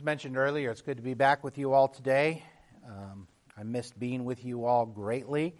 As 0.00 0.04
mentioned 0.04 0.38
earlier, 0.38 0.70
it's 0.70 0.80
good 0.80 0.96
to 0.96 1.02
be 1.02 1.12
back 1.12 1.44
with 1.44 1.58
you 1.58 1.74
all 1.74 1.86
today. 1.86 2.42
Um, 2.88 3.28
I 3.54 3.64
missed 3.64 4.00
being 4.00 4.24
with 4.24 4.46
you 4.46 4.64
all 4.64 4.86
greatly. 4.86 5.54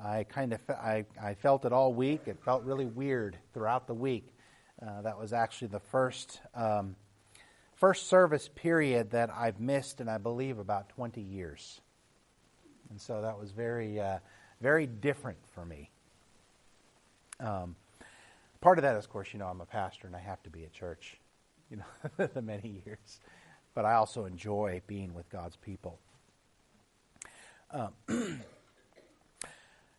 I 0.00 0.22
kind 0.22 0.52
of 0.52 0.60
I, 0.70 1.06
I 1.20 1.34
felt 1.34 1.64
it 1.64 1.72
all 1.72 1.92
week. 1.92 2.20
It 2.26 2.38
felt 2.44 2.62
really 2.62 2.86
weird 2.86 3.36
throughout 3.52 3.88
the 3.88 3.94
week. 3.94 4.32
Uh, 4.80 5.02
that 5.02 5.18
was 5.18 5.32
actually 5.32 5.66
the 5.68 5.80
first 5.80 6.40
um, 6.54 6.94
first 7.74 8.06
service 8.06 8.48
period 8.54 9.10
that 9.10 9.28
I've 9.28 9.58
missed 9.58 10.00
in 10.00 10.08
I 10.08 10.18
believe 10.18 10.60
about 10.60 10.90
20 10.90 11.20
years, 11.20 11.80
and 12.90 13.00
so 13.00 13.22
that 13.22 13.40
was 13.40 13.50
very 13.50 13.98
uh, 13.98 14.20
very 14.60 14.86
different 14.86 15.38
for 15.52 15.64
me. 15.64 15.90
Um, 17.40 17.74
part 18.60 18.78
of 18.78 18.82
that, 18.82 18.94
of 18.94 19.10
course, 19.10 19.32
you 19.32 19.40
know, 19.40 19.46
I'm 19.46 19.60
a 19.60 19.66
pastor 19.66 20.06
and 20.06 20.14
I 20.14 20.20
have 20.20 20.40
to 20.44 20.50
be 20.50 20.62
at 20.62 20.72
church, 20.72 21.18
you 21.72 21.78
know, 21.78 22.28
the 22.34 22.40
many 22.40 22.82
years 22.86 23.18
but 23.74 23.84
I 23.84 23.94
also 23.94 24.24
enjoy 24.24 24.82
being 24.86 25.14
with 25.14 25.28
God's 25.30 25.56
people. 25.56 25.98
Um, 27.70 27.92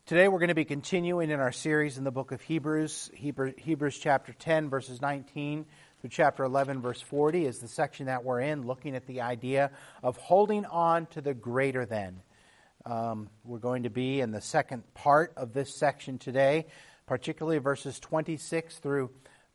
today 0.05 0.27
we're 0.27 0.39
going 0.39 0.49
to 0.49 0.55
be 0.55 0.65
continuing 0.65 1.29
in 1.29 1.39
our 1.39 1.51
series 1.51 1.97
in 1.97 2.03
the 2.03 2.11
book 2.11 2.31
of 2.31 2.41
Hebrews. 2.41 3.09
Hebrews, 3.13 3.53
Hebrews 3.57 3.97
chapter 3.97 4.33
10, 4.33 4.69
verses 4.69 5.01
19 5.01 5.65
through 6.01 6.09
chapter 6.09 6.43
11, 6.43 6.81
verse 6.81 6.99
40 6.99 7.45
is 7.45 7.59
the 7.59 7.67
section 7.67 8.07
that 8.07 8.23
we're 8.23 8.41
in, 8.41 8.65
looking 8.65 8.95
at 8.95 9.05
the 9.05 9.21
idea 9.21 9.71
of 10.03 10.17
holding 10.17 10.65
on 10.65 11.05
to 11.07 11.21
the 11.21 11.33
greater 11.33 11.85
than. 11.85 12.21
Um, 12.85 13.29
we're 13.45 13.59
going 13.59 13.83
to 13.83 13.89
be 13.89 14.19
in 14.19 14.31
the 14.31 14.41
second 14.41 14.83
part 14.95 15.33
of 15.37 15.53
this 15.53 15.77
section 15.77 16.17
today, 16.17 16.65
particularly 17.05 17.59
verses 17.59 17.99
26 17.99 18.79
through 18.79 19.11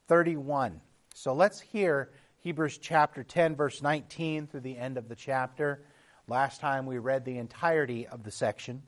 31. 0.06 0.80
So 1.14 1.34
let's 1.34 1.60
hear 1.60 2.10
Hebrews 2.46 2.78
chapter 2.78 3.24
10, 3.24 3.56
verse 3.56 3.82
19 3.82 4.46
through 4.46 4.60
the 4.60 4.78
end 4.78 4.98
of 4.98 5.08
the 5.08 5.16
chapter. 5.16 5.82
Last 6.28 6.60
time 6.60 6.86
we 6.86 6.96
read 6.96 7.24
the 7.24 7.38
entirety 7.38 8.06
of 8.06 8.22
the 8.22 8.30
section. 8.30 8.84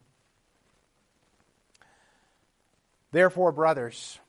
Therefore, 3.11 3.50
brothers, 3.50 4.20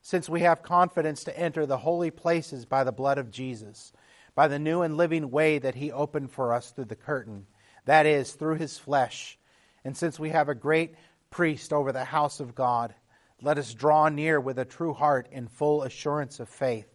since 0.00 0.28
we 0.28 0.40
have 0.40 0.64
confidence 0.64 1.22
to 1.22 1.38
enter 1.38 1.64
the 1.64 1.78
holy 1.78 2.10
places 2.10 2.66
by 2.66 2.82
the 2.82 2.90
blood 2.90 3.18
of 3.18 3.30
Jesus, 3.30 3.92
by 4.34 4.48
the 4.48 4.58
new 4.58 4.82
and 4.82 4.96
living 4.96 5.30
way 5.30 5.60
that 5.60 5.76
he 5.76 5.92
opened 5.92 6.32
for 6.32 6.52
us 6.52 6.72
through 6.72 6.86
the 6.86 6.96
curtain, 6.96 7.46
that 7.84 8.04
is, 8.04 8.32
through 8.32 8.56
his 8.56 8.78
flesh, 8.78 9.38
and 9.84 9.96
since 9.96 10.18
we 10.18 10.30
have 10.30 10.48
a 10.48 10.56
great 10.56 10.96
priest 11.30 11.72
over 11.72 11.92
the 11.92 12.02
house 12.02 12.40
of 12.40 12.56
God, 12.56 12.92
let 13.40 13.58
us 13.58 13.74
draw 13.74 14.08
near 14.08 14.40
with 14.40 14.58
a 14.58 14.64
true 14.64 14.92
heart 14.92 15.28
in 15.30 15.46
full 15.46 15.84
assurance 15.84 16.40
of 16.40 16.48
faith 16.48 16.88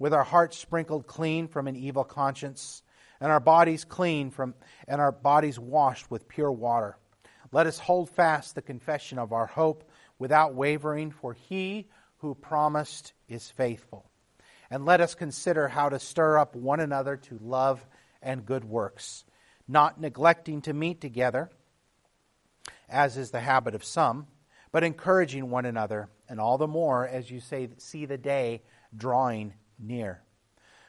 with 0.00 0.14
our 0.14 0.24
hearts 0.24 0.58
sprinkled 0.58 1.06
clean 1.06 1.46
from 1.46 1.68
an 1.68 1.76
evil 1.76 2.02
conscience, 2.02 2.82
and 3.20 3.30
our 3.30 3.38
bodies 3.38 3.84
clean 3.84 4.30
from 4.30 4.54
and 4.88 5.00
our 5.00 5.12
bodies 5.12 5.60
washed 5.60 6.10
with 6.10 6.26
pure 6.26 6.50
water. 6.50 6.96
Let 7.52 7.66
us 7.66 7.78
hold 7.78 8.08
fast 8.08 8.54
the 8.54 8.62
confession 8.62 9.18
of 9.18 9.32
our 9.32 9.46
hope 9.46 9.88
without 10.18 10.54
wavering, 10.54 11.10
for 11.10 11.34
he 11.34 11.86
who 12.18 12.34
promised 12.34 13.12
is 13.28 13.50
faithful. 13.50 14.10
And 14.70 14.86
let 14.86 15.00
us 15.00 15.14
consider 15.14 15.68
how 15.68 15.90
to 15.90 15.98
stir 15.98 16.38
up 16.38 16.56
one 16.56 16.80
another 16.80 17.16
to 17.16 17.38
love 17.42 17.84
and 18.22 18.46
good 18.46 18.64
works, 18.64 19.24
not 19.68 20.00
neglecting 20.00 20.62
to 20.62 20.72
meet 20.72 21.00
together, 21.00 21.50
as 22.88 23.18
is 23.18 23.32
the 23.32 23.40
habit 23.40 23.74
of 23.74 23.84
some, 23.84 24.28
but 24.72 24.84
encouraging 24.84 25.50
one 25.50 25.66
another, 25.66 26.08
and 26.28 26.40
all 26.40 26.56
the 26.56 26.66
more 26.66 27.06
as 27.06 27.30
you 27.30 27.40
say, 27.40 27.68
see 27.76 28.06
the 28.06 28.18
day 28.18 28.62
drawing 28.96 29.52
near. 29.80 30.22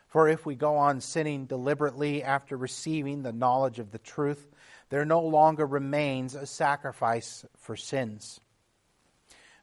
For 0.07 0.27
if 0.27 0.45
we 0.45 0.55
go 0.55 0.75
on 0.75 0.99
sinning 0.99 1.45
deliberately 1.45 2.21
after 2.21 2.57
receiving 2.57 3.23
the 3.23 3.31
knowledge 3.31 3.79
of 3.79 3.91
the 3.91 3.97
truth, 3.97 4.49
there 4.89 5.05
no 5.05 5.21
longer 5.21 5.65
remains 5.65 6.35
a 6.35 6.45
sacrifice 6.45 7.45
for 7.57 7.77
sins, 7.77 8.41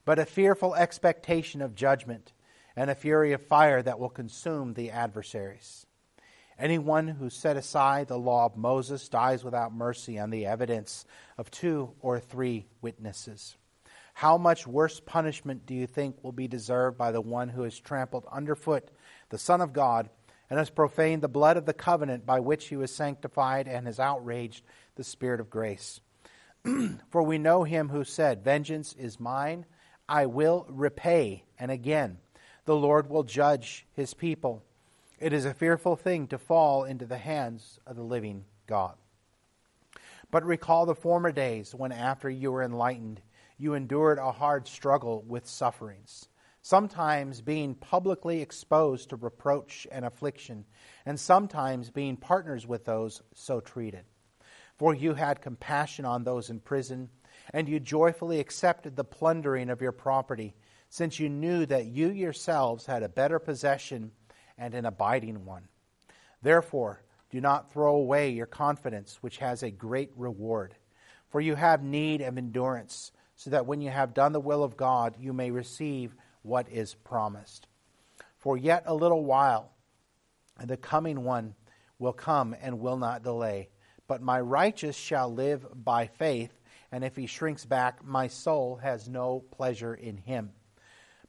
but 0.05 0.17
a 0.17 0.25
fearful 0.25 0.73
expectation 0.73 1.61
of 1.61 1.75
judgment 1.75 2.33
and 2.75 2.89
a 2.89 2.95
fury 2.95 3.33
of 3.33 3.45
fire 3.45 3.81
that 3.83 3.99
will 3.99 4.09
consume 4.09 4.73
the 4.73 4.89
adversaries. 4.89 5.85
Anyone 6.57 7.07
who 7.07 7.29
set 7.29 7.55
aside 7.55 8.07
the 8.07 8.17
law 8.17 8.45
of 8.45 8.57
Moses 8.57 9.07
dies 9.07 9.43
without 9.43 9.73
mercy 9.73 10.17
on 10.17 10.29
the 10.29 10.45
evidence 10.45 11.05
of 11.37 11.51
two 11.51 11.93
or 12.01 12.19
three 12.19 12.65
witnesses. 12.81 13.55
How 14.13 14.37
much 14.37 14.67
worse 14.67 14.99
punishment 14.99 15.65
do 15.65 15.73
you 15.73 15.87
think 15.87 16.21
will 16.21 16.33
be 16.33 16.49
deserved 16.49 16.97
by 16.97 17.13
the 17.13 17.21
one 17.21 17.47
who 17.47 17.61
has 17.61 17.79
trampled 17.79 18.25
underfoot 18.29 18.91
the 19.29 19.37
Son 19.37 19.61
of 19.61 19.73
God, 19.73 20.09
and 20.49 20.57
has 20.57 20.69
profaned 20.69 21.21
the 21.21 21.27
blood 21.27 21.57
of 21.57 21.65
the 21.65 21.73
covenant 21.73 22.25
by 22.25 22.39
which 22.39 22.67
he 22.67 22.75
was 22.75 22.93
sanctified 22.93 23.67
and 23.67 23.85
has 23.85 23.99
outraged 23.99 24.63
the 24.95 25.03
Spirit 25.03 25.39
of 25.39 25.49
grace. 25.49 26.01
For 27.09 27.21
we 27.21 27.37
know 27.37 27.63
him 27.63 27.89
who 27.89 28.03
said, 28.03 28.43
Vengeance 28.43 28.93
is 28.93 29.19
mine, 29.19 29.65
I 30.07 30.25
will 30.25 30.65
repay. 30.69 31.43
And 31.59 31.69
again, 31.69 32.17
the 32.65 32.75
Lord 32.75 33.09
will 33.09 33.23
judge 33.23 33.85
his 33.93 34.13
people. 34.13 34.63
It 35.19 35.33
is 35.33 35.45
a 35.45 35.53
fearful 35.53 35.95
thing 35.95 36.27
to 36.27 36.37
fall 36.37 36.83
into 36.83 37.05
the 37.05 37.17
hands 37.17 37.79
of 37.85 37.95
the 37.95 38.03
living 38.03 38.45
God. 38.67 38.95
But 40.31 40.45
recall 40.45 40.85
the 40.85 40.95
former 40.95 41.31
days 41.31 41.75
when, 41.75 41.91
after 41.91 42.29
you 42.29 42.51
were 42.51 42.63
enlightened, 42.63 43.21
you 43.57 43.73
endured 43.73 44.17
a 44.17 44.31
hard 44.31 44.67
struggle 44.67 45.23
with 45.27 45.47
sufferings 45.47 46.27
sometimes 46.61 47.41
being 47.41 47.75
publicly 47.75 48.41
exposed 48.41 49.09
to 49.09 49.15
reproach 49.15 49.87
and 49.91 50.05
affliction, 50.05 50.65
and 51.05 51.19
sometimes 51.19 51.89
being 51.89 52.17
partners 52.17 52.67
with 52.67 52.85
those 52.85 53.21
so 53.33 53.59
treated. 53.59 54.05
For 54.77 54.93
you 54.93 55.13
had 55.13 55.41
compassion 55.41 56.05
on 56.05 56.23
those 56.23 56.49
in 56.49 56.59
prison, 56.59 57.09
and 57.53 57.67
you 57.67 57.79
joyfully 57.79 58.39
accepted 58.39 58.95
the 58.95 59.03
plundering 59.03 59.69
of 59.69 59.81
your 59.81 59.91
property, 59.91 60.55
since 60.89 61.19
you 61.19 61.29
knew 61.29 61.65
that 61.65 61.85
you 61.85 62.09
yourselves 62.09 62.85
had 62.85 63.03
a 63.03 63.09
better 63.09 63.39
possession 63.39 64.11
and 64.57 64.73
an 64.73 64.85
abiding 64.85 65.45
one. 65.45 65.67
Therefore, 66.41 67.03
do 67.29 67.39
not 67.39 67.71
throw 67.71 67.95
away 67.95 68.29
your 68.29 68.45
confidence, 68.45 69.17
which 69.21 69.37
has 69.37 69.61
a 69.63 69.69
great 69.69 70.11
reward. 70.15 70.75
For 71.29 71.39
you 71.39 71.55
have 71.55 71.83
need 71.83 72.21
of 72.21 72.37
endurance, 72.37 73.11
so 73.35 73.51
that 73.51 73.65
when 73.65 73.81
you 73.81 73.89
have 73.89 74.13
done 74.13 74.31
the 74.31 74.39
will 74.39 74.63
of 74.63 74.77
God, 74.77 75.15
you 75.19 75.31
may 75.31 75.51
receive 75.51 76.15
what 76.49 76.67
is 76.69 76.95
promised. 76.95 77.67
For 78.39 78.57
yet 78.57 78.83
a 78.87 78.95
little 78.95 79.23
while, 79.23 79.71
the 80.61 80.75
coming 80.75 81.23
one 81.23 81.55
will 81.99 82.13
come 82.13 82.55
and 82.59 82.79
will 82.79 82.97
not 82.97 83.23
delay. 83.23 83.69
But 84.07 84.21
my 84.21 84.41
righteous 84.41 84.95
shall 84.95 85.31
live 85.31 85.65
by 85.73 86.07
faith, 86.07 86.51
and 86.91 87.03
if 87.03 87.15
he 87.15 87.27
shrinks 87.27 87.65
back, 87.65 88.03
my 88.03 88.27
soul 88.27 88.77
has 88.77 89.07
no 89.07 89.43
pleasure 89.51 89.93
in 89.93 90.17
him. 90.17 90.49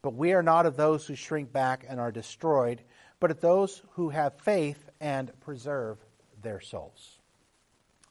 But 0.00 0.14
we 0.14 0.32
are 0.32 0.42
not 0.42 0.64
of 0.64 0.76
those 0.76 1.06
who 1.06 1.14
shrink 1.14 1.52
back 1.52 1.84
and 1.86 2.00
are 2.00 2.10
destroyed, 2.10 2.82
but 3.20 3.30
of 3.30 3.40
those 3.40 3.82
who 3.92 4.08
have 4.08 4.40
faith 4.40 4.88
and 4.98 5.30
preserve 5.40 5.98
their 6.40 6.60
souls. 6.60 7.18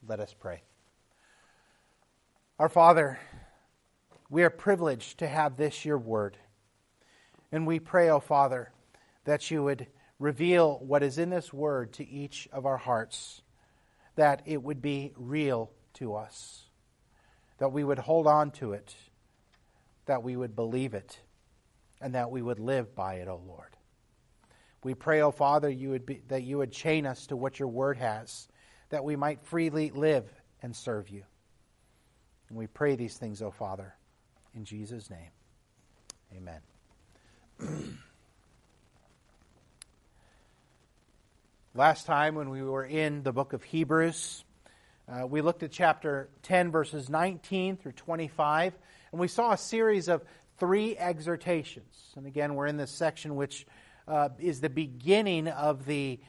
Let 0.06 0.20
us 0.20 0.32
pray. 0.38 0.62
Our 2.60 2.68
Father, 2.68 3.18
we 4.28 4.44
are 4.44 4.50
privileged 4.50 5.18
to 5.18 5.26
have 5.26 5.56
this 5.56 5.84
your 5.84 5.98
word. 5.98 6.36
And 7.52 7.66
we 7.66 7.80
pray, 7.80 8.08
O 8.10 8.16
oh 8.16 8.20
Father, 8.20 8.70
that 9.24 9.50
you 9.50 9.62
would 9.62 9.86
reveal 10.18 10.78
what 10.78 11.02
is 11.02 11.18
in 11.18 11.30
this 11.30 11.52
word 11.52 11.94
to 11.94 12.08
each 12.08 12.48
of 12.52 12.66
our 12.66 12.76
hearts, 12.76 13.42
that 14.16 14.42
it 14.46 14.62
would 14.62 14.82
be 14.82 15.12
real 15.16 15.70
to 15.94 16.14
us, 16.14 16.64
that 17.58 17.72
we 17.72 17.82
would 17.82 17.98
hold 17.98 18.26
on 18.26 18.50
to 18.52 18.72
it, 18.72 18.94
that 20.06 20.22
we 20.22 20.36
would 20.36 20.54
believe 20.54 20.94
it, 20.94 21.18
and 22.00 22.14
that 22.14 22.30
we 22.30 22.42
would 22.42 22.60
live 22.60 22.94
by 22.94 23.14
it, 23.14 23.28
O 23.28 23.32
oh 23.42 23.48
Lord. 23.48 23.76
We 24.82 24.94
pray, 24.94 25.20
O 25.20 25.28
oh 25.28 25.30
Father, 25.30 25.68
you 25.68 25.90
would 25.90 26.06
be, 26.06 26.22
that 26.28 26.42
you 26.42 26.58
would 26.58 26.72
chain 26.72 27.06
us 27.06 27.26
to 27.26 27.36
what 27.36 27.58
your 27.58 27.68
word 27.68 27.98
has, 27.98 28.48
that 28.90 29.04
we 29.04 29.16
might 29.16 29.42
freely 29.42 29.90
live 29.90 30.24
and 30.62 30.74
serve 30.74 31.08
you. 31.08 31.24
And 32.48 32.58
we 32.58 32.66
pray 32.66 32.96
these 32.96 33.16
things, 33.16 33.42
O 33.42 33.50
Father, 33.50 33.94
in 34.54 34.64
Jesus' 34.64 35.10
name. 35.10 35.30
Amen. 36.36 36.60
Last 41.74 42.06
time, 42.06 42.34
when 42.34 42.48
we 42.50 42.62
were 42.62 42.84
in 42.84 43.22
the 43.22 43.32
book 43.32 43.52
of 43.52 43.62
Hebrews, 43.62 44.44
uh, 45.08 45.26
we 45.26 45.42
looked 45.42 45.62
at 45.62 45.70
chapter 45.70 46.30
10, 46.42 46.70
verses 46.70 47.10
19 47.10 47.76
through 47.76 47.92
25, 47.92 48.72
and 49.12 49.20
we 49.20 49.28
saw 49.28 49.52
a 49.52 49.58
series 49.58 50.08
of 50.08 50.22
three 50.58 50.96
exhortations. 50.96 52.12
And 52.16 52.26
again, 52.26 52.54
we're 52.54 52.66
in 52.66 52.76
this 52.76 52.90
section 52.90 53.36
which 53.36 53.66
uh, 54.08 54.30
is 54.38 54.60
the 54.60 54.70
beginning 54.70 55.48
of 55.48 55.86
the 55.86 56.20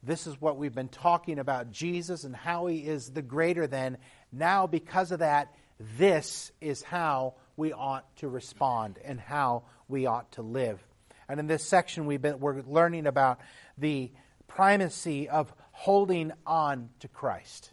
this 0.00 0.28
is 0.28 0.40
what 0.40 0.56
we've 0.56 0.76
been 0.76 0.88
talking 0.88 1.40
about 1.40 1.72
Jesus 1.72 2.22
and 2.22 2.36
how 2.36 2.66
he 2.66 2.78
is 2.78 3.10
the 3.10 3.20
greater 3.20 3.66
than. 3.66 3.98
Now, 4.30 4.68
because 4.68 5.10
of 5.10 5.18
that, 5.18 5.52
this 5.98 6.52
is 6.60 6.82
how 6.82 7.34
we 7.58 7.72
ought 7.72 8.16
to 8.16 8.28
respond 8.28 8.98
and 9.04 9.18
how 9.18 9.64
we 9.88 10.06
ought 10.06 10.30
to 10.32 10.42
live. 10.42 10.80
And 11.28 11.40
in 11.40 11.48
this 11.48 11.64
section, 11.64 12.06
we've 12.06 12.22
been, 12.22 12.38
we're 12.38 12.62
learning 12.62 13.06
about 13.06 13.40
the 13.76 14.12
primacy 14.46 15.28
of 15.28 15.52
holding 15.72 16.32
on 16.46 16.88
to 17.00 17.08
Christ. 17.08 17.72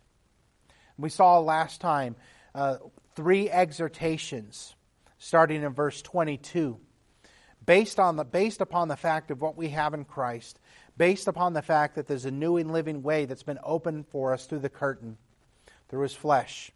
We 0.98 1.10
saw 1.10 1.40
last 1.40 1.82
time 1.82 2.16
uh, 2.56 2.78
three 3.16 3.50
exhortations 3.50 4.76
starting 5.20 5.62
in 5.62 5.74
verse 5.74 6.02
22 6.02 6.78
based 7.66 8.00
on 8.00 8.16
the 8.16 8.24
based 8.24 8.62
upon 8.62 8.88
the 8.88 8.98
fact 8.98 9.32
of 9.32 9.42
what 9.42 9.56
we 9.56 9.70
have 9.70 9.94
in 9.94 10.04
Christ 10.04 10.60
based 10.98 11.28
upon 11.28 11.54
the 11.54 11.62
fact 11.62 11.96
that 11.96 12.08
there's 12.08 12.26
a 12.26 12.32
new 12.32 12.58
and 12.58 12.72
living 12.72 13.04
way 13.04 13.26
that's 13.26 13.44
been 13.44 13.60
opened 13.64 14.08
for 14.08 14.34
us 14.34 14.46
through 14.46 14.60
the 14.60 14.70
curtain 14.70 15.18
through 15.90 16.04
his 16.04 16.14
flesh 16.14 16.72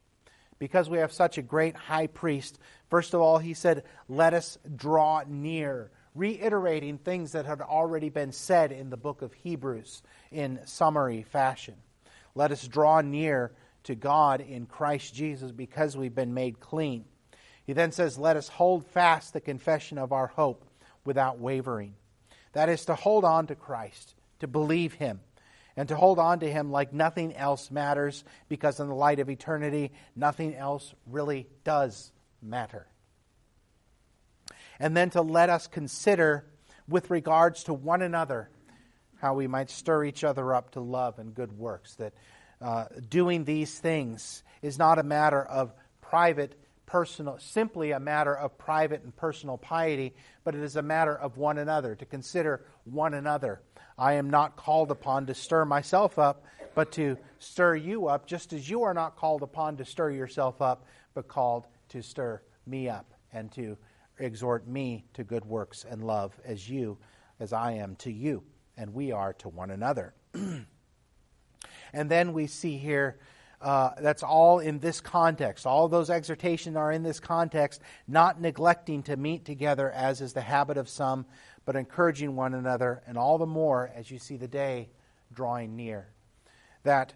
because 0.60 0.90
we 0.90 0.98
have 1.00 1.12
such 1.12 1.38
a 1.38 1.42
great 1.42 1.76
high 1.76 2.08
priest 2.08 2.60
first 2.90 3.14
of 3.14 3.22
all 3.22 3.38
he 3.40 3.54
said 3.54 3.84
let 4.08 4.34
us 4.34 4.58
draw 4.76 5.24
near 5.28 5.92
reiterating 6.16 6.98
things 6.98 7.32
that 7.32 7.46
had 7.46 7.62
already 7.62 8.10
been 8.10 8.32
said 8.32 8.72
in 8.72 8.90
the 8.90 8.98
book 8.98 9.22
of 9.22 9.34
Hebrews 9.34 10.04
in 10.32 10.60
summary 10.66 11.24
fashion 11.24 11.76
let 12.36 12.52
us 12.52 12.68
draw 12.68 13.02
near 13.02 13.52
to 13.84 13.96
God 13.96 14.42
in 14.42 14.66
Christ 14.66 15.14
Jesus 15.14 15.52
because 15.52 15.98
we've 15.98 16.16
been 16.16 16.34
made 16.34 16.60
clean. 16.60 17.06
He 17.66 17.74
then 17.74 17.92
says, 17.92 18.18
Let 18.18 18.38
us 18.38 18.48
hold 18.48 18.86
fast 18.86 19.34
the 19.34 19.42
confession 19.42 19.98
of 19.98 20.12
our 20.12 20.28
hope 20.28 20.66
without 21.06 21.40
wavering. 21.40 21.96
That 22.54 22.70
is 22.70 22.86
to 22.86 22.96
hold 22.96 23.26
on 23.26 23.48
to 23.48 23.56
Christ, 23.56 24.16
to 24.40 24.48
believe 24.48 24.94
Him, 24.94 25.20
and 25.76 25.88
to 25.90 25.96
hold 25.96 26.20
on 26.20 26.40
to 26.40 26.52
Him 26.52 26.72
like 26.72 26.94
nothing 26.94 27.36
else 27.36 27.72
matters, 27.72 28.24
because 28.48 28.80
in 28.80 28.88
the 28.88 28.96
light 28.96 29.20
of 29.20 29.30
eternity, 29.30 29.92
nothing 30.16 30.56
else 30.56 30.94
really 31.08 31.48
does 31.64 32.12
matter. 32.42 32.88
And 34.80 34.96
then 34.96 35.10
to 35.12 35.22
let 35.22 35.50
us 35.50 35.68
consider, 35.68 36.46
with 36.88 37.10
regards 37.10 37.66
to 37.66 37.74
one 37.74 38.02
another, 38.02 38.50
how 39.18 39.34
we 39.34 39.48
might 39.48 39.70
stir 39.70 40.06
each 40.06 40.24
other 40.24 40.54
up 40.54 40.72
to 40.72 40.80
love 40.80 41.20
and 41.20 41.36
good 41.36 41.52
works, 41.52 41.96
that 41.96 42.14
uh, 42.62 42.86
doing 43.10 43.44
these 43.44 43.78
things 43.78 44.44
is 44.62 44.78
not 44.78 45.00
a 45.00 45.04
matter 45.04 45.42
of 45.42 45.74
private, 46.02 46.58
personal, 46.86 47.38
simply 47.40 47.92
a 47.92 48.00
matter 48.00 48.36
of 48.36 48.58
private 48.58 49.04
and 49.04 49.16
personal 49.16 49.58
piety, 49.58 50.16
but 50.44 50.56
it 50.56 50.62
is 50.62 50.76
a 50.76 50.82
matter 50.82 51.16
of 51.16 51.38
one 51.38 51.58
another, 51.58 51.96
to 51.96 52.06
consider 52.06 52.66
one 52.86 53.14
another. 53.14 53.62
I 54.00 54.14
am 54.14 54.30
not 54.30 54.56
called 54.56 54.92
upon 54.92 55.26
to 55.26 55.34
stir 55.34 55.66
myself 55.66 56.18
up, 56.18 56.46
but 56.74 56.94
to 56.94 57.18
stir 57.38 57.76
you 57.76 58.08
up, 58.08 58.26
just 58.26 58.54
as 58.54 58.70
you 58.70 58.84
are 58.84 58.94
not 58.94 59.18
called 59.18 59.44
upon 59.44 59.76
to 59.78 59.86
stir 59.86 60.12
yourself 60.12 60.62
up, 60.62 60.86
but 61.14 61.28
called 61.28 61.68
to 61.90 62.02
stir 62.02 62.42
me 62.66 62.88
up 62.88 63.14
and 63.34 63.52
to 63.52 63.78
exhort 64.18 64.68
me 64.68 65.04
to 65.14 65.24
good 65.26 65.44
works 65.44 65.86
and 65.88 66.04
love 66.04 66.34
as 66.46 66.70
you, 66.70 66.98
as 67.42 67.52
I 67.52 67.74
am 67.74 67.98
to 67.98 68.12
you, 68.12 68.44
and 68.78 68.94
we 68.94 69.12
are 69.12 69.34
to 69.34 69.50
one 69.50 69.70
another. 69.70 70.14
And 71.92 72.10
then 72.10 72.34
we 72.34 72.48
see 72.48 72.78
here 72.78 73.18
uh, 73.62 73.92
that's 74.00 74.24
all 74.24 74.60
in 74.60 74.80
this 74.80 75.02
context. 75.02 75.66
All 75.66 75.90
those 75.90 76.10
exhortations 76.10 76.78
are 76.78 76.92
in 76.92 77.04
this 77.04 77.20
context, 77.20 77.82
not 78.08 78.40
neglecting 78.40 79.04
to 79.04 79.18
meet 79.18 79.44
together 79.44 79.92
as 79.92 80.22
is 80.22 80.34
the 80.34 80.42
habit 80.42 80.78
of 80.78 80.88
some, 80.88 81.26
but 81.70 81.76
encouraging 81.76 82.36
one 82.36 82.56
another, 82.56 83.04
and 83.06 83.16
all 83.16 83.38
the 83.38 83.46
more 83.46 83.92
as 83.94 84.10
you 84.10 84.18
see 84.18 84.38
the 84.38 84.48
day 84.48 84.90
drawing 85.32 85.76
near. 85.76 86.08
That 86.82 87.14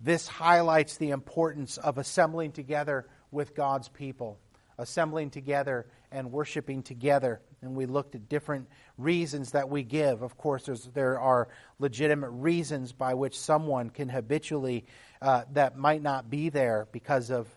this 0.00 0.28
highlights 0.28 0.96
the 0.96 1.10
importance 1.10 1.76
of 1.76 1.98
assembling 1.98 2.52
together 2.52 3.08
with 3.32 3.56
God's 3.56 3.88
people, 3.88 4.38
assembling 4.78 5.30
together 5.30 5.88
and 6.12 6.30
worshiping 6.30 6.84
together 6.84 7.40
and 7.62 7.74
we 7.74 7.86
looked 7.86 8.14
at 8.14 8.28
different 8.28 8.68
reasons 8.96 9.50
that 9.50 9.68
we 9.68 9.82
give. 9.82 10.22
Of 10.22 10.36
course, 10.36 10.66
there 10.94 11.18
are 11.18 11.48
legitimate 11.80 12.30
reasons 12.30 12.92
by 12.92 13.14
which 13.14 13.36
someone 13.36 13.90
can 13.90 14.08
habitually, 14.08 14.84
uh, 15.20 15.42
that 15.54 15.76
might 15.76 16.00
not 16.00 16.30
be 16.30 16.48
there 16.48 16.86
because 16.92 17.30
of, 17.30 17.48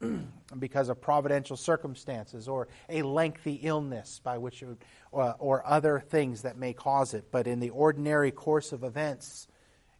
because 0.58 0.88
of 0.88 1.00
providential 1.00 1.56
circumstances 1.56 2.48
or 2.48 2.68
a 2.88 3.02
lengthy 3.02 3.60
illness 3.62 4.20
by 4.22 4.38
which 4.38 4.62
would, 4.62 4.78
uh, 5.12 5.34
or 5.38 5.66
other 5.66 6.00
things 6.00 6.42
that 6.42 6.56
may 6.56 6.72
cause 6.72 7.14
it. 7.14 7.26
But 7.30 7.46
in 7.46 7.60
the 7.60 7.70
ordinary 7.70 8.30
course 8.30 8.72
of 8.72 8.84
events, 8.84 9.46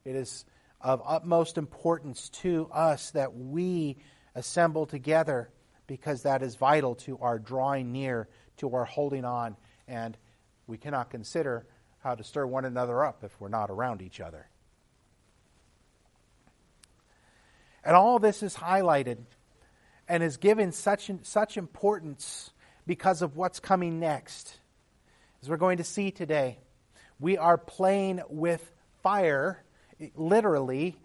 it 0.05 0.17
is 0.17 0.45
of 0.81 1.03
utmost 1.05 1.59
importance 1.59 2.31
to 2.31 2.69
us 2.73 3.11
that 3.11 3.35
we 3.37 3.99
assemble 4.35 4.87
together 4.87 5.51
because 5.87 6.23
that 6.23 6.43
is 6.43 6.55
vital 6.55 6.95
to 6.95 7.19
our 7.19 7.39
drawing 7.39 7.93
near 7.93 8.29
to 8.59 8.75
our 8.75 8.85
holding 8.85 9.25
on, 9.25 9.57
and 9.89 10.17
we 10.67 10.79
cannot 10.79 11.11
consider 11.11 11.67
how 11.99 12.15
to 12.15 12.25
stir 12.25 12.47
one 12.47 12.65
another 12.65 13.05
up 13.05 13.25
if 13.25 13.41
we're 13.41 13.49
not 13.49 13.71
around 13.71 14.01
each 14.01 14.21
other. 14.21 14.47
And 17.85 17.97
all 17.97 18.19
this 18.19 18.43
is 18.43 18.55
highlighted 18.55 19.19
and 20.11 20.25
is 20.25 20.39
given 20.39 20.73
such, 20.73 21.09
such 21.23 21.57
importance 21.57 22.51
because 22.85 23.23
of 23.23 23.37
what's 23.37 23.61
coming 23.61 24.01
next. 24.01 24.59
As 25.41 25.49
we're 25.49 25.57
going 25.57 25.77
to 25.77 25.85
see 25.85 26.11
today, 26.11 26.59
we 27.21 27.39
are 27.39 27.57
playing 27.57 28.21
with 28.29 28.73
fire, 29.05 29.63
literally 30.17 30.97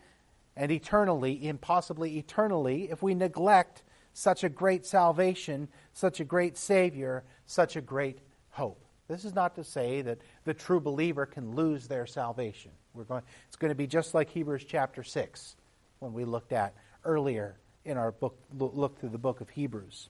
and 0.58 0.72
eternally, 0.72 1.54
possibly 1.62 2.18
eternally, 2.18 2.90
if 2.90 3.04
we 3.04 3.14
neglect 3.14 3.84
such 4.14 4.44
a 4.44 4.50
great 4.50 4.88
salvation, 4.88 5.68
such 5.94 6.20
a 6.20 6.24
great 6.24 6.58
Savior, 6.58 7.24
such 7.46 7.76
a 7.76 7.82
great 7.82 8.18
hope. 8.50 8.84
This 9.08 9.24
is 9.24 9.36
not 9.36 9.54
to 9.56 9.64
say 9.64 10.02
that 10.02 10.18
the 10.46 10.54
true 10.56 10.80
believer 10.80 11.28
can 11.28 11.54
lose 11.54 11.88
their 11.88 12.08
salvation. 12.08 12.72
We're 12.96 13.04
going, 13.04 13.22
it's 13.50 13.58
going 13.58 13.70
to 13.70 13.76
be 13.76 13.86
just 13.86 14.16
like 14.16 14.32
Hebrews 14.32 14.66
chapter 14.68 15.04
6 15.04 15.56
when 16.00 16.14
we 16.14 16.26
looked 16.26 16.54
at 16.54 16.74
earlier 17.04 17.56
in 17.86 17.98
our 17.98 18.12
book, 18.12 18.38
look 18.58 19.00
through 19.00 19.10
the 19.10 19.18
book 19.18 19.42
of 19.42 19.50
Hebrews. 19.50 20.10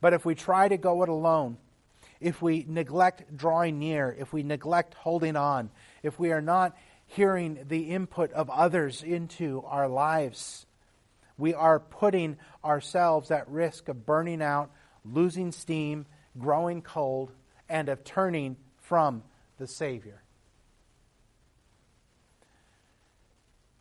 But 0.00 0.14
if 0.14 0.24
we 0.24 0.34
try 0.34 0.68
to 0.68 0.76
go 0.76 1.02
it 1.02 1.08
alone, 1.08 1.58
if 2.20 2.40
we 2.40 2.64
neglect 2.68 3.36
drawing 3.36 3.78
near, 3.78 4.14
if 4.18 4.32
we 4.32 4.42
neglect 4.42 4.94
holding 4.94 5.36
on, 5.36 5.70
if 6.02 6.18
we 6.18 6.32
are 6.32 6.40
not 6.40 6.76
hearing 7.06 7.58
the 7.68 7.90
input 7.90 8.32
of 8.32 8.48
others 8.50 9.02
into 9.02 9.62
our 9.66 9.88
lives, 9.88 10.66
we 11.36 11.54
are 11.54 11.80
putting 11.80 12.36
ourselves 12.64 13.30
at 13.30 13.48
risk 13.48 13.88
of 13.88 14.06
burning 14.06 14.42
out, 14.42 14.70
losing 15.04 15.50
steam, 15.50 16.06
growing 16.38 16.82
cold, 16.82 17.32
and 17.68 17.88
of 17.88 18.04
turning 18.04 18.56
from 18.78 19.22
the 19.58 19.66
Savior. 19.66 20.22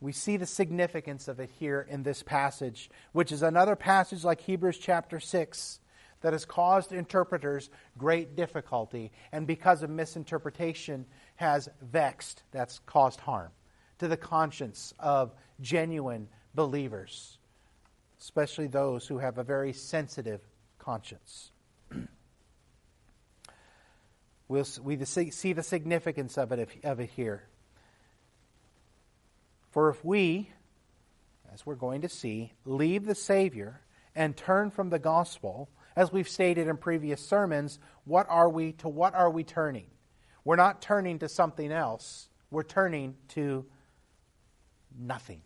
We 0.02 0.12
see 0.12 0.38
the 0.38 0.46
significance 0.46 1.28
of 1.28 1.40
it 1.40 1.50
here 1.60 1.86
in 1.90 2.04
this 2.04 2.24
passage, 2.24 2.90
which 3.12 3.32
is 3.32 3.42
another 3.42 3.76
passage 3.76 4.24
like 4.24 4.42
Hebrews 4.42 4.78
chapter 4.78 5.20
6 5.20 5.80
that 6.22 6.34
has 6.34 6.46
caused 6.46 6.92
interpreters 6.92 7.70
great 7.98 8.36
difficulty 8.36 9.12
and 9.32 9.46
because 9.46 9.84
of 9.84 9.90
misinterpretation 9.90 11.06
has 11.36 11.70
vexed, 11.82 12.44
that's 12.52 12.80
caused 12.86 13.20
harm, 13.20 13.52
to 14.00 14.08
the 14.08 14.18
conscience 14.18 14.94
of 15.00 15.34
genuine 15.62 16.28
believers 16.54 17.40
especially 18.20 18.68
those 18.68 19.08
who 19.08 19.18
have 19.18 19.38
a 19.38 19.44
very 19.44 19.74
sensitive 19.74 20.42
conscience. 20.78 21.52
we'll, 24.48 24.66
we 24.84 25.04
see 25.06 25.54
the 25.54 25.64
significance 25.64 26.38
of 26.38 26.52
it, 26.52 26.70
of 26.84 27.00
it 27.00 27.10
here. 27.16 27.44
For 29.70 29.90
if 29.90 30.04
we, 30.04 30.52
as 31.54 31.66
we're 31.66 31.76
going 31.76 32.02
to 32.02 32.10
see, 32.10 32.54
leave 32.66 33.06
the 33.06 33.16
Savior 33.16 33.82
and 34.16 34.36
turn 34.36 34.72
from 34.72 34.90
the 34.90 35.00
gospel, 35.00 35.70
as 35.96 36.12
we've 36.12 36.30
stated 36.30 36.68
in 36.68 36.78
previous 36.78 37.26
sermons, 37.26 37.80
what 38.06 38.26
are 38.30 38.50
we 38.50 38.74
to 38.74 38.90
what 38.90 39.14
are 39.14 39.30
we 39.30 39.44
turning? 39.44 39.88
We're 40.44 40.56
not 40.56 40.82
turning 40.82 41.20
to 41.20 41.30
something 41.30 41.72
else. 41.72 42.30
We're 42.50 42.64
turning 42.64 43.16
to 43.30 43.66
nothing. 44.98 45.42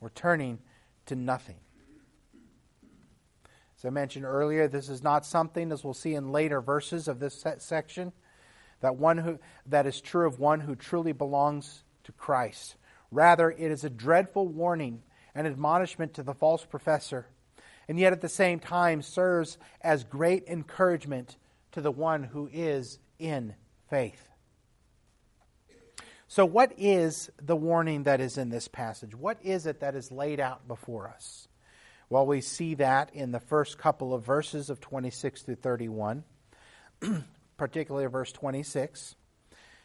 We're 0.00 0.08
turning 0.08 0.60
to 1.06 1.14
nothing. 1.14 1.58
As 3.76 3.84
I 3.84 3.90
mentioned 3.90 4.24
earlier, 4.24 4.68
this 4.68 4.88
is 4.88 5.02
not 5.02 5.26
something, 5.26 5.72
as 5.72 5.84
we'll 5.84 5.94
see 5.94 6.14
in 6.14 6.32
later 6.32 6.60
verses 6.60 7.08
of 7.08 7.18
this 7.18 7.44
section, 7.58 8.12
that 8.80 8.96
one 8.96 9.18
who 9.18 9.38
that 9.66 9.86
is 9.86 10.00
true 10.00 10.26
of 10.26 10.38
one 10.38 10.60
who 10.60 10.74
truly 10.74 11.12
belongs 11.12 11.82
to 12.04 12.12
Christ. 12.12 12.76
Rather, 13.10 13.50
it 13.50 13.70
is 13.70 13.84
a 13.84 13.90
dreadful 13.90 14.46
warning 14.46 15.02
and 15.34 15.46
admonishment 15.46 16.14
to 16.14 16.22
the 16.22 16.34
false 16.34 16.64
professor, 16.64 17.26
and 17.88 17.98
yet 17.98 18.12
at 18.12 18.20
the 18.20 18.28
same 18.28 18.60
time 18.60 19.02
serves 19.02 19.58
as 19.80 20.04
great 20.04 20.44
encouragement 20.46 21.36
to 21.72 21.80
the 21.80 21.90
one 21.90 22.24
who 22.24 22.48
is 22.52 22.98
in 23.18 23.54
faith. 23.88 24.28
So, 26.28 26.46
what 26.46 26.72
is 26.78 27.28
the 27.42 27.56
warning 27.56 28.04
that 28.04 28.20
is 28.20 28.38
in 28.38 28.50
this 28.50 28.68
passage? 28.68 29.16
What 29.16 29.38
is 29.42 29.66
it 29.66 29.80
that 29.80 29.96
is 29.96 30.12
laid 30.12 30.38
out 30.38 30.68
before 30.68 31.08
us? 31.08 31.48
Well, 32.08 32.26
we 32.26 32.40
see 32.40 32.74
that 32.74 33.14
in 33.14 33.32
the 33.32 33.40
first 33.40 33.78
couple 33.78 34.14
of 34.14 34.24
verses 34.24 34.70
of 34.70 34.80
26 34.80 35.42
through 35.42 35.56
31, 35.56 36.22
particularly 37.56 38.06
verse 38.06 38.30
26. 38.30 39.16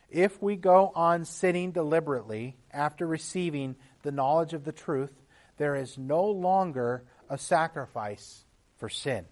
If 0.09 0.41
we 0.41 0.55
go 0.55 0.91
on 0.95 1.25
sinning 1.25 1.71
deliberately 1.71 2.57
after 2.71 3.05
receiving 3.05 3.75
the 4.03 4.11
knowledge 4.11 4.53
of 4.53 4.63
the 4.63 4.71
truth, 4.71 5.11
there 5.57 5.75
is 5.75 5.97
no 5.97 6.25
longer 6.25 7.03
a 7.29 7.37
sacrifice 7.37 8.43
for 8.77 8.89
sin. 8.89 9.25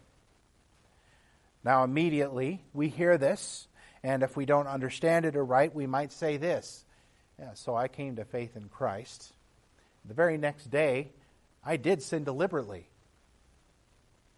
Now, 1.64 1.84
immediately 1.84 2.64
we 2.74 2.90
hear 2.90 3.18
this, 3.18 3.68
and 4.04 4.24
if 4.24 4.36
we 4.36 4.46
don't 4.46 4.68
understand 4.68 5.26
it 5.26 5.36
or 5.36 5.46
right, 5.46 5.74
we 5.74 5.88
might 5.88 6.12
say 6.12 6.38
this 6.38 6.86
yeah, 7.40 7.54
So 7.54 7.76
I 7.76 7.88
came 7.88 8.18
to 8.18 8.26
faith 8.26 8.56
in 8.56 8.70
Christ. 8.70 9.34
The 10.06 10.14
very 10.14 10.38
next 10.38 10.70
day, 10.70 11.12
I 11.64 11.78
did 11.78 12.02
sin 12.02 12.24
deliberately. 12.24 12.88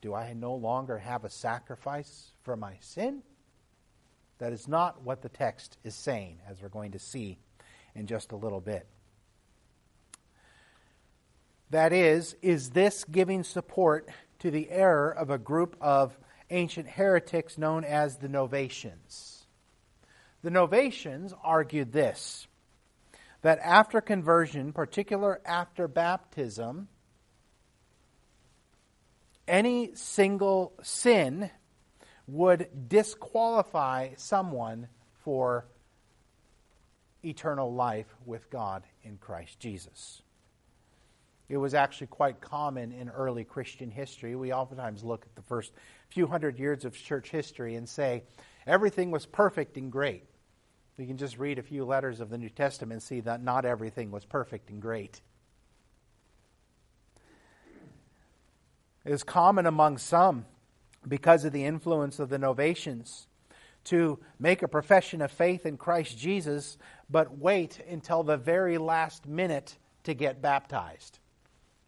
Do 0.02 0.14
I 0.14 0.34
no 0.34 0.54
longer 0.54 1.00
have 1.00 1.24
a 1.24 1.30
sacrifice 1.30 2.30
for 2.44 2.56
my 2.56 2.74
sin? 2.82 3.24
That 4.40 4.54
is 4.54 4.68
not 4.68 5.02
what 5.02 5.22
the 5.22 5.30
text 5.30 5.78
is 5.84 5.96
saying, 5.96 6.40
as 6.50 6.62
we're 6.62 6.70
going 6.70 6.92
to 6.92 7.00
see 7.00 7.40
in 7.96 8.08
just 8.08 8.32
a 8.32 8.36
little 8.36 8.60
bit. 8.60 8.86
That 11.70 11.94
is, 11.94 12.36
is 12.42 12.72
this 12.72 13.04
giving 13.06 13.44
support 13.44 14.10
to 14.40 14.52
the 14.52 14.70
error 14.70 15.10
of 15.10 15.30
a 15.30 15.38
group 15.38 15.76
of 15.82 16.18
ancient 16.50 16.88
heretics 16.88 17.58
known 17.58 17.84
as 17.84 18.18
the 18.18 18.28
Novatians? 18.28 19.46
The 20.44 20.52
Novatians 20.52 21.34
argued 21.44 21.92
this 21.92 22.48
that 23.42 23.60
after 23.60 24.02
conversion, 24.02 24.74
particular 24.74 25.40
after 25.46 25.88
baptism, 25.88 26.88
any 29.48 29.94
single 29.94 30.74
sin 30.82 31.52
would 32.28 32.68
disqualify 32.88 34.10
someone 34.18 34.88
for 35.24 35.66
eternal 37.24 37.74
life 37.74 38.08
with 38.26 38.50
God 38.50 38.84
in 39.04 39.18
Christ 39.18 39.60
Jesus. 39.60 40.22
It 41.48 41.58
was 41.58 41.74
actually 41.76 42.08
quite 42.08 42.42
common 42.42 42.92
in 42.92 43.10
early 43.10 43.44
Christian 43.44 43.92
history. 43.92 44.36
We 44.36 44.52
oftentimes 44.52 45.04
look 45.04 45.26
at 45.26 45.36
the 45.36 45.44
first 45.44 45.72
few 46.10 46.26
hundred 46.26 46.58
years 46.58 46.86
of 46.86 46.96
church 46.96 47.30
history 47.30 47.76
and 47.76 47.88
say 47.88 48.24
everything 48.66 49.12
was 49.12 49.26
perfect 49.26 49.78
and 49.78 49.92
great. 49.92 50.24
We 50.98 51.06
can 51.06 51.18
just 51.18 51.38
read 51.38 51.60
a 51.60 51.64
few 51.64 51.86
letters 51.86 52.20
of 52.20 52.30
the 52.30 52.38
New 52.38 52.50
Testament 52.50 52.94
and 52.94 53.04
see 53.04 53.20
that 53.22 53.44
not 53.44 53.66
everything 53.66 54.12
was 54.12 54.26
perfect 54.26 54.70
and 54.70 54.82
great. 54.82 55.22
It 59.04 59.12
is 59.12 59.24
common 59.24 59.68
among 59.68 60.00
some 60.00 60.46
because 61.08 61.46
of 61.46 61.52
the 61.52 61.66
influence 61.66 62.20
of 62.20 62.30
the 62.30 62.38
Novatians 62.38 63.28
to 63.86 64.20
make 64.40 64.64
a 64.64 64.68
profession 64.68 65.22
of 65.22 65.32
faith 65.32 65.66
in 65.66 65.78
Christ 65.78 66.18
Jesus, 66.18 66.78
but 67.10 67.38
wait 67.38 67.80
until 67.90 68.24
the 68.24 68.38
very 68.38 68.78
last 68.78 69.28
minute 69.28 69.78
to 70.04 70.14
get 70.14 70.42
baptized. 70.42 71.20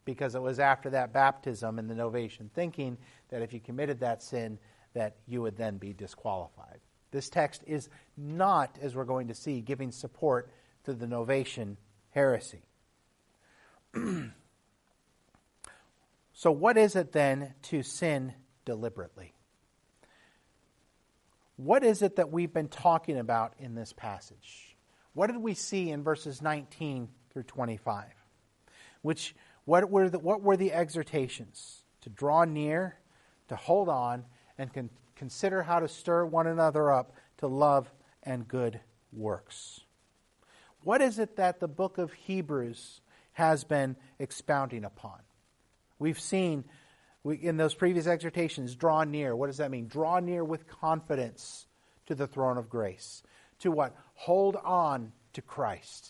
Because 0.05 0.35
it 0.35 0.41
was 0.41 0.59
after 0.59 0.91
that 0.91 1.11
baptism 1.11 1.79
in 1.79 1.87
the 1.87 1.95
Novatian 1.95 2.51
thinking 2.51 2.97
that 3.29 3.41
if 3.41 3.51
you 3.51 3.59
committed 3.59 3.99
that 3.99 4.23
sin, 4.23 4.57
that 4.93 5.15
you 5.27 5.41
would 5.41 5.57
then 5.57 5.77
be 5.77 5.91
disqualified. 5.91 6.79
This 7.11 7.29
text 7.29 7.63
is 7.65 7.89
not, 8.15 8.77
as 8.81 8.95
we're 8.95 9.05
going 9.05 9.27
to 9.29 9.33
see, 9.33 9.61
giving 9.61 9.91
support 9.91 10.49
to 10.85 10.93
the 10.93 11.05
Novatian 11.05 11.77
heresy. 12.11 12.61
so, 16.33 16.51
what 16.51 16.77
is 16.77 16.95
it 16.95 17.11
then 17.11 17.53
to 17.63 17.83
sin 17.83 18.33
deliberately? 18.67 19.33
What 21.55 21.85
is 21.85 22.01
it 22.01 22.17
that 22.17 22.31
we've 22.31 22.53
been 22.53 22.67
talking 22.67 23.17
about 23.17 23.53
in 23.57 23.75
this 23.75 23.93
passage? 23.93 24.75
What 25.13 25.27
did 25.27 25.37
we 25.37 25.53
see 25.53 25.89
in 25.89 26.03
verses 26.03 26.41
19 26.41 27.07
through 27.31 27.43
25? 27.43 28.03
Which, 29.01 29.33
what, 29.63 29.89
were 29.89 30.09
the, 30.09 30.19
what 30.19 30.41
were 30.41 30.57
the 30.57 30.73
exhortations? 30.73 31.85
To 32.01 32.09
draw 32.09 32.43
near, 32.43 32.99
to 33.47 33.55
hold 33.55 33.87
on, 33.87 34.25
and 34.57 34.71
con- 34.71 34.89
consider 35.15 35.63
how 35.63 35.79
to 35.79 35.87
stir 35.87 36.25
one 36.25 36.45
another 36.45 36.91
up 36.91 37.13
to 37.37 37.47
love 37.47 37.89
and 38.21 38.47
good 38.47 38.81
works. 39.13 39.79
What 40.83 41.01
is 41.01 41.19
it 41.19 41.37
that 41.37 41.61
the 41.61 41.69
book 41.69 41.97
of 41.97 42.11
Hebrews 42.11 42.99
has 43.31 43.63
been 43.63 43.95
expounding 44.19 44.83
upon? 44.83 45.19
We've 45.99 46.19
seen 46.19 46.65
we, 47.27 47.35
in 47.35 47.57
those 47.57 47.75
previous 47.75 48.07
exhortations, 48.07 48.73
draw 48.73 49.03
near. 49.03 49.35
What 49.35 49.47
does 49.47 49.57
that 49.57 49.69
mean? 49.69 49.87
Draw 49.87 50.21
near 50.21 50.45
with 50.45 50.65
confidence 50.65 51.67
to 52.05 52.15
the 52.15 52.25
throne 52.25 52.57
of 52.57 52.69
grace. 52.69 53.21
To 53.59 53.71
what? 53.71 53.93
Hold 54.13 54.55
on 54.55 55.11
to 55.33 55.41
Christ. 55.41 56.09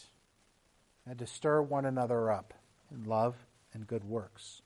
And 1.08 1.18
to 1.18 1.26
stir 1.26 1.64
one 1.64 1.86
another 1.86 2.30
up 2.30 2.54
in 2.92 3.06
love 3.06 3.36
and 3.74 3.88
good 3.88 4.04
works. 4.04 4.62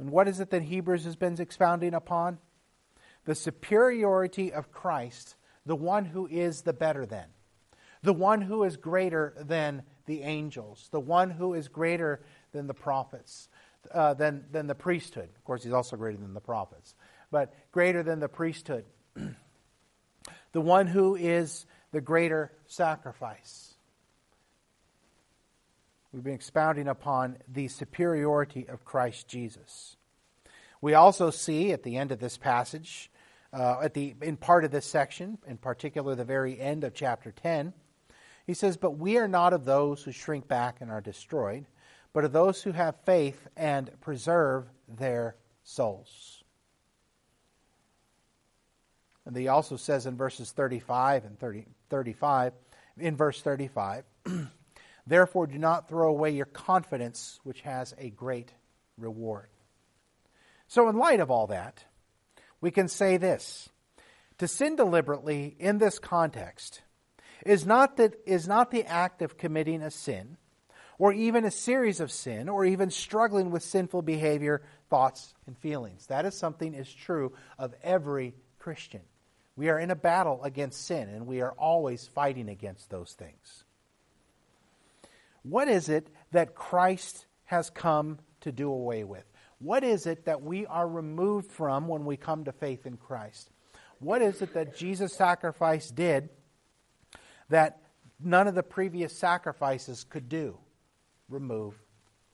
And 0.00 0.10
what 0.10 0.26
is 0.26 0.40
it 0.40 0.50
that 0.50 0.62
Hebrews 0.62 1.04
has 1.04 1.14
been 1.14 1.40
expounding 1.40 1.94
upon? 1.94 2.38
The 3.24 3.36
superiority 3.36 4.52
of 4.52 4.72
Christ, 4.72 5.36
the 5.64 5.76
one 5.76 6.06
who 6.06 6.26
is 6.26 6.62
the 6.62 6.72
better 6.72 7.06
than, 7.06 7.26
the 8.02 8.12
one 8.12 8.40
who 8.40 8.64
is 8.64 8.76
greater 8.76 9.32
than 9.38 9.84
the 10.06 10.22
angels, 10.22 10.88
the 10.90 10.98
one 10.98 11.30
who 11.30 11.54
is 11.54 11.68
greater 11.68 12.24
than 12.50 12.66
the 12.66 12.74
prophets, 12.74 13.48
uh, 13.92 14.14
than, 14.14 14.44
than 14.50 14.66
the 14.66 14.74
priesthood. 14.74 15.28
Of 15.36 15.44
course, 15.44 15.62
he's 15.62 15.72
also 15.72 15.96
greater 15.96 16.18
than 16.18 16.34
the 16.34 16.40
prophets, 16.40 16.94
but 17.30 17.54
greater 17.72 18.02
than 18.02 18.20
the 18.20 18.28
priesthood. 18.28 18.84
the 20.52 20.60
one 20.60 20.86
who 20.86 21.14
is 21.16 21.66
the 21.92 22.00
greater 22.00 22.52
sacrifice. 22.66 23.74
We've 26.12 26.22
been 26.22 26.34
expounding 26.34 26.88
upon 26.88 27.38
the 27.48 27.68
superiority 27.68 28.66
of 28.68 28.84
Christ 28.84 29.28
Jesus. 29.28 29.96
We 30.82 30.94
also 30.94 31.30
see 31.30 31.72
at 31.72 31.84
the 31.84 31.96
end 31.96 32.12
of 32.12 32.18
this 32.18 32.36
passage, 32.36 33.10
uh, 33.52 33.80
at 33.82 33.94
the 33.94 34.14
in 34.20 34.36
part 34.36 34.64
of 34.64 34.70
this 34.70 34.84
section, 34.84 35.38
in 35.46 35.56
particular 35.56 36.14
the 36.14 36.24
very 36.24 36.60
end 36.60 36.84
of 36.84 36.92
chapter 36.92 37.32
10, 37.32 37.72
he 38.46 38.54
says, 38.54 38.76
But 38.76 38.98
we 38.98 39.18
are 39.18 39.28
not 39.28 39.52
of 39.52 39.64
those 39.64 40.02
who 40.02 40.12
shrink 40.12 40.48
back 40.48 40.80
and 40.80 40.90
are 40.90 41.00
destroyed, 41.00 41.66
but 42.12 42.24
of 42.24 42.32
those 42.32 42.62
who 42.62 42.72
have 42.72 42.96
faith 43.04 43.48
and 43.56 43.90
preserve 44.00 44.66
their 44.88 45.36
souls. 45.64 46.42
And 49.24 49.36
he 49.36 49.48
also 49.48 49.76
says 49.76 50.06
in 50.06 50.16
verses 50.16 50.50
35 50.50 51.24
and 51.24 51.38
30, 51.38 51.66
35, 51.88 52.52
in 52.98 53.16
verse 53.16 53.40
35, 53.40 54.04
Therefore 55.06 55.46
do 55.46 55.58
not 55.58 55.88
throw 55.88 56.10
away 56.10 56.30
your 56.30 56.46
confidence, 56.46 57.40
which 57.44 57.62
has 57.62 57.94
a 57.98 58.10
great 58.10 58.52
reward. 58.96 59.48
So, 60.68 60.88
in 60.88 60.96
light 60.96 61.20
of 61.20 61.30
all 61.30 61.48
that, 61.48 61.84
we 62.60 62.70
can 62.70 62.88
say 62.88 63.16
this 63.16 63.68
to 64.38 64.48
sin 64.48 64.76
deliberately 64.76 65.54
in 65.58 65.78
this 65.78 65.98
context 65.98 66.82
is 67.44 67.66
not, 67.66 67.96
that, 67.96 68.14
is 68.26 68.46
not 68.46 68.70
the 68.70 68.84
act 68.84 69.22
of 69.22 69.36
committing 69.36 69.82
a 69.82 69.90
sin 69.90 70.36
or 70.98 71.12
even 71.12 71.44
a 71.44 71.50
series 71.50 72.00
of 72.00 72.12
sin, 72.12 72.48
or 72.48 72.64
even 72.64 72.90
struggling 72.90 73.50
with 73.50 73.62
sinful 73.62 74.02
behavior, 74.02 74.62
thoughts, 74.90 75.34
and 75.46 75.56
feelings. 75.58 76.06
That 76.06 76.26
is 76.26 76.36
something 76.36 76.74
is 76.74 76.92
true 76.92 77.32
of 77.58 77.74
every 77.82 78.34
Christian. 78.58 79.02
We 79.56 79.68
are 79.68 79.78
in 79.78 79.90
a 79.90 79.96
battle 79.96 80.42
against 80.42 80.86
sin, 80.86 81.08
and 81.08 81.26
we 81.26 81.40
are 81.40 81.52
always 81.52 82.06
fighting 82.06 82.48
against 82.48 82.90
those 82.90 83.12
things. 83.12 83.64
What 85.42 85.68
is 85.68 85.88
it 85.88 86.08
that 86.30 86.54
Christ 86.54 87.26
has 87.44 87.68
come 87.68 88.18
to 88.42 88.52
do 88.52 88.70
away 88.70 89.04
with? 89.04 89.24
What 89.58 89.84
is 89.84 90.06
it 90.06 90.24
that 90.24 90.42
we 90.42 90.66
are 90.66 90.88
removed 90.88 91.52
from 91.52 91.88
when 91.88 92.04
we 92.04 92.16
come 92.16 92.44
to 92.44 92.52
faith 92.52 92.86
in 92.86 92.96
Christ? 92.96 93.50
What 93.98 94.22
is 94.22 94.42
it 94.42 94.54
that 94.54 94.76
Jesus' 94.76 95.12
sacrifice 95.12 95.90
did 95.90 96.28
that 97.48 97.78
none 98.18 98.48
of 98.48 98.54
the 98.54 98.62
previous 98.62 99.16
sacrifices 99.16 100.04
could 100.04 100.28
do? 100.28 100.58
Remove 101.32 101.74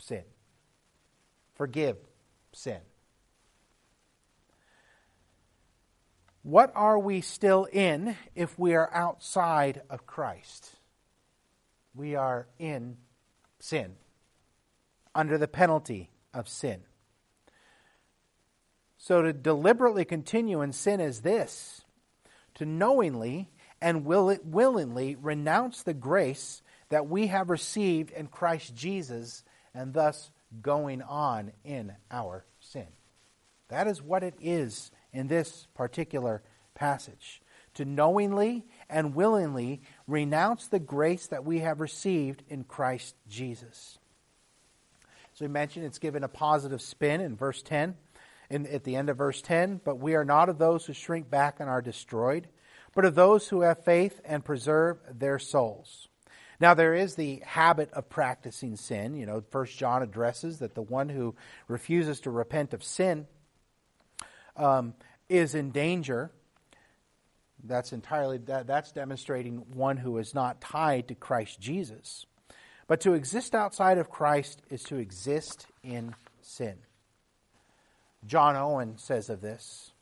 sin, 0.00 0.24
forgive 1.54 1.96
sin. 2.52 2.80
What 6.42 6.72
are 6.74 6.98
we 6.98 7.20
still 7.20 7.64
in 7.64 8.16
if 8.34 8.58
we 8.58 8.74
are 8.74 8.92
outside 8.92 9.82
of 9.90 10.06
Christ? 10.06 10.70
We 11.94 12.14
are 12.14 12.48
in 12.58 12.96
sin, 13.60 13.96
under 15.14 15.36
the 15.36 15.48
penalty 15.48 16.10
of 16.32 16.48
sin. 16.48 16.80
So 18.98 19.22
to 19.22 19.32
deliberately 19.32 20.04
continue 20.04 20.60
in 20.62 20.72
sin 20.72 21.00
is 21.00 21.20
this 21.20 21.82
to 22.54 22.64
knowingly 22.64 23.50
and 23.80 24.04
will 24.04 24.36
willingly 24.44 25.16
renounce 25.16 25.82
the 25.82 25.94
grace 25.94 26.62
that 26.88 27.08
we 27.08 27.26
have 27.28 27.50
received 27.50 28.10
in 28.10 28.26
Christ 28.26 28.74
Jesus 28.74 29.44
and 29.74 29.92
thus 29.92 30.30
going 30.62 31.02
on 31.02 31.52
in 31.64 31.92
our 32.10 32.44
sin. 32.60 32.86
That 33.68 33.86
is 33.86 34.02
what 34.02 34.22
it 34.22 34.34
is 34.40 34.90
in 35.12 35.28
this 35.28 35.66
particular 35.74 36.42
passage. 36.74 37.42
To 37.74 37.84
knowingly 37.84 38.64
and 38.88 39.14
willingly 39.14 39.82
renounce 40.06 40.66
the 40.66 40.80
grace 40.80 41.26
that 41.28 41.44
we 41.44 41.60
have 41.60 41.80
received 41.80 42.42
in 42.48 42.64
Christ 42.64 43.14
Jesus. 43.28 43.98
So 45.34 45.44
we 45.44 45.48
mentioned 45.48 45.84
it's 45.84 45.98
given 46.00 46.24
a 46.24 46.28
positive 46.28 46.82
spin 46.82 47.20
in 47.20 47.36
verse 47.36 47.62
10, 47.62 47.94
in, 48.50 48.66
at 48.66 48.82
the 48.82 48.96
end 48.96 49.10
of 49.10 49.18
verse 49.18 49.40
10. 49.42 49.80
But 49.84 50.00
we 50.00 50.16
are 50.16 50.24
not 50.24 50.48
of 50.48 50.58
those 50.58 50.86
who 50.86 50.92
shrink 50.92 51.30
back 51.30 51.60
and 51.60 51.68
are 51.68 51.82
destroyed, 51.82 52.48
but 52.94 53.04
of 53.04 53.14
those 53.14 53.46
who 53.48 53.60
have 53.60 53.84
faith 53.84 54.20
and 54.24 54.44
preserve 54.44 54.98
their 55.16 55.38
souls. 55.38 56.07
Now 56.60 56.74
there 56.74 56.94
is 56.94 57.14
the 57.14 57.42
habit 57.44 57.90
of 57.92 58.08
practicing 58.08 58.76
sin. 58.76 59.14
You 59.14 59.26
know, 59.26 59.42
First 59.50 59.78
John 59.78 60.02
addresses 60.02 60.58
that 60.58 60.74
the 60.74 60.82
one 60.82 61.08
who 61.08 61.34
refuses 61.68 62.20
to 62.20 62.30
repent 62.30 62.74
of 62.74 62.82
sin 62.82 63.26
um, 64.56 64.94
is 65.28 65.54
in 65.54 65.70
danger. 65.70 66.30
That's 67.62 67.92
entirely 67.92 68.38
that, 68.38 68.66
that's 68.66 68.92
demonstrating 68.92 69.64
one 69.74 69.96
who 69.96 70.18
is 70.18 70.34
not 70.34 70.60
tied 70.60 71.08
to 71.08 71.14
Christ 71.14 71.60
Jesus. 71.60 72.26
But 72.86 73.00
to 73.02 73.12
exist 73.12 73.54
outside 73.54 73.98
of 73.98 74.10
Christ 74.10 74.62
is 74.70 74.82
to 74.84 74.96
exist 74.96 75.66
in 75.82 76.14
sin. 76.40 76.78
John 78.26 78.56
Owen 78.56 78.98
says 78.98 79.30
of 79.30 79.40
this 79.40 79.92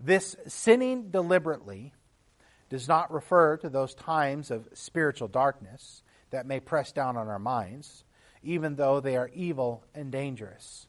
this 0.00 0.36
sinning 0.46 1.10
deliberately 1.10 1.92
does 2.68 2.88
not 2.88 3.12
refer 3.12 3.56
to 3.58 3.68
those 3.68 3.94
times 3.94 4.50
of 4.50 4.68
spiritual 4.74 5.28
darkness 5.28 6.02
that 6.30 6.46
may 6.46 6.60
press 6.60 6.92
down 6.92 7.16
on 7.16 7.28
our 7.28 7.38
minds, 7.38 8.04
even 8.42 8.76
though 8.76 9.00
they 9.00 9.16
are 9.16 9.30
evil 9.34 9.84
and 9.94 10.12
dangerous. 10.12 10.86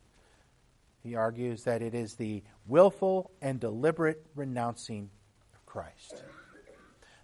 He 1.01 1.15
argues 1.15 1.63
that 1.63 1.81
it 1.81 1.95
is 1.95 2.15
the 2.15 2.43
willful 2.67 3.31
and 3.41 3.59
deliberate 3.59 4.25
renouncing 4.36 5.09
of 5.55 5.65
Christ. 5.65 6.24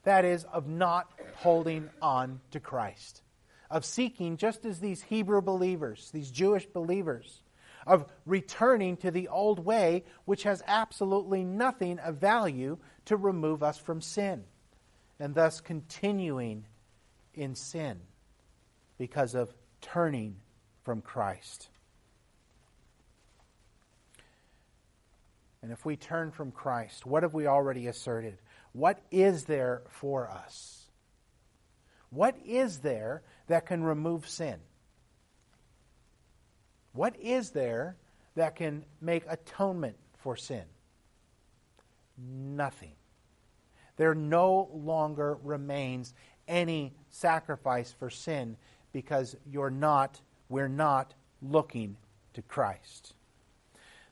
That 0.03 0.23
is, 0.23 0.45
of 0.45 0.67
not 0.67 1.11
holding 1.35 1.89
on 2.01 2.39
to 2.51 2.59
Christ 2.59 3.21
of 3.69 3.85
seeking, 3.85 4.37
just 4.37 4.65
as 4.65 4.79
these 4.79 5.01
Hebrew 5.03 5.41
believers, 5.41 6.09
these 6.13 6.31
Jewish 6.31 6.65
believers, 6.65 7.41
of 7.87 8.05
returning 8.25 8.97
to 8.97 9.11
the 9.11 9.27
old 9.27 9.63
way, 9.63 10.05
which 10.25 10.43
has 10.43 10.63
absolutely 10.65 11.43
nothing 11.43 11.99
of 11.99 12.15
value 12.15 12.77
to 13.05 13.17
remove 13.17 13.63
us 13.63 13.77
from 13.77 14.01
sin, 14.01 14.43
and 15.19 15.33
thus 15.35 15.61
continuing 15.61 16.65
in 17.33 17.55
sin 17.55 17.99
because 18.97 19.35
of 19.35 19.53
turning 19.81 20.37
from 20.83 21.01
Christ. 21.01 21.69
And 25.61 25.71
if 25.71 25.83
we 25.83 25.95
turn 25.95 26.31
from 26.31 26.51
Christ, 26.51 27.07
what 27.07 27.23
have 27.23 27.33
we 27.33 27.47
already 27.47 27.87
asserted? 27.87 28.37
What 28.73 28.99
is 29.09 29.45
there 29.45 29.81
for 29.89 30.29
us? 30.29 30.85
What 32.11 32.35
is 32.45 32.79
there 32.79 33.23
that 33.47 33.65
can 33.65 33.83
remove 33.83 34.27
sin? 34.29 34.57
What 36.93 37.15
is 37.19 37.49
there 37.49 37.97
that 38.35 38.55
can 38.55 38.85
make 39.01 39.23
atonement 39.27 39.97
for 40.19 40.35
sin? 40.35 40.65
Nothing. 42.17 42.93
There 43.97 44.15
no 44.15 44.69
longer 44.73 45.37
remains 45.43 46.13
any 46.47 46.93
sacrifice 47.09 47.91
for 47.97 48.09
sin 48.09 48.57
because 48.91 49.35
you're 49.49 49.69
not, 49.69 50.21
we're 50.49 50.67
not 50.67 51.13
looking 51.41 51.97
to 52.33 52.41
Christ. 52.41 53.13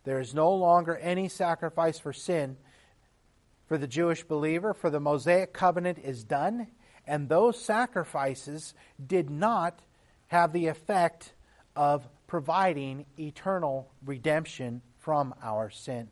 There 0.03 0.19
is 0.19 0.33
no 0.33 0.53
longer 0.53 0.97
any 0.97 1.29
sacrifice 1.29 1.99
for 1.99 2.13
sin 2.13 2.57
for 3.67 3.77
the 3.77 3.87
Jewish 3.87 4.23
believer, 4.23 4.73
for 4.73 4.89
the 4.89 4.99
Mosaic 4.99 5.53
covenant 5.53 5.99
is 6.03 6.23
done 6.23 6.67
and 7.05 7.27
those 7.27 7.59
sacrifices 7.59 8.73
did 9.05 9.29
not 9.29 9.81
have 10.27 10.53
the 10.53 10.67
effect 10.67 11.33
of 11.75 12.07
providing 12.27 13.05
eternal 13.19 13.91
redemption 14.05 14.81
from 14.97 15.33
our 15.41 15.69
sin. 15.69 16.09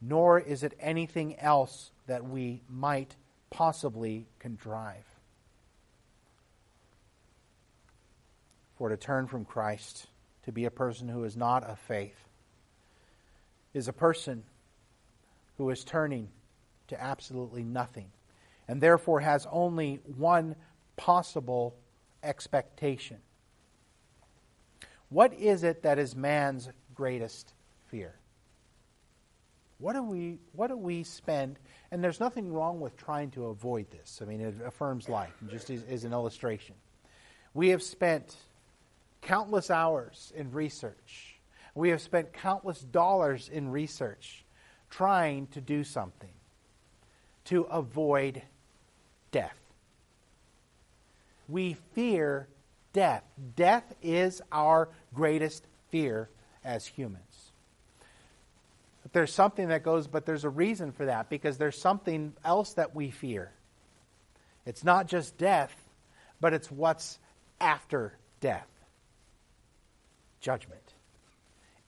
Nor 0.00 0.38
is 0.38 0.62
it 0.62 0.74
anything 0.80 1.38
else 1.38 1.90
that 2.06 2.24
we 2.24 2.62
might 2.68 3.16
possibly 3.50 4.26
contrive. 4.38 5.04
For 8.76 8.88
to 8.88 8.96
turn 8.96 9.26
from 9.26 9.44
Christ, 9.44 10.06
to 10.44 10.52
be 10.52 10.64
a 10.64 10.70
person 10.70 11.08
who 11.08 11.24
is 11.24 11.36
not 11.36 11.64
of 11.64 11.78
faith, 11.80 12.16
is 13.74 13.88
a 13.88 13.92
person 13.92 14.44
who 15.56 15.68
is 15.70 15.84
turning 15.84 16.28
to 16.88 17.00
absolutely 17.00 17.64
nothing 17.64 18.10
and 18.68 18.80
therefore 18.80 19.20
has 19.20 19.46
only 19.50 20.00
one 20.16 20.54
possible 20.96 21.74
expectation. 22.22 23.18
What 25.08 25.32
is 25.34 25.64
it 25.64 25.82
that 25.82 25.98
is 25.98 26.14
man's 26.14 26.68
greatest 26.94 27.52
fear? 27.86 28.17
What 29.78 29.92
do 29.92 30.02
we 30.02 30.38
what 30.52 30.68
do 30.68 30.76
we 30.76 31.04
spend? 31.04 31.58
And 31.90 32.02
there's 32.02 32.20
nothing 32.20 32.52
wrong 32.52 32.80
with 32.80 32.96
trying 32.96 33.30
to 33.32 33.46
avoid 33.46 33.90
this. 33.90 34.20
I 34.20 34.24
mean, 34.26 34.40
it 34.40 34.54
affirms 34.64 35.08
life, 35.08 35.34
just 35.50 35.70
as, 35.70 35.84
as 35.84 36.04
an 36.04 36.12
illustration. 36.12 36.74
We 37.54 37.68
have 37.68 37.82
spent 37.82 38.36
countless 39.22 39.70
hours 39.70 40.32
in 40.36 40.50
research. 40.52 41.40
We 41.74 41.90
have 41.90 42.00
spent 42.00 42.32
countless 42.32 42.80
dollars 42.80 43.48
in 43.48 43.70
research 43.70 44.44
trying 44.90 45.46
to 45.48 45.60
do 45.60 45.84
something 45.84 46.32
to 47.44 47.62
avoid 47.64 48.42
death. 49.30 49.58
We 51.48 51.74
fear 51.94 52.48
death. 52.92 53.22
Death 53.54 53.94
is 54.02 54.42
our 54.50 54.88
greatest 55.14 55.66
fear 55.90 56.28
as 56.64 56.86
humans. 56.86 57.27
But 59.08 59.14
there's 59.14 59.32
something 59.32 59.68
that 59.68 59.84
goes, 59.84 60.06
but 60.06 60.26
there's 60.26 60.44
a 60.44 60.50
reason 60.50 60.92
for 60.92 61.06
that 61.06 61.30
because 61.30 61.56
there's 61.56 61.80
something 61.80 62.34
else 62.44 62.74
that 62.74 62.94
we 62.94 63.10
fear. 63.10 63.50
It's 64.66 64.84
not 64.84 65.06
just 65.06 65.38
death, 65.38 65.74
but 66.42 66.52
it's 66.52 66.70
what's 66.70 67.18
after 67.58 68.12
death 68.40 68.68
judgment. 70.42 70.82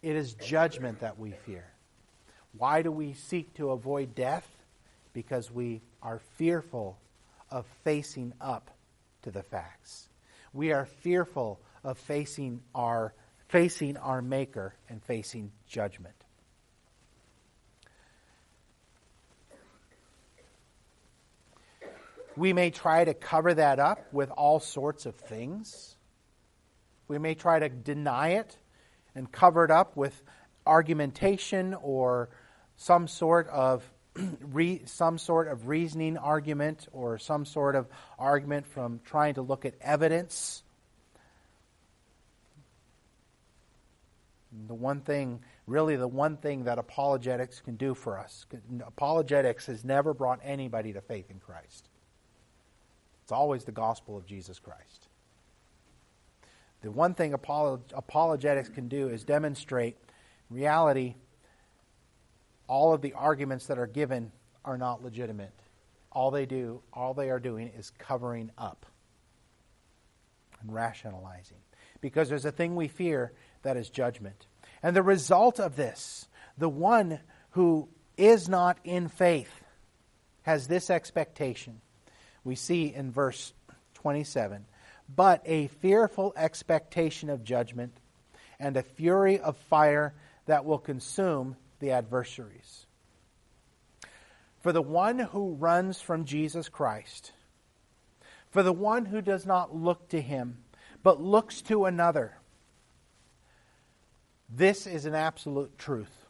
It 0.03 0.17
is 0.17 0.33
judgment 0.33 1.01
that 1.01 1.19
we 1.19 1.33
fear. 1.45 1.67
Why 2.57 2.81
do 2.81 2.91
we 2.91 3.13
seek 3.13 3.53
to 3.57 3.73
avoid 3.73 4.15
death? 4.15 4.49
Because 5.13 5.51
we 5.51 5.83
are 6.03 6.21
fearful 6.39 6.97
of 7.51 7.67
facing 7.85 8.33
up 8.41 8.71
to 9.25 9.31
the 9.31 9.43
facts. 9.43 10.09
We 10.55 10.73
are 10.73 10.87
fearful 10.87 11.61
of 11.85 11.99
facing 11.99 12.63
our 12.75 13.13
facing 13.49 13.99
our 13.99 14.23
maker 14.23 14.75
and 14.89 15.03
facing 15.03 15.53
judgment. 15.69 16.15
We 22.37 22.53
may 22.53 22.71
try 22.71 23.05
to 23.05 23.15
cover 23.15 23.55
that 23.55 23.79
up 23.79 24.13
with 24.13 24.31
all 24.31 24.61
sorts 24.61 25.07
of 25.07 25.17
things. 25.17 25.97
We 27.09 27.19
may 27.19 27.35
try 27.35 27.59
to 27.59 27.69
deny 27.69 28.31
it 28.31 28.57
and 29.15 29.31
cover 29.31 29.65
it 29.65 29.71
up 29.71 29.97
with 29.97 30.23
argumentation 30.67 31.75
or 31.75 32.29
some 32.77 33.09
sort 33.09 33.49
of 33.49 33.85
re, 34.53 34.83
some 34.87 35.19
sort 35.19 35.49
of 35.49 35.69
reasoning 35.69 36.17
argument 36.17 36.89
or 36.93 37.19
some 37.19 37.45
sort 37.45 37.77
of 37.77 37.87
argument 38.19 38.67
from 38.67 39.01
trying 39.05 39.35
to 39.35 39.43
look 39.43 39.65
at 39.65 39.75
evidence. 39.81 40.63
The 44.67 44.75
one 44.75 45.01
thing, 45.01 45.41
really, 45.67 45.97
the 45.97 46.09
one 46.09 46.37
thing 46.37 46.65
that 46.65 46.79
apologetics 46.79 47.61
can 47.61 47.77
do 47.77 47.95
for 47.95 48.19
us, 48.19 48.47
apologetics 48.85 49.67
has 49.67 49.85
never 49.85 50.13
brought 50.13 50.41
anybody 50.43 50.93
to 50.93 51.01
faith 51.01 51.31
in 51.31 51.39
Christ. 51.39 51.89
It's 53.31 53.37
always 53.37 53.63
the 53.63 53.71
gospel 53.71 54.17
of 54.17 54.27
Jesus 54.27 54.59
Christ. 54.59 55.07
The 56.83 56.91
one 56.91 57.15
thing 57.15 57.33
apologetics 57.33 58.69
can 58.69 58.89
do 58.89 59.07
is 59.09 59.23
demonstrate 59.23 59.97
reality 60.51 61.15
all 62.67 62.93
of 62.93 63.03
the 63.03 63.13
arguments 63.13 63.67
that 63.67 63.79
are 63.79 63.87
given 63.87 64.33
are 64.65 64.77
not 64.77 65.05
legitimate. 65.05 65.55
All 66.11 66.33
they 66.33 66.45
do, 66.45 66.83
all 66.93 67.15
they 67.15 67.31
are 67.31 67.39
doing 67.39 67.71
is 67.79 67.93
covering 67.99 68.51
up 68.59 68.85
and 70.61 70.75
rationalizing. 70.75 71.59
Because 72.01 72.29
there's 72.29 72.47
a 72.47 72.51
thing 72.51 72.75
we 72.75 72.89
fear 72.89 73.31
that 73.63 73.77
is 73.77 73.91
judgment. 73.91 74.49
And 74.83 74.97
the 74.97 75.05
result 75.05 75.61
of 75.61 75.77
this, 75.77 76.27
the 76.59 76.69
one 76.69 77.21
who 77.51 77.91
is 78.17 78.49
not 78.49 78.79
in 78.83 79.07
faith 79.07 79.63
has 80.43 80.67
this 80.67 80.91
expectation. 80.91 81.81
We 82.45 82.55
see 82.55 82.95
in 82.95 83.11
verse 83.11 83.53
27 83.95 84.65
but 85.15 85.43
a 85.45 85.67
fearful 85.67 86.33
expectation 86.37 87.31
of 87.31 87.45
judgment 87.45 87.93
and 88.59 88.77
a 88.77 88.83
fury 88.83 89.41
of 89.41 89.57
fire 89.57 90.15
that 90.47 90.65
will 90.65 90.79
consume 90.79 91.57
the 91.81 91.91
adversaries. 91.91 92.87
For 94.61 94.73
the 94.73 94.83
one 94.83 95.19
who 95.19 95.55
runs 95.55 96.01
from 96.01 96.27
Jesus 96.27 96.69
Christ, 96.69 97.33
for 98.51 98.63
the 98.63 98.73
one 98.73 99.07
who 99.07 99.23
does 99.23 99.47
not 99.47 99.75
look 99.75 100.09
to 100.11 100.21
him, 100.21 100.59
but 101.03 101.21
looks 101.21 101.63
to 101.63 101.87
another, 101.87 102.37
this 104.49 104.87
is 104.87 105.07
an 105.07 105.15
absolute 105.15 105.79
truth. 105.79 106.27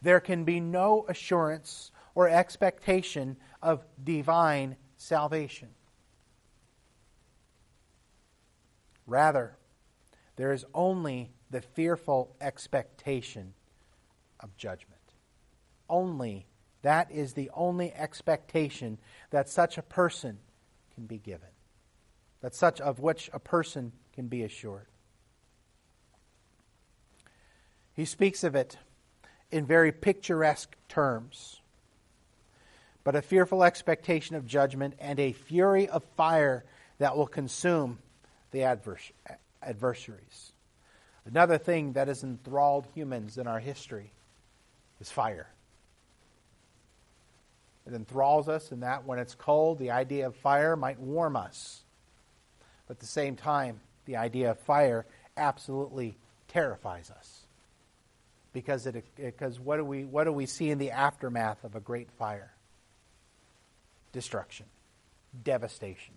There 0.00 0.20
can 0.20 0.44
be 0.44 0.60
no 0.60 1.04
assurance 1.08 1.90
or 2.14 2.28
expectation 2.28 3.36
of 3.62 3.84
divine 4.02 4.76
salvation. 5.04 5.68
Rather, 9.06 9.56
there 10.36 10.52
is 10.52 10.64
only 10.74 11.30
the 11.50 11.60
fearful 11.60 12.34
expectation 12.40 13.52
of 14.40 14.56
judgment. 14.56 15.00
Only 15.88 16.46
that 16.82 17.10
is 17.10 17.34
the 17.34 17.50
only 17.54 17.92
expectation 17.92 18.98
that 19.30 19.48
such 19.48 19.78
a 19.78 19.82
person 19.82 20.38
can 20.94 21.06
be 21.06 21.18
given, 21.18 21.48
that 22.40 22.54
such 22.54 22.80
of 22.80 22.98
which 22.98 23.30
a 23.32 23.38
person 23.38 23.92
can 24.12 24.28
be 24.28 24.42
assured. 24.42 24.86
He 27.94 28.04
speaks 28.04 28.42
of 28.42 28.54
it 28.54 28.76
in 29.50 29.66
very 29.66 29.92
picturesque 29.92 30.76
terms. 30.88 31.60
But 33.04 33.14
a 33.14 33.22
fearful 33.22 33.62
expectation 33.62 34.34
of 34.34 34.46
judgment 34.46 34.94
and 34.98 35.20
a 35.20 35.32
fury 35.32 35.88
of 35.88 36.02
fire 36.16 36.64
that 36.98 37.16
will 37.16 37.26
consume 37.26 37.98
the 38.50 38.60
advers- 38.60 39.12
adversaries. 39.62 40.52
Another 41.26 41.58
thing 41.58 41.92
that 41.92 42.08
has 42.08 42.22
enthralled 42.22 42.86
humans 42.94 43.38
in 43.38 43.46
our 43.46 43.60
history 43.60 44.10
is 45.00 45.10
fire. 45.10 45.48
It 47.86 47.92
enthralls 47.92 48.48
us 48.48 48.72
in 48.72 48.80
that 48.80 49.04
when 49.04 49.18
it's 49.18 49.34
cold, 49.34 49.78
the 49.78 49.90
idea 49.90 50.26
of 50.26 50.36
fire 50.36 50.76
might 50.76 50.98
warm 50.98 51.36
us. 51.36 51.82
But 52.86 52.96
at 52.96 53.00
the 53.00 53.06
same 53.06 53.36
time, 53.36 53.80
the 54.06 54.16
idea 54.16 54.50
of 54.50 54.58
fire 54.60 55.06
absolutely 55.36 56.16
terrifies 56.48 57.10
us 57.10 57.44
because 58.52 58.86
it 58.86 59.04
because 59.16 59.58
what 59.58 59.76
do 59.76 59.84
we 59.84 60.04
what 60.04 60.24
do 60.24 60.32
we 60.32 60.46
see 60.46 60.70
in 60.70 60.78
the 60.78 60.92
aftermath 60.92 61.64
of 61.64 61.74
a 61.74 61.80
great 61.80 62.10
fire? 62.12 62.53
Destruction, 64.14 64.64
devastation. 65.42 66.14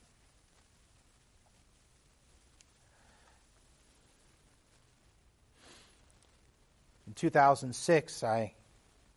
In 7.07 7.13
2006, 7.13 8.23
I 8.23 8.53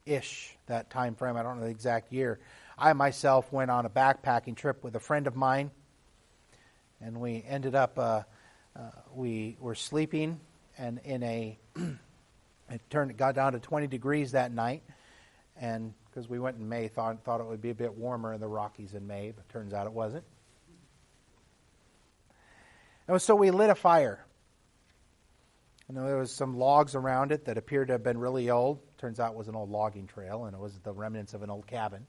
ish 0.05 0.57
that 0.67 0.91
time 0.91 1.15
frame. 1.15 1.37
I 1.37 1.45
don't 1.45 1.61
know 1.61 1.67
the 1.67 1.71
exact 1.71 2.13
year. 2.13 2.41
I 2.77 2.93
myself 2.95 3.53
went 3.53 3.71
on 3.71 3.87
a 3.87 3.91
backpacking 3.91 4.57
trip 4.57 4.83
with 4.83 4.97
a 4.97 5.01
friend 5.01 5.29
of 5.29 5.37
mine, 5.37 5.71
and 7.01 7.21
we 7.21 7.45
ended 7.47 7.77
up. 7.77 7.97
Uh, 7.97 8.23
uh, 8.75 8.83
we 9.15 9.57
were 9.61 9.75
sleeping 9.77 10.41
and 10.79 11.01
in 11.05 11.23
a 11.23 11.59
It 12.71 12.81
turned, 12.89 13.11
it 13.11 13.17
got 13.17 13.35
down 13.35 13.53
to 13.55 13.59
20 13.59 13.89
degrees 13.89 14.33
that 14.33 14.53
night, 14.53 14.83
and 15.61 15.93
because 16.11 16.29
we 16.29 16.39
went 16.39 16.57
in 16.57 16.69
May, 16.69 16.89
thought 16.89 17.23
thought 17.25 17.41
it 17.41 17.47
would 17.47 17.63
be 17.63 17.71
a 17.71 17.75
bit 17.75 17.95
warmer 17.95 18.33
in 18.33 18.41
the 18.41 18.49
Rockies 18.49 18.95
in 18.95 19.07
May, 19.07 19.33
but 19.35 19.49
turns 19.49 19.73
out 19.73 19.87
it 19.87 19.93
wasn't. 19.93 20.25
And 23.09 23.21
so 23.21 23.35
we 23.35 23.51
lit 23.51 23.71
a 23.71 23.75
fire. 23.75 24.25
And 25.89 25.97
there 25.97 26.17
was 26.17 26.33
some 26.33 26.57
logs 26.57 26.95
around 26.95 27.33
it 27.33 27.47
that 27.47 27.59
appeared 27.59 27.89
to 27.89 27.95
have 27.95 28.05
been 28.05 28.19
really 28.19 28.49
old. 28.49 28.79
Turns 28.99 29.19
out 29.19 29.33
it 29.33 29.37
was 29.37 29.49
an 29.49 29.57
old 29.57 29.71
logging 29.71 30.07
trail, 30.07 30.45
and 30.45 30.55
it 30.55 30.61
was 30.61 30.79
the 30.79 30.93
remnants 30.93 31.35
of 31.35 31.43
an 31.43 31.51
old 31.51 31.67
cabin. 31.67 32.07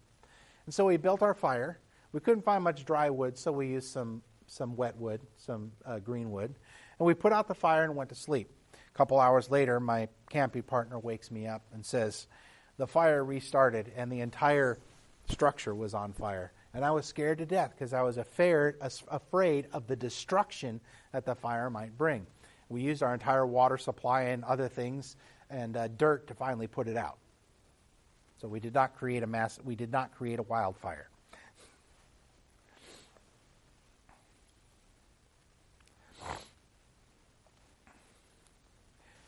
And 0.65 0.73
so 0.73 0.85
we 0.85 0.97
built 0.97 1.23
our 1.23 1.33
fire. 1.33 1.79
We 2.11 2.19
couldn't 2.19 2.43
find 2.43 2.63
much 2.63 2.85
dry 2.85 3.09
wood, 3.09 3.37
so 3.37 3.51
we 3.51 3.67
used 3.67 3.91
some 3.91 4.21
some 4.47 4.75
wet 4.75 4.97
wood, 4.97 5.21
some 5.37 5.71
uh, 5.85 5.99
green 5.99 6.29
wood, 6.29 6.53
and 6.99 7.07
we 7.07 7.13
put 7.13 7.31
out 7.31 7.47
the 7.47 7.55
fire 7.55 7.83
and 7.83 7.95
went 7.95 8.09
to 8.09 8.15
sleep. 8.15 8.49
A 8.73 8.97
couple 8.97 9.17
hours 9.19 9.49
later, 9.49 9.79
my 9.79 10.09
camping 10.29 10.63
partner 10.63 10.99
wakes 10.99 11.31
me 11.31 11.47
up 11.47 11.63
and 11.73 11.85
says, 11.85 12.27
The 12.77 12.87
fire 12.87 13.23
restarted 13.23 13.91
and 13.95 14.11
the 14.11 14.21
entire 14.21 14.79
structure 15.29 15.75
was 15.75 15.93
on 15.93 16.13
fire. 16.13 16.51
And 16.73 16.85
I 16.85 16.91
was 16.91 17.05
scared 17.05 17.37
to 17.39 17.45
death 17.45 17.73
because 17.77 17.93
I 17.93 18.01
was 18.01 18.17
afraid 18.17 18.75
afraid 19.09 19.67
of 19.73 19.87
the 19.87 19.95
destruction 19.95 20.79
that 21.11 21.25
the 21.25 21.35
fire 21.35 21.69
might 21.69 21.97
bring. 21.97 22.25
We 22.69 22.81
used 22.81 23.03
our 23.03 23.13
entire 23.13 23.45
water 23.45 23.77
supply 23.77 24.23
and 24.23 24.43
other 24.45 24.69
things 24.69 25.17
and 25.49 25.75
uh, 25.75 25.89
dirt 25.89 26.27
to 26.27 26.33
finally 26.33 26.67
put 26.67 26.87
it 26.87 26.95
out. 26.95 27.17
So 28.41 28.47
we 28.47 28.59
did 28.59 28.73
not 28.73 28.95
create 28.95 29.21
a 29.21 29.27
mass. 29.27 29.59
We 29.63 29.75
did 29.75 29.91
not 29.91 30.15
create 30.15 30.39
a 30.39 30.43
wildfire. 30.43 31.09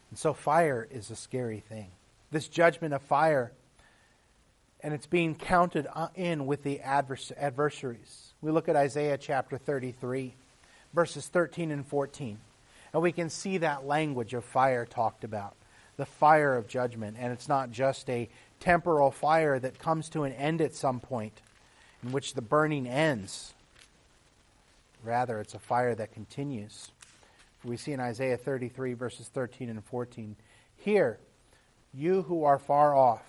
And 0.09 0.17
so 0.17 0.33
fire 0.33 0.87
is 0.89 1.09
a 1.11 1.15
scary 1.15 1.59
thing. 1.59 1.89
This 2.33 2.47
judgment 2.47 2.93
of 2.93 3.01
fire, 3.03 3.51
and 4.81 4.93
it's 4.93 5.05
being 5.05 5.35
counted 5.35 5.87
uh, 5.93 6.07
in 6.15 6.45
with 6.45 6.63
the 6.63 6.81
adversaries. 6.81 8.33
We 8.41 8.51
look 8.51 8.67
at 8.67 8.75
Isaiah 8.75 9.17
chapter 9.17 9.57
33, 9.57 10.33
verses 10.93 11.27
13 11.27 11.71
and 11.71 11.85
14, 11.85 12.39
and 12.91 13.01
we 13.01 13.11
can 13.11 13.29
see 13.29 13.59
that 13.59 13.85
language 13.85 14.33
of 14.33 14.43
fire 14.43 14.85
talked 14.85 15.23
about 15.23 15.53
the 15.95 16.07
fire 16.07 16.57
of 16.57 16.67
judgment. 16.67 17.17
And 17.19 17.31
it's 17.31 17.47
not 17.47 17.71
just 17.71 18.09
a 18.09 18.27
temporal 18.59 19.11
fire 19.11 19.59
that 19.59 19.77
comes 19.77 20.09
to 20.09 20.23
an 20.23 20.33
end 20.33 20.59
at 20.59 20.73
some 20.73 20.99
point 20.99 21.39
in 22.01 22.11
which 22.11 22.33
the 22.33 22.41
burning 22.41 22.87
ends. 22.87 23.53
Rather, 25.03 25.39
it's 25.39 25.53
a 25.53 25.59
fire 25.59 25.93
that 25.93 26.13
continues 26.13 26.89
we 27.63 27.77
see 27.77 27.93
in 27.93 27.99
Isaiah 27.99 28.37
33, 28.37 28.93
verses 28.93 29.27
13 29.29 29.69
and 29.69 29.83
14. 29.83 30.35
Hear, 30.77 31.17
you 31.93 32.23
who 32.23 32.43
are 32.43 32.57
far 32.59 32.95
off, 32.95 33.23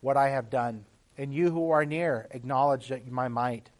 what 0.00 0.16
I 0.16 0.28
have 0.28 0.50
done, 0.50 0.84
and 1.18 1.34
you 1.34 1.50
who 1.50 1.70
are 1.70 1.84
near, 1.84 2.28
acknowledge 2.30 2.92
my 3.10 3.28
might. 3.28 3.70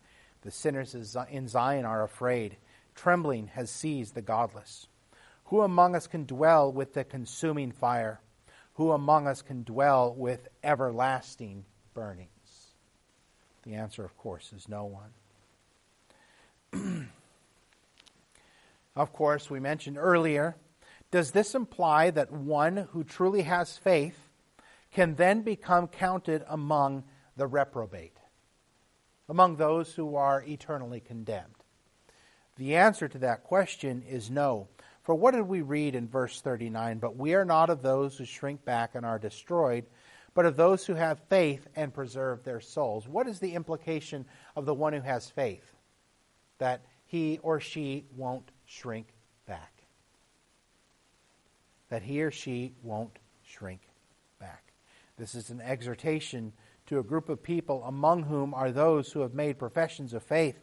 The 0.42 0.50
sinners 0.50 0.94
in 1.30 1.48
Zion 1.48 1.84
are 1.84 2.02
afraid. 2.02 2.56
Trembling 2.94 3.48
has 3.48 3.70
seized 3.70 4.14
the 4.14 4.22
godless. 4.22 4.86
Who 5.46 5.62
among 5.62 5.94
us 5.94 6.06
can 6.06 6.24
dwell 6.24 6.72
with 6.72 6.94
the 6.94 7.04
consuming 7.04 7.72
fire? 7.72 8.20
Who 8.74 8.92
among 8.92 9.26
us 9.26 9.42
can 9.42 9.62
dwell 9.62 10.14
with 10.14 10.48
everlasting 10.62 11.64
burnings? 11.94 12.30
The 13.62 13.74
answer, 13.74 14.04
of 14.04 14.16
course, 14.16 14.52
is 14.54 14.68
no 14.68 15.00
one. 16.72 17.08
of 18.96 19.12
course, 19.12 19.50
we 19.50 19.60
mentioned 19.60 19.98
earlier, 19.98 20.56
does 21.10 21.30
this 21.30 21.54
imply 21.54 22.10
that 22.10 22.32
one 22.32 22.88
who 22.92 23.04
truly 23.04 23.42
has 23.42 23.76
faith 23.76 24.28
can 24.92 25.14
then 25.14 25.42
become 25.42 25.86
counted 25.88 26.44
among 26.48 27.04
the 27.36 27.46
reprobate, 27.46 28.16
among 29.28 29.56
those 29.56 29.94
who 29.94 30.16
are 30.16 30.42
eternally 30.42 31.00
condemned? 31.00 31.54
The 32.56 32.76
answer 32.76 33.06
to 33.08 33.18
that 33.18 33.44
question 33.44 34.02
is 34.08 34.30
no. 34.30 34.68
For 35.02 35.14
what 35.14 35.34
did 35.34 35.42
we 35.42 35.60
read 35.60 35.94
in 35.94 36.08
verse 36.08 36.40
39? 36.40 36.98
But 36.98 37.16
we 37.16 37.34
are 37.34 37.44
not 37.44 37.70
of 37.70 37.82
those 37.82 38.16
who 38.16 38.24
shrink 38.24 38.64
back 38.64 38.94
and 38.94 39.06
are 39.06 39.18
destroyed, 39.18 39.86
but 40.34 40.46
of 40.46 40.56
those 40.56 40.84
who 40.84 40.94
have 40.94 41.20
faith 41.28 41.66
and 41.76 41.94
preserve 41.94 42.42
their 42.42 42.60
souls. 42.60 43.06
What 43.06 43.28
is 43.28 43.38
the 43.38 43.54
implication 43.54 44.26
of 44.56 44.66
the 44.66 44.74
one 44.74 44.92
who 44.92 45.00
has 45.02 45.30
faith? 45.30 45.76
That 46.58 46.84
he 47.04 47.38
or 47.42 47.60
she 47.60 48.06
won't 48.16 48.50
shrink. 48.64 49.08
That 51.88 52.02
he 52.02 52.22
or 52.22 52.30
she 52.30 52.74
won't 52.82 53.18
shrink 53.44 53.80
back. 54.40 54.72
This 55.16 55.34
is 55.34 55.50
an 55.50 55.60
exhortation 55.60 56.52
to 56.86 56.98
a 56.98 57.02
group 57.02 57.28
of 57.28 57.42
people 57.42 57.82
among 57.84 58.24
whom 58.24 58.54
are 58.54 58.70
those 58.70 59.12
who 59.12 59.20
have 59.20 59.34
made 59.34 59.58
professions 59.58 60.12
of 60.12 60.22
faith, 60.22 60.58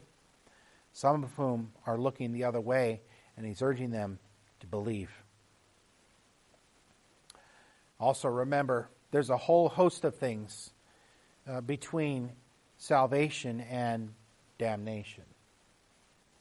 some 0.92 1.24
of 1.24 1.32
whom 1.34 1.72
are 1.86 1.98
looking 1.98 2.32
the 2.32 2.44
other 2.44 2.60
way, 2.60 3.00
and 3.36 3.44
he's 3.44 3.62
urging 3.62 3.90
them 3.90 4.18
to 4.60 4.66
believe. 4.66 5.10
Also, 7.98 8.28
remember, 8.28 8.88
there's 9.10 9.30
a 9.30 9.36
whole 9.36 9.68
host 9.68 10.04
of 10.04 10.16
things 10.16 10.70
uh, 11.48 11.60
between 11.60 12.30
salvation 12.78 13.60
and 13.60 14.12
damnation. 14.58 15.24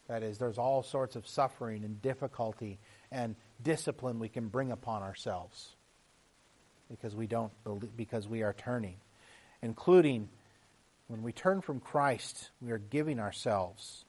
That 0.08 0.24
is, 0.24 0.38
there's 0.38 0.58
all 0.58 0.84
sorts 0.84 1.16
of 1.16 1.28
suffering 1.28 1.84
and 1.84 2.02
difficulty 2.02 2.80
and 3.12 3.36
discipline 3.64 4.20
we 4.20 4.30
can 4.30 4.48
bring 4.48 4.72
upon 4.72 5.02
ourselves 5.02 5.70
because 6.90 7.16
we 7.16 7.28
don't 7.28 7.52
believe, 7.64 7.96
because 7.96 8.28
we 8.28 8.44
are 8.44 8.54
turning, 8.54 8.98
including 9.62 10.30
when 11.08 11.24
we 11.24 11.32
turn 11.32 11.62
from 11.62 11.80
Christ, 11.80 12.50
we 12.62 12.72
are 12.72 12.78
giving 12.78 13.20
ourselves 13.20 14.06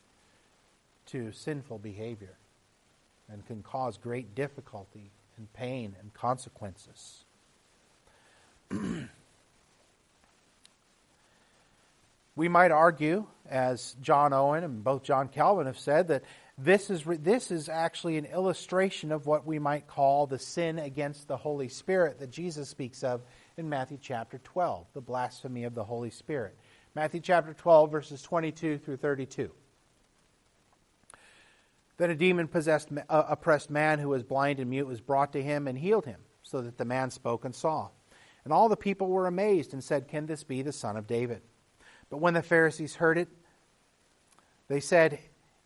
to 1.07 1.33
sinful 1.33 1.79
behavior 1.79 2.37
and 3.29 3.47
can 3.47 3.63
cause 3.63 3.97
great 3.97 4.35
difficulty 4.35 5.11
and 5.37 5.53
pain 5.53 5.97
and 6.01 6.13
consequences. 6.15 7.25
We 12.37 12.49
might 12.49 12.73
argue, 12.73 13.27
as 13.49 13.95
John 14.03 14.33
Owen 14.33 14.65
and 14.65 14.83
both 14.83 15.05
John 15.05 15.29
Calvin 15.29 15.67
have 15.67 15.79
said, 15.79 16.09
that 16.09 16.25
this 16.57 16.89
is, 16.89 17.03
this 17.05 17.51
is 17.51 17.69
actually 17.69 18.17
an 18.17 18.27
illustration 18.27 19.11
of 19.11 19.27
what 19.27 19.47
we 19.47 19.59
might 19.59 19.89
call 19.89 20.27
the 20.27 20.39
sin 20.39 20.79
against 20.79 21.27
the 21.27 21.37
Holy 21.37 21.69
Spirit 21.69 22.21
that 22.21 22.31
Jesus 22.31 22.69
speaks 22.69 23.03
of 23.03 23.23
in 23.57 23.69
Matthew 23.69 23.99
chapter 24.01 24.39
12, 24.39 24.87
the 24.95 25.01
blasphemy 25.01 25.65
of 25.65 25.75
the 25.75 25.83
Holy 25.83 26.11
Spirit. 26.11 26.57
Matthew 26.95 27.21
chapter 27.21 27.55
12, 27.55 27.91
verses 27.91 28.23
22 28.23 28.79
through 28.79 28.99
32. 28.99 29.51
Then 31.97 32.11
a 32.11 32.15
demon 32.15 32.47
possessed, 32.47 32.89
uh, 33.09 33.23
oppressed 33.29 33.71
man 33.71 33.99
who 33.99 34.09
was 34.09 34.23
blind 34.23 34.61
and 34.61 34.71
mute 34.71 34.87
was 34.87 35.01
brought 35.01 35.33
to 35.33 35.43
him 35.43 35.67
and 35.67 35.77
healed 35.77 36.07
him, 36.07 36.21
so 36.45 36.61
that 36.63 36.79
the 36.79 36.85
man 36.85 37.11
spoke 37.11 37.45
and 37.45 37.55
saw. 37.55 37.89
And 38.45 38.53
all 38.53 38.69
the 38.69 38.77
people 38.77 39.09
were 39.09 39.27
amazed 39.27 39.73
and 39.73 39.83
said, 39.83 40.07
Can 40.07 40.27
this 40.27 40.45
be 40.45 40.63
the 40.63 40.73
son 40.73 40.97
of 40.97 41.07
David? 41.07 41.43
But 42.11 42.19
when 42.19 42.35
the 42.35 42.43
Pharisees 42.43 42.97
heard 42.97 43.19
it, 43.19 43.29
they 44.69 44.81
said, 44.81 45.19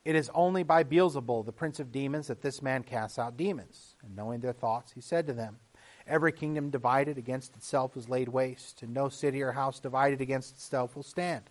It 0.05 0.15
is 0.15 0.31
only 0.35 0.63
by 0.63 0.85
Beelzebul, 0.85 1.45
the 1.45 1.53
prince 1.53 1.81
of 1.81 1.93
demons, 1.93 2.29
that 2.29 2.41
this 2.41 2.63
man 2.63 2.83
casts 2.83 3.19
out 3.19 3.37
demons. 3.37 3.95
And 4.03 4.17
knowing 4.17 4.41
their 4.41 4.53
thoughts, 4.53 4.93
he 4.93 5.01
said 5.01 5.27
to 5.27 5.33
them, 5.33 5.59
Every 6.07 6.33
kingdom 6.33 6.71
divided 6.71 7.19
against 7.19 7.55
itself 7.57 7.97
is 7.97 8.09
laid 8.09 8.29
waste, 8.29 8.83
and 8.83 8.95
no 8.95 9.11
city 9.11 9.43
or 9.43 9.53
house 9.53 9.79
divided 9.79 10.23
against 10.23 10.55
itself 10.55 10.97
will 10.97 11.03
stand. 11.03 11.45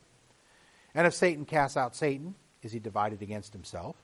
And 0.95 1.05
if 1.05 1.13
Satan 1.13 1.45
casts 1.45 1.77
out 1.77 1.95
Satan, 1.95 2.33
is 2.63 2.71
he 2.71 2.79
divided 2.79 3.21
against 3.21 3.53
himself? 3.53 3.95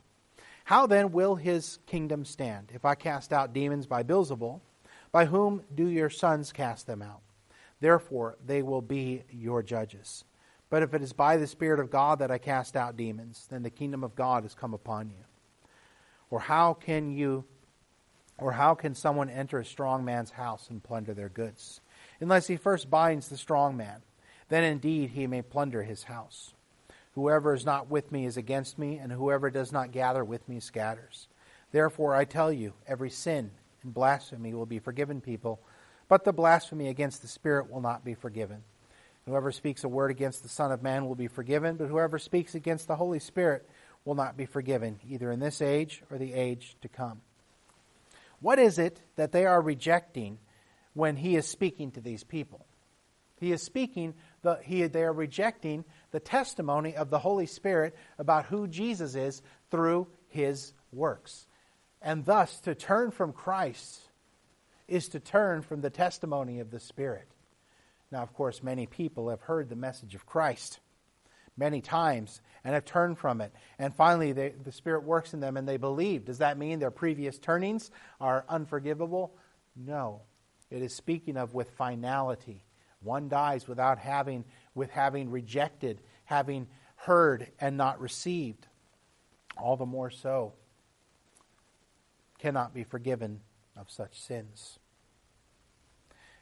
How 0.65 0.85
then 0.85 1.11
will 1.11 1.35
his 1.35 1.79
kingdom 1.87 2.23
stand? 2.23 2.71
If 2.73 2.85
I 2.85 2.93
cast 2.95 3.33
out 3.33 3.53
demons 3.53 3.87
by 3.87 4.03
Beelzebul, 4.03 4.61
by 5.11 5.25
whom 5.25 5.63
do 5.73 5.87
your 5.87 6.09
sons 6.09 6.51
cast 6.51 6.85
them 6.85 7.01
out? 7.01 7.21
Therefore, 7.79 8.37
they 8.45 8.61
will 8.61 8.81
be 8.81 9.23
your 9.31 9.63
judges. 9.63 10.23
But 10.73 10.81
if 10.81 10.95
it 10.95 11.03
is 11.03 11.13
by 11.13 11.37
the 11.37 11.45
Spirit 11.45 11.79
of 11.79 11.91
God 11.91 12.17
that 12.17 12.31
I 12.31 12.39
cast 12.39 12.75
out 12.75 12.97
demons, 12.97 13.45
then 13.51 13.61
the 13.61 13.69
kingdom 13.69 14.03
of 14.03 14.15
God 14.15 14.41
has 14.41 14.55
come 14.55 14.73
upon 14.73 15.11
you. 15.11 15.23
Or 16.31 16.39
how 16.39 16.73
can 16.73 17.11
you 17.11 17.43
or 18.39 18.53
how 18.53 18.73
can 18.73 18.95
someone 18.95 19.29
enter 19.29 19.59
a 19.59 19.65
strong 19.65 20.03
man's 20.03 20.31
house 20.31 20.71
and 20.71 20.83
plunder 20.83 21.13
their 21.13 21.29
goods? 21.29 21.79
Unless 22.19 22.47
he 22.47 22.57
first 22.57 22.89
binds 22.89 23.27
the 23.27 23.37
strong 23.37 23.77
man, 23.77 24.01
then 24.49 24.63
indeed 24.63 25.11
he 25.11 25.27
may 25.27 25.43
plunder 25.43 25.83
his 25.83 26.05
house. 26.05 26.55
Whoever 27.13 27.53
is 27.53 27.65
not 27.65 27.91
with 27.91 28.11
me 28.11 28.25
is 28.25 28.35
against 28.35 28.79
me, 28.79 28.97
and 28.97 29.11
whoever 29.11 29.51
does 29.51 29.71
not 29.71 29.91
gather 29.91 30.25
with 30.25 30.49
me 30.49 30.59
scatters. 30.59 31.27
Therefore 31.71 32.15
I 32.15 32.25
tell 32.25 32.51
you, 32.51 32.73
every 32.87 33.11
sin 33.11 33.51
and 33.83 33.93
blasphemy 33.93 34.55
will 34.55 34.65
be 34.65 34.79
forgiven 34.79 35.21
people, 35.21 35.59
but 36.07 36.23
the 36.23 36.33
blasphemy 36.33 36.87
against 36.87 37.21
the 37.21 37.27
Spirit 37.27 37.69
will 37.69 37.79
not 37.79 38.03
be 38.03 38.15
forgiven. 38.15 38.63
Whoever 39.25 39.51
speaks 39.51 39.83
a 39.83 39.89
word 39.89 40.11
against 40.11 40.43
the 40.43 40.49
Son 40.49 40.71
of 40.71 40.83
Man 40.83 41.05
will 41.05 41.15
be 41.15 41.27
forgiven, 41.27 41.77
but 41.77 41.87
whoever 41.87 42.19
speaks 42.19 42.55
against 42.55 42.87
the 42.87 42.95
Holy 42.95 43.19
Spirit 43.19 43.67
will 44.03 44.15
not 44.15 44.35
be 44.35 44.45
forgiven, 44.45 44.99
either 45.07 45.31
in 45.31 45.39
this 45.39 45.61
age 45.61 46.03
or 46.11 46.17
the 46.17 46.33
age 46.33 46.75
to 46.81 46.89
come. 46.89 47.21
What 48.41 48.59
is 48.59 48.77
it 48.77 48.99
that 49.15 49.31
they 49.31 49.45
are 49.45 49.61
rejecting 49.61 50.39
when 50.93 51.15
he 51.15 51.37
is 51.37 51.47
speaking 51.47 51.91
to 51.91 52.01
these 52.01 52.23
people? 52.23 52.65
He 53.39 53.51
is 53.53 53.63
speaking, 53.63 54.13
the, 54.41 54.59
he, 54.61 54.85
they 54.87 55.03
are 55.03 55.13
rejecting 55.13 55.85
the 56.11 56.19
testimony 56.19 56.95
of 56.95 57.09
the 57.09 57.19
Holy 57.19 57.45
Spirit 57.45 57.95
about 58.17 58.45
who 58.45 58.67
Jesus 58.67 59.15
is 59.15 59.41
through 59.71 60.07
his 60.27 60.73
works. 60.91 61.47
And 62.01 62.25
thus, 62.25 62.59
to 62.61 62.75
turn 62.75 63.11
from 63.11 63.31
Christ 63.31 64.01
is 64.87 65.07
to 65.09 65.19
turn 65.19 65.61
from 65.61 65.81
the 65.81 65.89
testimony 65.89 66.59
of 66.59 66.69
the 66.69 66.79
Spirit. 66.79 67.27
Now, 68.13 68.21
of 68.21 68.31
course, 68.35 68.61
many 68.61 68.85
people 68.85 69.31
have 69.31 69.41
heard 69.41 69.69
the 69.69 69.75
message 69.75 70.13
of 70.13 70.27
Christ 70.27 70.79
many 71.57 71.81
times 71.81 72.41
and 72.63 72.75
have 72.75 72.85
turned 72.85 73.17
from 73.17 73.41
it. 73.41 73.51
And 73.79 73.91
finally, 73.91 74.33
they, 74.33 74.49
the 74.49 74.71
Spirit 74.71 75.03
works 75.03 75.33
in 75.33 75.39
them 75.39 75.57
and 75.57 75.67
they 75.67 75.77
believe. 75.77 76.23
Does 76.23 76.37
that 76.37 76.59
mean 76.59 76.77
their 76.77 76.91
previous 76.91 77.39
turnings 77.39 77.89
are 78.21 78.45
unforgivable? 78.47 79.35
No. 79.75 80.21
It 80.69 80.83
is 80.83 80.93
speaking 80.93 81.37
of 81.37 81.55
with 81.55 81.71
finality. 81.71 82.63
One 83.01 83.29
dies 83.29 83.67
without 83.67 83.97
having, 83.97 84.45
with 84.75 84.91
having 84.91 85.31
rejected, 85.31 85.99
having 86.25 86.67
heard 86.97 87.47
and 87.59 87.77
not 87.77 87.99
received. 87.99 88.67
All 89.57 89.75
the 89.75 89.87
more 89.87 90.11
so 90.11 90.53
cannot 92.37 92.75
be 92.75 92.83
forgiven 92.83 93.41
of 93.75 93.89
such 93.89 94.21
sins. 94.21 94.77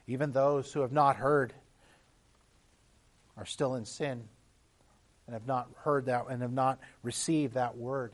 Even 0.06 0.32
those 0.32 0.70
who 0.70 0.80
have 0.80 0.92
not 0.92 1.16
heard 1.16 1.54
are 3.36 3.46
still 3.46 3.74
in 3.74 3.84
sin 3.84 4.24
and 5.26 5.34
have 5.34 5.46
not 5.46 5.68
heard 5.78 6.06
that 6.06 6.26
and 6.28 6.42
have 6.42 6.52
not 6.52 6.78
received 7.02 7.54
that 7.54 7.76
word 7.76 8.12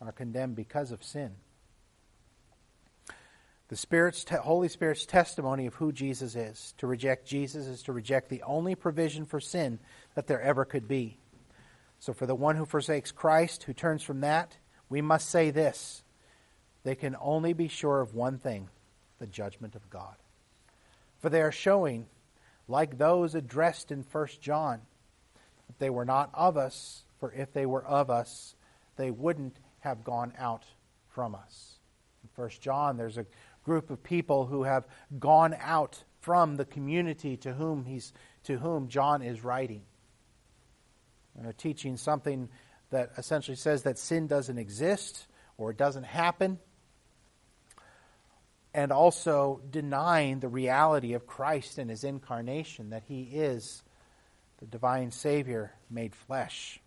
are 0.00 0.12
condemned 0.12 0.56
because 0.56 0.92
of 0.92 1.04
sin. 1.04 1.30
The 3.68 3.76
Spirit's 3.76 4.24
Holy 4.28 4.68
Spirit's 4.68 5.06
testimony 5.06 5.66
of 5.66 5.74
who 5.74 5.92
Jesus 5.92 6.34
is. 6.34 6.74
To 6.78 6.86
reject 6.86 7.26
Jesus 7.26 7.66
is 7.66 7.82
to 7.84 7.92
reject 7.92 8.28
the 8.28 8.42
only 8.42 8.74
provision 8.74 9.26
for 9.26 9.38
sin 9.40 9.78
that 10.14 10.26
there 10.26 10.40
ever 10.40 10.64
could 10.64 10.88
be. 10.88 11.18
So 12.00 12.12
for 12.12 12.26
the 12.26 12.34
one 12.34 12.56
who 12.56 12.64
forsakes 12.64 13.12
Christ, 13.12 13.64
who 13.64 13.72
turns 13.72 14.02
from 14.02 14.22
that, 14.22 14.56
we 14.88 15.02
must 15.02 15.28
say 15.28 15.50
this. 15.50 16.02
They 16.82 16.94
can 16.94 17.14
only 17.20 17.52
be 17.52 17.68
sure 17.68 18.00
of 18.00 18.14
one 18.14 18.38
thing 18.38 18.68
the 19.18 19.26
judgment 19.26 19.76
of 19.76 19.88
God. 19.90 20.16
For 21.20 21.28
they 21.28 21.42
are 21.42 21.52
showing 21.52 22.06
like 22.70 22.96
those 22.96 23.34
addressed 23.34 23.90
in 23.90 24.04
1 24.10 24.26
John. 24.40 24.80
They 25.78 25.90
were 25.90 26.04
not 26.04 26.30
of 26.32 26.56
us, 26.56 27.04
for 27.18 27.32
if 27.32 27.52
they 27.52 27.66
were 27.66 27.84
of 27.84 28.10
us, 28.10 28.54
they 28.96 29.10
wouldn't 29.10 29.56
have 29.80 30.04
gone 30.04 30.32
out 30.38 30.64
from 31.08 31.34
us. 31.34 31.78
In 32.22 32.30
1 32.42 32.50
John, 32.60 32.96
there's 32.96 33.18
a 33.18 33.26
group 33.64 33.90
of 33.90 34.02
people 34.02 34.46
who 34.46 34.62
have 34.62 34.86
gone 35.18 35.54
out 35.58 36.02
from 36.20 36.56
the 36.56 36.64
community 36.64 37.36
to 37.38 37.52
whom, 37.52 37.84
he's, 37.84 38.12
to 38.44 38.58
whom 38.58 38.88
John 38.88 39.22
is 39.22 39.42
writing. 39.42 39.82
And 41.36 41.44
they're 41.44 41.52
teaching 41.52 41.96
something 41.96 42.48
that 42.90 43.10
essentially 43.16 43.56
says 43.56 43.82
that 43.82 43.98
sin 43.98 44.26
doesn't 44.26 44.58
exist 44.58 45.26
or 45.56 45.70
it 45.70 45.76
doesn't 45.76 46.04
happen 46.04 46.58
and 48.72 48.92
also 48.92 49.60
denying 49.70 50.40
the 50.40 50.48
reality 50.48 51.14
of 51.14 51.26
Christ 51.26 51.78
and 51.78 51.90
his 51.90 52.04
incarnation, 52.04 52.90
that 52.90 53.02
he 53.08 53.22
is 53.22 53.82
the 54.58 54.66
divine 54.66 55.10
Savior 55.10 55.72
made 55.90 56.14
flesh. 56.14 56.80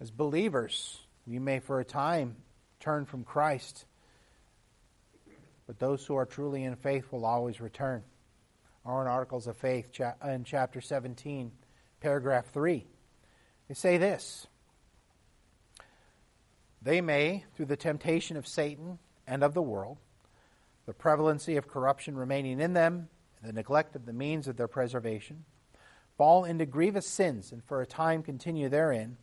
As 0.00 0.10
believers, 0.10 0.98
we 1.26 1.38
may 1.38 1.58
for 1.58 1.78
a 1.78 1.84
time 1.84 2.36
turn 2.80 3.04
from 3.04 3.22
Christ, 3.22 3.84
but 5.66 5.78
those 5.78 6.04
who 6.06 6.16
are 6.16 6.24
truly 6.24 6.64
in 6.64 6.74
faith 6.74 7.12
will 7.12 7.26
always 7.26 7.60
return. 7.60 8.02
Our 8.86 9.02
own 9.02 9.06
Articles 9.06 9.46
of 9.46 9.58
Faith 9.58 10.00
in 10.24 10.44
chapter 10.44 10.80
17, 10.80 11.52
paragraph 12.00 12.46
3. 12.46 12.86
They 13.68 13.74
say 13.74 13.98
this 13.98 14.46
they 16.82 17.00
may, 17.00 17.44
through 17.54 17.66
the 17.66 17.76
temptation 17.76 18.36
of 18.36 18.46
Satan 18.46 18.98
and 19.26 19.42
of 19.42 19.54
the 19.54 19.62
world, 19.62 19.98
the 20.86 20.94
prevalency 20.94 21.56
of 21.56 21.68
corruption 21.68 22.16
remaining 22.16 22.60
in 22.60 22.72
them, 22.72 23.08
and 23.40 23.48
the 23.48 23.52
neglect 23.52 23.94
of 23.94 24.06
the 24.06 24.12
means 24.12 24.48
of 24.48 24.56
their 24.56 24.68
preservation, 24.68 25.44
fall 26.16 26.44
into 26.44 26.66
grievous 26.66 27.06
sins 27.06 27.52
and 27.52 27.64
for 27.64 27.80
a 27.80 27.86
time 27.86 28.22
continue 28.22 28.68
therein, 28.68 29.16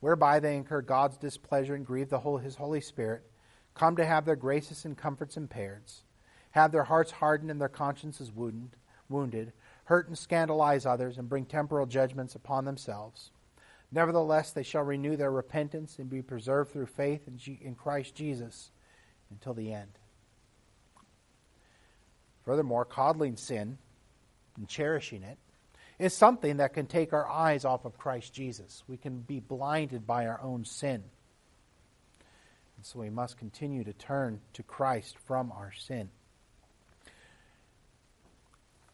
whereby 0.00 0.38
they 0.38 0.56
incur 0.56 0.80
God's 0.80 1.18
displeasure 1.18 1.74
and 1.74 1.84
grieve 1.84 2.08
the 2.08 2.20
whole, 2.20 2.38
His 2.38 2.56
Holy 2.56 2.80
Spirit, 2.80 3.22
come 3.74 3.96
to 3.96 4.06
have 4.06 4.24
their 4.24 4.36
graces 4.36 4.84
and 4.84 4.96
comforts 4.96 5.36
impaired, 5.36 5.82
have 6.52 6.72
their 6.72 6.84
hearts 6.84 7.12
hardened 7.12 7.50
and 7.50 7.60
their 7.60 7.68
consciences 7.68 8.32
wounded, 8.32 8.76
wounded, 9.08 9.52
hurt 9.84 10.08
and 10.08 10.18
scandalize 10.18 10.84
others, 10.84 11.18
and 11.18 11.28
bring 11.28 11.46
temporal 11.46 11.86
judgments 11.86 12.34
upon 12.34 12.64
themselves. 12.64 13.30
Nevertheless, 13.90 14.52
they 14.52 14.62
shall 14.62 14.82
renew 14.82 15.16
their 15.16 15.30
repentance 15.30 15.98
and 15.98 16.10
be 16.10 16.22
preserved 16.22 16.72
through 16.72 16.86
faith 16.86 17.26
in, 17.26 17.38
G- 17.38 17.58
in 17.62 17.74
Christ 17.74 18.14
Jesus 18.14 18.70
until 19.30 19.54
the 19.54 19.72
end. 19.72 19.90
Furthermore, 22.44 22.84
coddling 22.84 23.36
sin 23.36 23.78
and 24.56 24.68
cherishing 24.68 25.22
it 25.22 25.38
is 25.98 26.14
something 26.14 26.58
that 26.58 26.74
can 26.74 26.86
take 26.86 27.12
our 27.12 27.28
eyes 27.28 27.64
off 27.64 27.84
of 27.84 27.98
Christ 27.98 28.32
Jesus. 28.32 28.84
We 28.86 28.96
can 28.96 29.20
be 29.20 29.40
blinded 29.40 30.06
by 30.06 30.26
our 30.26 30.40
own 30.42 30.64
sin. 30.64 31.02
And 32.76 32.86
so 32.86 33.00
we 33.00 33.10
must 33.10 33.36
continue 33.36 33.84
to 33.84 33.92
turn 33.92 34.40
to 34.52 34.62
Christ 34.62 35.16
from 35.26 35.50
our 35.50 35.72
sin. 35.72 36.10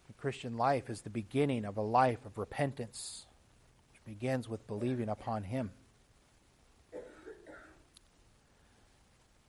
The 0.07 0.15
Christian 0.15 0.57
life 0.57 0.89
is 0.89 1.03
the 1.03 1.11
beginning 1.11 1.65
of 1.65 1.77
a 1.77 1.83
life 1.83 2.25
of 2.25 2.39
repentance 2.39 3.27
begins 4.05 4.49
with 4.49 4.67
believing 4.67 5.09
upon 5.09 5.43
Him. 5.43 5.71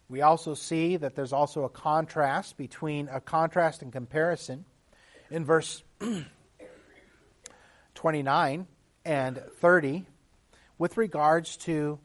We 0.07 0.21
also 0.21 0.53
see 0.53 0.97
that 0.97 1.15
there's 1.15 1.33
also 1.33 1.63
a 1.63 1.69
contrast 1.69 2.57
between 2.57 3.09
a 3.11 3.19
contrast 3.19 3.81
and 3.81 3.91
comparison 3.91 4.65
in 5.31 5.45
verse 5.45 5.83
29 7.95 8.67
and 9.03 9.41
30 9.59 10.05
with 10.77 10.97
regards 10.97 11.57
to 11.57 11.99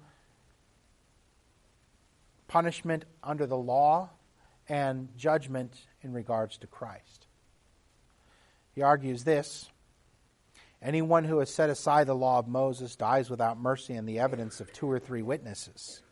punishment 2.48 3.04
under 3.22 3.46
the 3.46 3.56
law 3.56 4.10
and 4.68 5.08
judgment 5.16 5.76
in 6.02 6.12
regards 6.12 6.58
to 6.58 6.66
Christ. 6.66 7.26
He 8.74 8.82
argues 8.82 9.24
this 9.24 9.69
Anyone 10.82 11.24
who 11.24 11.40
has 11.40 11.52
set 11.52 11.68
aside 11.68 12.06
the 12.06 12.14
law 12.14 12.38
of 12.38 12.48
Moses 12.48 12.96
dies 12.96 13.28
without 13.28 13.60
mercy 13.60 13.94
and 13.94 14.08
the 14.08 14.18
evidence 14.18 14.60
of 14.60 14.72
two 14.72 14.90
or 14.90 14.98
three 14.98 15.22
witnesses. 15.22 16.02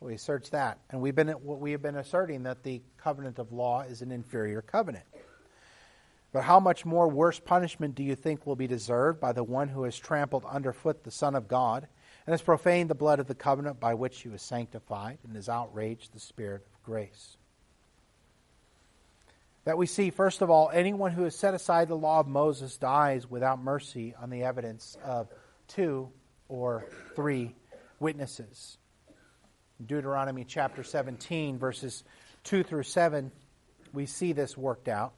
We 0.00 0.14
asserts 0.14 0.50
that, 0.50 0.78
and 0.90 1.00
we've 1.00 1.14
been 1.14 1.34
we 1.44 1.70
have 1.70 1.80
been 1.80 1.96
asserting 1.96 2.42
that 2.42 2.62
the 2.62 2.82
covenant 2.98 3.38
of 3.38 3.52
law 3.52 3.82
is 3.82 4.02
an 4.02 4.10
inferior 4.10 4.60
covenant. 4.60 5.06
But 6.32 6.44
how 6.44 6.58
much 6.60 6.84
more 6.84 7.08
worse 7.08 7.38
punishment 7.38 7.94
do 7.94 8.02
you 8.02 8.16
think 8.16 8.46
will 8.46 8.56
be 8.56 8.66
deserved 8.66 9.20
by 9.20 9.32
the 9.32 9.44
one 9.44 9.68
who 9.68 9.84
has 9.84 9.96
trampled 9.96 10.44
underfoot 10.46 11.04
the 11.04 11.10
Son 11.10 11.34
of 11.34 11.46
God 11.46 11.86
and 12.26 12.32
has 12.32 12.42
profaned 12.42 12.90
the 12.90 12.94
blood 12.94 13.20
of 13.20 13.28
the 13.28 13.34
covenant 13.34 13.78
by 13.78 13.94
which 13.94 14.20
he 14.22 14.28
was 14.28 14.42
sanctified 14.42 15.18
and 15.24 15.36
has 15.36 15.48
outraged 15.48 16.12
the 16.12 16.20
Spirit 16.20 16.66
of 16.74 16.82
grace? 16.82 17.36
That 19.64 19.78
we 19.78 19.86
see, 19.86 20.10
first 20.10 20.42
of 20.42 20.50
all, 20.50 20.70
anyone 20.72 21.12
who 21.12 21.22
has 21.22 21.36
set 21.36 21.54
aside 21.54 21.88
the 21.88 21.94
law 21.94 22.18
of 22.18 22.26
Moses 22.26 22.76
dies 22.76 23.30
without 23.30 23.62
mercy 23.62 24.14
on 24.20 24.28
the 24.28 24.42
evidence 24.42 24.96
of 25.04 25.28
two 25.68 26.10
or 26.48 26.84
three 27.14 27.54
witnesses. 28.00 28.78
Deuteronomy 29.84 30.44
chapter 30.44 30.82
17, 30.82 31.58
verses 31.58 32.02
2 32.44 32.64
through 32.64 32.82
7, 32.82 33.30
we 33.92 34.06
see 34.06 34.32
this 34.32 34.56
worked 34.56 34.88
out 34.88 35.12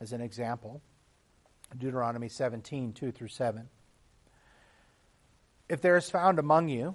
as 0.00 0.12
an 0.12 0.20
example. 0.20 0.80
Deuteronomy 1.76 2.28
17, 2.28 2.92
2 2.92 3.10
through 3.10 3.28
7. 3.28 3.68
If 5.68 5.80
there 5.80 5.96
is 5.96 6.08
found 6.10 6.38
among 6.38 6.68
you, 6.68 6.94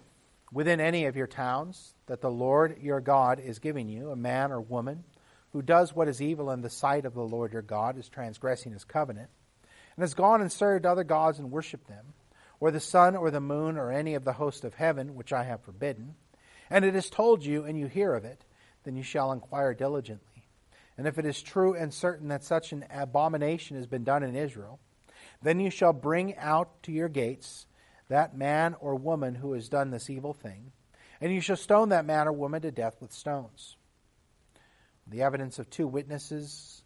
within 0.52 0.80
any 0.80 1.06
of 1.06 1.18
your 1.18 1.28
towns, 1.28 1.94
that 2.06 2.22
the 2.22 2.32
Lord 2.32 2.78
your 2.82 3.02
God 3.02 3.40
is 3.40 3.60
giving 3.60 3.90
you, 3.90 4.12
a 4.12 4.16
man 4.16 4.54
or 4.54 4.62
woman 4.62 5.04
who 5.52 5.62
does 5.62 5.96
what 5.96 6.08
is 6.08 6.22
evil 6.22 6.52
in 6.52 6.62
the 6.62 6.70
sight 6.70 7.06
of 7.06 7.14
the 7.14 7.22
Lord 7.22 7.54
your 7.54 7.62
God, 7.62 7.98
is 7.98 8.08
transgressing 8.08 8.72
his 8.72 8.84
covenant, 8.84 9.30
and 9.96 10.04
has 10.04 10.14
gone 10.14 10.42
and 10.42 10.52
served 10.52 10.86
other 10.86 11.04
gods 11.04 11.40
and 11.40 11.52
worshipped 11.52 11.88
them, 11.88 12.14
or 12.60 12.72
the 12.72 12.80
sun 12.80 13.16
or 13.16 13.32
the 13.32 13.40
moon 13.40 13.78
or 13.78 13.92
any 13.92 14.16
of 14.16 14.26
the 14.26 14.34
host 14.34 14.64
of 14.64 14.76
heaven, 14.76 15.16
which 15.16 15.34
I 15.34 15.44
have 15.44 15.62
forbidden, 15.62 16.16
and 16.70 16.86
it 16.86 16.96
is 16.96 17.10
told 17.10 17.44
you, 17.44 17.64
and 17.64 17.78
you 17.80 17.88
hear 17.88 18.14
of 18.14 18.26
it, 18.26 18.46
then 18.84 18.96
you 18.96 19.04
shall 19.04 19.32
inquire 19.32 19.74
diligently. 19.74 20.46
And 20.98 21.08
if 21.08 21.18
it 21.18 21.26
is 21.26 21.42
true 21.42 21.74
and 21.74 21.94
certain 21.94 22.28
that 22.28 22.44
such 22.44 22.72
an 22.74 22.86
abomination 22.90 23.78
has 23.78 23.88
been 23.88 24.04
done 24.04 24.24
in 24.24 24.36
Israel, 24.36 24.80
then 25.42 25.60
you 25.60 25.70
shall 25.70 25.94
bring 25.94 26.36
out 26.38 26.84
to 26.84 26.92
your 26.92 27.10
gates 27.10 27.66
that 28.10 28.38
man 28.38 28.76
or 28.80 28.96
woman 28.96 29.36
who 29.36 29.54
has 29.54 29.70
done 29.70 29.92
this 29.92 30.10
evil 30.10 30.34
thing, 30.34 30.72
and 31.22 31.34
you 31.34 31.42
shall 31.42 31.56
stone 31.56 31.90
that 31.90 32.06
man 32.06 32.28
or 32.28 32.34
woman 32.34 32.62
to 32.62 32.72
death 32.72 32.98
with 33.00 33.14
stones. 33.14 33.78
The 35.10 35.24
evidence 35.24 35.60
of 35.60 35.70
two 35.70 35.88
witnesses 35.88 36.84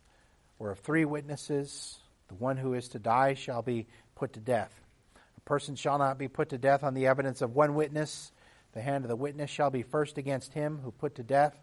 or 0.59 0.71
of 0.71 0.79
three 0.79 1.05
witnesses, 1.05 1.99
the 2.27 2.35
one 2.35 2.57
who 2.57 2.73
is 2.73 2.89
to 2.89 2.99
die 2.99 3.33
shall 3.33 3.61
be 3.61 3.87
put 4.15 4.33
to 4.33 4.39
death. 4.39 4.71
A 5.37 5.41
person 5.41 5.75
shall 5.75 5.97
not 5.97 6.17
be 6.17 6.27
put 6.27 6.49
to 6.49 6.57
death 6.57 6.83
on 6.83 6.93
the 6.93 7.07
evidence 7.07 7.41
of 7.41 7.55
one 7.55 7.75
witness 7.75 8.31
the 8.73 8.81
hand 8.81 9.05
of 9.05 9.09
the 9.09 9.15
witness 9.15 9.49
shall 9.49 9.69
be 9.69 9.83
first 9.83 10.17
against 10.17 10.53
him 10.53 10.79
who 10.83 10.91
put 10.91 11.15
to 11.15 11.23
death, 11.23 11.55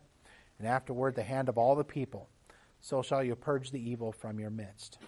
and 0.58 0.66
afterward 0.66 1.14
the 1.14 1.22
hand 1.22 1.48
of 1.48 1.58
all 1.58 1.74
the 1.74 1.84
people. 1.84 2.28
So 2.80 3.02
shall 3.02 3.22
you 3.22 3.34
purge 3.34 3.72
the 3.72 3.90
evil 3.90 4.12
from 4.12 4.38
your 4.38 4.50
midst. 4.50 4.98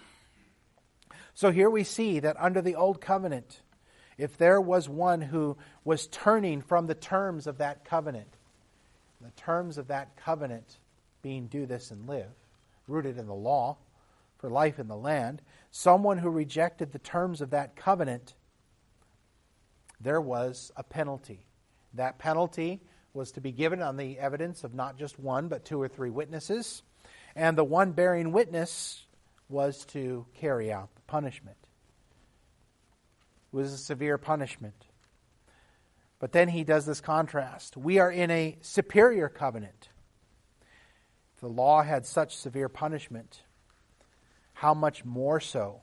So 1.34 1.50
here 1.50 1.70
we 1.70 1.84
see 1.84 2.20
that 2.20 2.36
under 2.38 2.60
the 2.60 2.74
old 2.74 3.00
covenant, 3.00 3.62
if 4.18 4.36
there 4.36 4.60
was 4.60 4.88
one 4.88 5.22
who 5.22 5.56
was 5.84 6.06
turning 6.08 6.60
from 6.60 6.86
the 6.86 6.94
terms 6.94 7.46
of 7.46 7.58
that 7.58 7.84
covenant, 7.84 8.36
the 9.20 9.30
terms 9.30 9.78
of 9.78 9.88
that 9.88 10.16
covenant 10.16 10.78
being 11.22 11.46
do 11.46 11.66
this 11.66 11.90
and 11.90 12.06
live, 12.08 12.30
rooted 12.86 13.18
in 13.18 13.26
the 13.26 13.34
law 13.34 13.78
for 14.38 14.50
life 14.50 14.78
in 14.78 14.88
the 14.88 14.96
land, 14.96 15.40
someone 15.70 16.18
who 16.18 16.28
rejected 16.28 16.92
the 16.92 16.98
terms 16.98 17.40
of 17.40 17.50
that 17.50 17.76
covenant, 17.76 18.34
there 20.00 20.20
was 20.20 20.72
a 20.76 20.82
penalty. 20.82 21.46
That 21.94 22.18
penalty 22.18 22.82
was 23.14 23.32
to 23.32 23.40
be 23.40 23.52
given 23.52 23.82
on 23.82 23.96
the 23.96 24.18
evidence 24.18 24.64
of 24.64 24.74
not 24.74 24.98
just 24.98 25.18
one, 25.18 25.48
but 25.48 25.64
two 25.64 25.80
or 25.80 25.88
three 25.88 26.10
witnesses. 26.10 26.82
And 27.36 27.56
the 27.56 27.64
one 27.64 27.92
bearing 27.92 28.32
witness 28.32 29.06
was 29.48 29.84
to 29.86 30.26
carry 30.34 30.72
out 30.72 30.94
the 30.94 31.02
punishment. 31.02 31.56
It 33.52 33.56
was 33.56 33.72
a 33.72 33.78
severe 33.78 34.18
punishment. 34.18 34.86
But 36.18 36.32
then 36.32 36.48
he 36.48 36.64
does 36.64 36.86
this 36.86 37.00
contrast. 37.00 37.76
We 37.76 37.98
are 37.98 38.10
in 38.10 38.30
a 38.30 38.56
superior 38.60 39.28
covenant. 39.28 39.88
The 41.42 41.48
law 41.48 41.82
had 41.82 42.06
such 42.06 42.34
severe 42.34 42.70
punishment, 42.70 43.42
how 44.54 44.72
much 44.72 45.04
more 45.04 45.40
so 45.40 45.82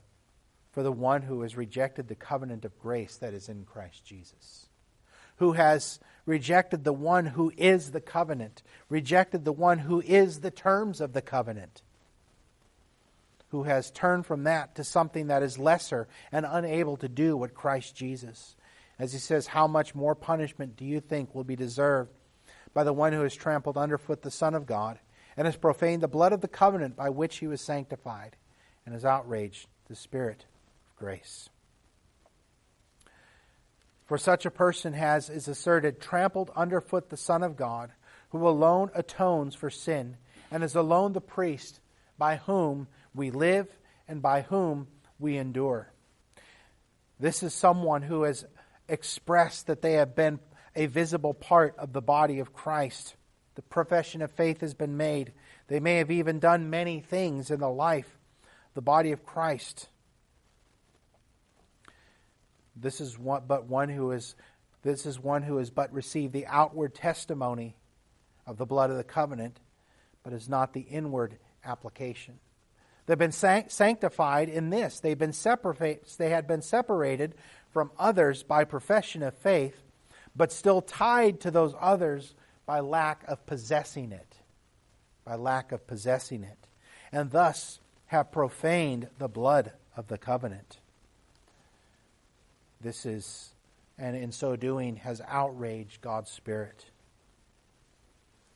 for 0.72 0.82
the 0.82 0.92
one 0.92 1.22
who 1.22 1.42
has 1.44 1.56
rejected 1.56 2.08
the 2.08 2.16
covenant 2.16 2.66
of 2.66 2.80
grace 2.80 3.18
that 3.18 3.36
is 3.36 3.50
in 3.50 3.66
Christ 3.66 4.04
Jesus? 4.04 4.70
who 5.40 5.54
has 5.54 6.00
rejected 6.26 6.84
the 6.84 6.94
one 6.94 7.26
who 7.26 7.52
is 7.58 7.92
the 7.92 8.02
covenant, 8.02 8.62
rejected 8.90 9.46
the 9.46 9.54
one 9.54 9.80
who 9.80 10.02
is 10.02 10.42
the 10.42 10.52
terms 10.52 11.00
of 11.02 11.14
the 11.14 11.22
covenant, 11.22 11.82
who 13.48 13.64
has 13.64 13.90
turned 13.90 14.26
from 14.26 14.44
that 14.44 14.76
to 14.76 14.84
something 14.84 15.28
that 15.28 15.42
is 15.42 15.58
lesser 15.58 16.08
and 16.32 16.46
unable 16.48 16.98
to 16.98 17.08
do 17.08 17.36
what 17.38 17.54
Christ 17.54 17.96
Jesus. 17.96 18.56
As 19.00 19.14
he 19.14 19.20
says, 19.20 19.48
how 19.48 19.66
much 19.66 19.96
more 19.96 20.14
punishment 20.14 20.76
do 20.76 20.84
you 20.84 21.00
think 21.00 21.34
will 21.34 21.46
be 21.46 21.56
deserved 21.56 22.12
by 22.74 22.84
the 22.84 22.94
one 22.94 23.14
who 23.14 23.22
has 23.22 23.34
trampled 23.34 23.78
underfoot 23.78 24.22
the 24.22 24.30
Son 24.30 24.54
of 24.54 24.68
God 24.68 25.00
and 25.38 25.46
has 25.46 25.58
profaned 25.58 26.02
the 26.02 26.08
blood 26.08 26.34
of 26.34 26.42
the 26.42 26.48
covenant 26.48 26.96
by 26.96 27.10
which 27.10 27.38
he 27.38 27.48
was 27.48 27.62
sanctified 27.62 28.36
and 28.86 28.94
has 28.94 29.06
outraged 29.06 29.68
the 29.88 29.96
Spirit 29.96 30.46
of 30.88 30.96
grace? 30.98 31.50
For 34.06 34.18
such 34.18 34.46
a 34.46 34.52
person 34.52 34.94
has, 34.94 35.30
is 35.30 35.48
asserted, 35.48 36.02
trampled 36.02 36.52
underfoot 36.56 37.10
the 37.10 37.18
Son 37.18 37.44
of 37.44 37.56
God, 37.56 37.92
who 38.30 38.48
alone 38.48 38.90
atones 38.96 39.56
for 39.56 39.70
sin, 39.70 40.18
and 40.50 40.64
is 40.64 40.76
alone 40.76 41.14
the 41.14 41.22
priest 41.22 41.80
by 42.18 42.38
whom 42.38 42.88
we 43.14 43.30
live 43.30 43.68
and 44.08 44.22
by 44.22 44.42
whom 44.42 44.88
we 45.20 45.38
endure. 45.38 45.92
This 47.20 47.44
is 47.44 47.54
someone 47.54 48.02
who 48.02 48.24
has 48.24 48.46
expressed 48.88 49.68
that 49.68 49.82
they 49.82 49.94
have 49.94 50.16
been 50.16 50.40
a 50.76 50.88
visible 50.88 51.34
part 51.34 51.76
of 51.78 51.94
the 51.94 52.02
body 52.02 52.40
of 52.40 52.54
Christ. 52.54 53.16
The 53.60 53.64
profession 53.64 54.22
of 54.22 54.32
faith 54.32 54.62
has 54.62 54.74
been 54.74 54.96
made. 54.96 55.34
They 55.68 55.82
may 55.82 55.98
have 55.98 56.10
even 56.10 56.40
done 56.40 56.70
many 56.70 57.02
things 57.02 57.52
in 57.52 57.60
the 57.60 57.70
life, 57.70 58.18
the 58.74 58.82
body 58.82 59.12
of 59.12 59.26
Christ. 59.26 59.90
This 62.74 63.02
is 63.02 63.20
one, 63.20 63.44
but 63.46 63.66
one 63.66 63.90
who 63.90 64.12
is 64.12 64.38
this 64.82 65.06
is 65.06 65.20
one 65.20 65.44
who 65.44 65.58
has 65.58 65.72
but 65.72 65.92
received 65.92 66.32
the 66.32 66.48
outward 66.48 66.96
testimony 66.96 67.76
of 68.48 68.56
the 68.56 68.66
blood 68.66 68.92
of 68.92 68.96
the 68.96 69.04
covenant, 69.04 69.60
but 70.24 70.32
is 70.32 70.48
not 70.48 70.72
the 70.72 70.80
inward 70.80 71.38
application. 71.66 72.40
They've 73.08 73.18
been 73.18 73.34
sanctified 73.34 74.48
in 74.48 74.70
this. 74.70 75.02
They've 75.02 75.20
been 75.20 75.34
separated. 75.34 76.06
They 76.18 76.30
had 76.30 76.48
been 76.48 76.62
separated 76.62 77.36
from 77.72 77.92
others 78.00 78.42
by 78.42 78.64
profession 78.64 79.22
of 79.22 79.34
faith, 79.34 79.76
but 80.34 80.54
still 80.54 80.82
tied 80.82 81.42
to 81.42 81.52
those 81.52 81.74
others 81.78 82.36
by 82.70 82.82
lack 82.82 83.24
of 83.28 83.44
possessing 83.48 84.12
it, 84.12 84.36
by 85.26 85.34
lack 85.34 85.72
of 85.72 85.88
possessing 85.88 86.44
it, 86.44 86.68
and 87.12 87.32
thus 87.32 87.80
have 88.06 88.32
profaned 88.32 89.08
the 89.18 89.28
blood 89.28 89.72
of 89.98 90.06
the 90.06 90.20
covenant. 90.20 90.78
This 92.80 93.08
is, 93.08 93.56
and 93.98 94.16
in 94.16 94.32
so 94.32 94.56
doing, 94.56 94.98
has 94.98 95.20
outraged 95.28 96.02
God's 96.02 96.30
Spirit. 96.30 96.86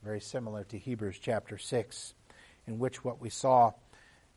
Very 0.04 0.22
similar 0.22 0.64
to 0.66 0.78
Hebrews 0.78 1.18
chapter 1.20 1.58
6, 1.58 2.14
in 2.68 2.78
which 2.78 3.04
what 3.04 3.20
we 3.20 3.32
saw 3.32 3.72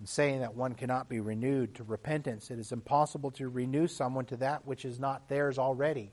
in 0.00 0.06
saying 0.06 0.40
that 0.40 0.54
one 0.54 0.72
cannot 0.72 1.10
be 1.10 1.20
renewed 1.20 1.74
to 1.74 1.84
repentance, 1.84 2.50
it 2.50 2.58
is 2.58 2.72
impossible 2.72 3.30
to 3.32 3.50
renew 3.50 3.88
someone 3.88 4.24
to 4.24 4.38
that 4.38 4.66
which 4.66 4.86
is 4.86 4.98
not 4.98 5.28
theirs 5.28 5.58
already. 5.58 6.12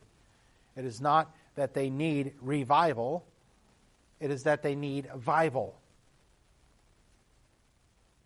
It 0.75 0.83
is 0.83 0.99
not 0.99 1.33
that 1.55 1.73
they 1.73 1.89
need 1.89 2.33
revival, 2.41 3.25
it 4.23 4.31
is 4.31 4.43
that 4.43 4.63
they 4.63 4.73
need 4.73 5.07
vival. 5.17 5.73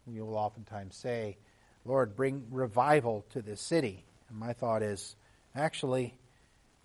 You 0.05 0.25
will 0.25 0.37
oftentimes 0.37 0.95
say, 0.95 1.37
Lord, 1.83 2.15
bring 2.15 2.45
revival 2.51 3.25
to 3.31 3.41
this 3.41 3.59
city. 3.59 4.05
And 4.29 4.37
my 4.37 4.53
thought 4.53 4.83
is, 4.83 5.15
Actually, 5.57 6.13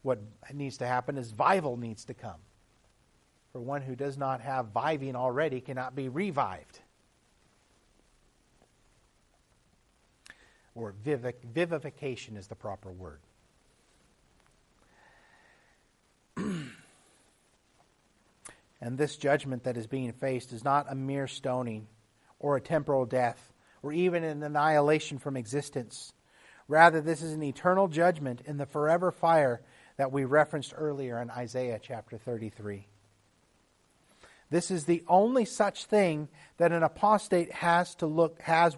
what 0.00 0.18
needs 0.52 0.78
to 0.78 0.86
happen 0.86 1.18
is 1.18 1.32
vival 1.32 1.78
needs 1.78 2.06
to 2.06 2.14
come. 2.14 2.40
For 3.52 3.60
one 3.60 3.82
who 3.82 3.94
does 3.94 4.16
not 4.16 4.40
have 4.40 4.72
viving 4.72 5.14
already 5.14 5.60
cannot 5.60 5.94
be 5.94 6.08
revived. 6.08 6.80
Or 10.74 10.94
vivification 11.04 12.38
is 12.38 12.46
the 12.46 12.54
proper 12.54 12.90
word. 12.90 13.20
And 18.82 18.98
this 18.98 19.16
judgment 19.16 19.62
that 19.62 19.76
is 19.76 19.86
being 19.86 20.12
faced 20.12 20.52
is 20.52 20.64
not 20.64 20.90
a 20.90 20.94
mere 20.96 21.28
stoning 21.28 21.86
or 22.40 22.56
a 22.56 22.60
temporal 22.60 23.06
death 23.06 23.52
or 23.80 23.92
even 23.92 24.24
an 24.24 24.42
annihilation 24.42 25.18
from 25.18 25.36
existence. 25.36 26.12
Rather, 26.66 27.00
this 27.00 27.22
is 27.22 27.32
an 27.32 27.44
eternal 27.44 27.86
judgment 27.86 28.42
in 28.44 28.56
the 28.56 28.66
forever 28.66 29.12
fire 29.12 29.62
that 29.98 30.10
we 30.10 30.24
referenced 30.24 30.74
earlier 30.76 31.22
in 31.22 31.30
Isaiah 31.30 31.78
chapter 31.80 32.18
33. 32.18 32.88
This 34.50 34.72
is 34.72 34.84
the 34.84 35.04
only 35.06 35.44
such 35.44 35.84
thing 35.84 36.28
that 36.56 36.72
an 36.72 36.82
apostate 36.82 37.52
has 37.52 37.94
to 37.96 38.06
look 38.06 38.42
has 38.42 38.76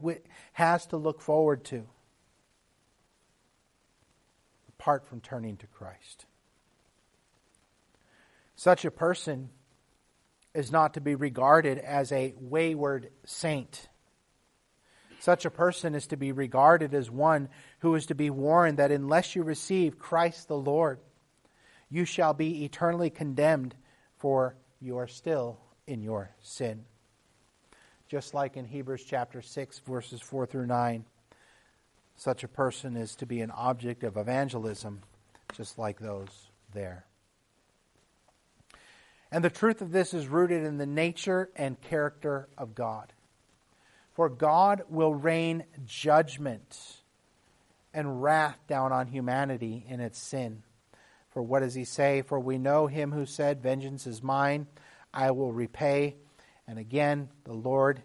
has 0.53 0.87
to 0.89 0.99
look 0.99 1.23
forward 1.23 1.65
to 1.65 1.87
apart 4.69 5.07
from 5.07 5.21
turning 5.21 5.57
to 5.57 5.67
Christ. 5.67 6.27
Such 8.55 8.85
a 8.85 8.91
person 8.91 9.49
is 10.55 10.71
not 10.71 10.95
to 10.95 11.01
be 11.01 11.15
regarded 11.15 11.79
as 11.79 12.13
a 12.13 12.35
wayward 12.39 13.11
saint. 13.25 13.89
Such 15.19 15.45
a 15.45 15.51
person 15.51 15.95
is 15.95 16.07
to 16.09 16.17
be 16.17 16.33
regarded 16.33 16.95
as 16.95 17.11
one 17.11 17.49
who 17.81 17.95
is 17.95 18.07
to 18.07 18.15
be 18.15 18.31
warned 18.31 18.79
that 18.79 18.93
unless 18.93 19.35
you 19.35 19.43
receive 19.43 19.99
Christ 19.99 20.49
the 20.49 20.57
Lord, 20.57 21.01
you 21.89 22.05
shall 22.05 22.35
be 22.35 22.65
eternally 22.65 23.11
condemned, 23.11 23.75
for 24.19 24.55
you 24.81 24.99
are 24.99 25.09
still 25.09 25.59
in 25.87 26.03
your 26.03 26.31
sin. 26.43 26.85
Just 28.09 28.35
like 28.35 28.57
in 28.57 28.67
Hebrews 28.67 29.05
chapter 29.05 29.41
6, 29.41 29.79
verses 29.81 30.21
4 30.21 30.47
through 30.47 30.67
9, 30.67 31.05
such 32.17 32.45
a 32.45 32.49
person 32.49 32.97
is 32.97 33.17
to 33.17 33.27
be 33.27 33.41
an 33.41 33.51
object 33.51 34.05
of 34.05 34.17
evangelism, 34.17 35.01
just 35.55 35.79
like 35.79 35.99
those 35.99 36.51
there. 36.73 37.07
And 39.35 39.45
the 39.45 39.51
truth 39.51 39.83
of 39.83 39.91
this 39.91 40.15
is 40.15 40.29
rooted 40.29 40.63
in 40.63 40.79
the 40.79 40.87
nature 40.87 41.51
and 41.57 41.81
character 41.81 42.49
of 42.57 42.77
God. 42.77 43.13
For 44.13 44.29
God 44.29 44.85
will 44.89 45.13
rain 45.13 45.65
judgment 45.85 46.99
and 47.93 48.23
wrath 48.23 48.57
down 48.69 48.93
on 48.93 49.09
humanity 49.09 49.85
in 49.89 49.99
its 49.99 50.21
sin. 50.21 50.63
For 51.31 51.43
what 51.43 51.65
does 51.65 51.75
he 51.75 51.85
say? 51.85 52.23
For 52.23 52.39
we 52.39 52.59
know 52.59 52.87
him 52.87 53.11
who 53.11 53.27
said, 53.27 53.61
Vengeance 53.61 54.07
is 54.07 54.23
mine, 54.23 54.69
I 55.13 55.33
will 55.33 55.53
repay. 55.53 56.15
And 56.69 56.79
again, 56.79 57.29
the 57.43 57.55
Lord 57.55 58.05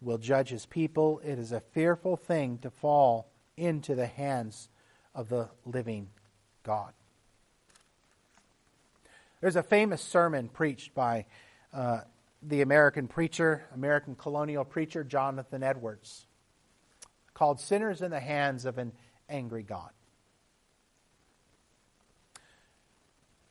will 0.00 0.18
judge 0.18 0.50
his 0.50 0.64
people. 0.64 1.20
It 1.24 1.40
is 1.40 1.50
a 1.50 1.58
fearful 1.58 2.16
thing 2.16 2.58
to 2.58 2.70
fall 2.70 3.32
into 3.56 3.96
the 3.96 4.06
hands 4.06 4.68
of 5.12 5.28
the 5.28 5.48
living 5.64 6.10
God. 6.62 6.92
There's 9.40 9.56
a 9.56 9.62
famous 9.62 10.02
sermon 10.02 10.48
preached 10.48 10.94
by 10.94 11.26
uh, 11.72 12.00
the 12.42 12.60
American 12.62 13.08
preacher, 13.08 13.64
American 13.74 14.14
colonial 14.14 14.64
preacher, 14.64 15.04
Jonathan 15.04 15.62
Edwards, 15.62 16.26
called 17.34 17.60
Sinners 17.60 18.02
in 18.02 18.10
the 18.10 18.20
Hands 18.20 18.64
of 18.64 18.78
an 18.78 18.92
Angry 19.28 19.62
God. 19.62 19.90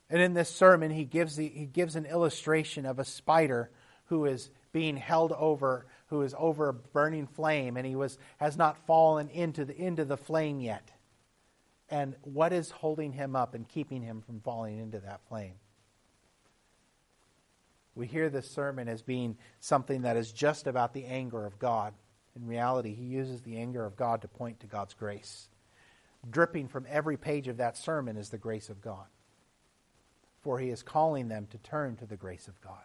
And 0.10 0.22
in 0.22 0.34
this 0.34 0.50
sermon, 0.50 0.92
he 0.92 1.04
gives, 1.04 1.36
the, 1.36 1.48
he 1.48 1.66
gives 1.66 1.96
an 1.96 2.06
illustration 2.06 2.86
of 2.86 3.00
a 3.00 3.06
spider 3.06 3.70
who 4.06 4.26
is 4.26 4.50
being 4.72 4.96
held 4.96 5.34
over, 5.34 5.86
who 6.08 6.22
is 6.22 6.34
over 6.38 6.70
a 6.70 6.74
burning 6.74 7.28
flame, 7.28 7.76
and 7.76 7.86
he 7.86 7.96
was, 7.96 8.18
has 8.38 8.58
not 8.58 8.78
fallen 8.86 9.30
into 9.30 9.66
the, 9.66 9.76
into 9.76 10.06
the 10.06 10.18
flame 10.18 10.62
yet. 10.62 10.92
And 11.90 12.16
what 12.22 12.54
is 12.54 12.72
holding 12.72 13.14
him 13.14 13.36
up 13.36 13.54
and 13.54 13.68
keeping 13.68 14.02
him 14.02 14.22
from 14.22 14.40
falling 14.42 14.80
into 14.80 15.00
that 15.00 15.22
flame? 15.28 15.56
We 17.98 18.06
hear 18.06 18.30
this 18.30 18.50
sermon 18.50 18.88
as 18.88 19.02
being 19.02 19.38
something 19.60 20.04
that 20.04 20.18
is 20.18 20.32
just 20.32 20.68
about 20.68 20.94
the 20.94 21.06
anger 21.06 21.46
of 21.46 21.58
God. 21.58 21.94
In 22.36 22.46
reality, 22.46 22.94
he 22.94 23.06
uses 23.06 23.42
the 23.42 23.58
anger 23.58 23.84
of 23.84 23.98
God 23.98 24.22
to 24.22 24.28
point 24.28 24.60
to 24.60 24.68
God's 24.68 24.94
grace. 24.94 25.50
Dripping 26.30 26.68
from 26.68 26.86
every 26.88 27.18
page 27.18 27.48
of 27.48 27.58
that 27.58 27.76
sermon 27.76 28.16
is 28.16 28.30
the 28.30 28.38
grace 28.38 28.70
of 28.70 28.82
God. 28.82 29.08
For 30.42 30.60
he 30.60 30.70
is 30.70 30.84
calling 30.84 31.28
them 31.28 31.48
to 31.50 31.58
turn 31.58 31.96
to 31.96 32.06
the 32.06 32.16
grace 32.16 32.48
of 32.48 32.62
God. 32.62 32.84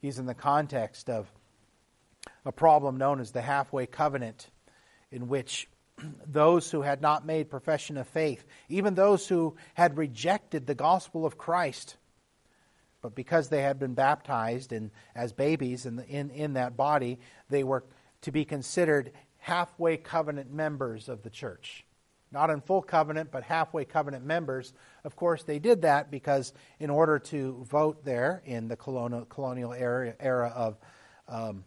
He's 0.00 0.18
in 0.18 0.26
the 0.26 0.34
context 0.34 1.08
of 1.08 1.30
a 2.44 2.50
problem 2.50 2.96
known 2.96 3.20
as 3.20 3.30
the 3.30 3.42
halfway 3.42 3.86
covenant, 3.86 4.48
in 5.12 5.28
which 5.28 5.68
those 6.26 6.72
who 6.72 6.82
had 6.82 7.00
not 7.00 7.24
made 7.24 7.50
profession 7.50 7.96
of 7.96 8.08
faith, 8.08 8.44
even 8.68 8.94
those 8.94 9.28
who 9.28 9.54
had 9.74 9.96
rejected 9.96 10.66
the 10.66 10.74
gospel 10.74 11.24
of 11.24 11.38
Christ, 11.38 11.97
but 13.00 13.14
because 13.14 13.48
they 13.48 13.62
had 13.62 13.78
been 13.78 13.94
baptized 13.94 14.72
and 14.72 14.90
as 15.14 15.32
babies 15.32 15.86
in, 15.86 15.96
the, 15.96 16.06
in, 16.06 16.30
in 16.30 16.54
that 16.54 16.76
body, 16.76 17.18
they 17.48 17.64
were 17.64 17.84
to 18.22 18.32
be 18.32 18.44
considered 18.44 19.12
halfway 19.38 19.96
covenant 19.96 20.52
members 20.52 21.08
of 21.08 21.22
the 21.22 21.30
church. 21.30 21.84
Not 22.30 22.50
in 22.50 22.60
full 22.60 22.82
covenant, 22.82 23.30
but 23.30 23.42
halfway 23.42 23.84
covenant 23.84 24.24
members. 24.24 24.74
Of 25.04 25.16
course, 25.16 25.44
they 25.44 25.58
did 25.58 25.82
that 25.82 26.10
because 26.10 26.52
in 26.78 26.90
order 26.90 27.18
to 27.20 27.64
vote 27.70 28.04
there 28.04 28.42
in 28.44 28.68
the 28.68 28.76
colonial, 28.76 29.24
colonial 29.24 29.72
era, 29.72 30.14
era 30.20 30.52
of 30.54 30.76
um, 31.28 31.64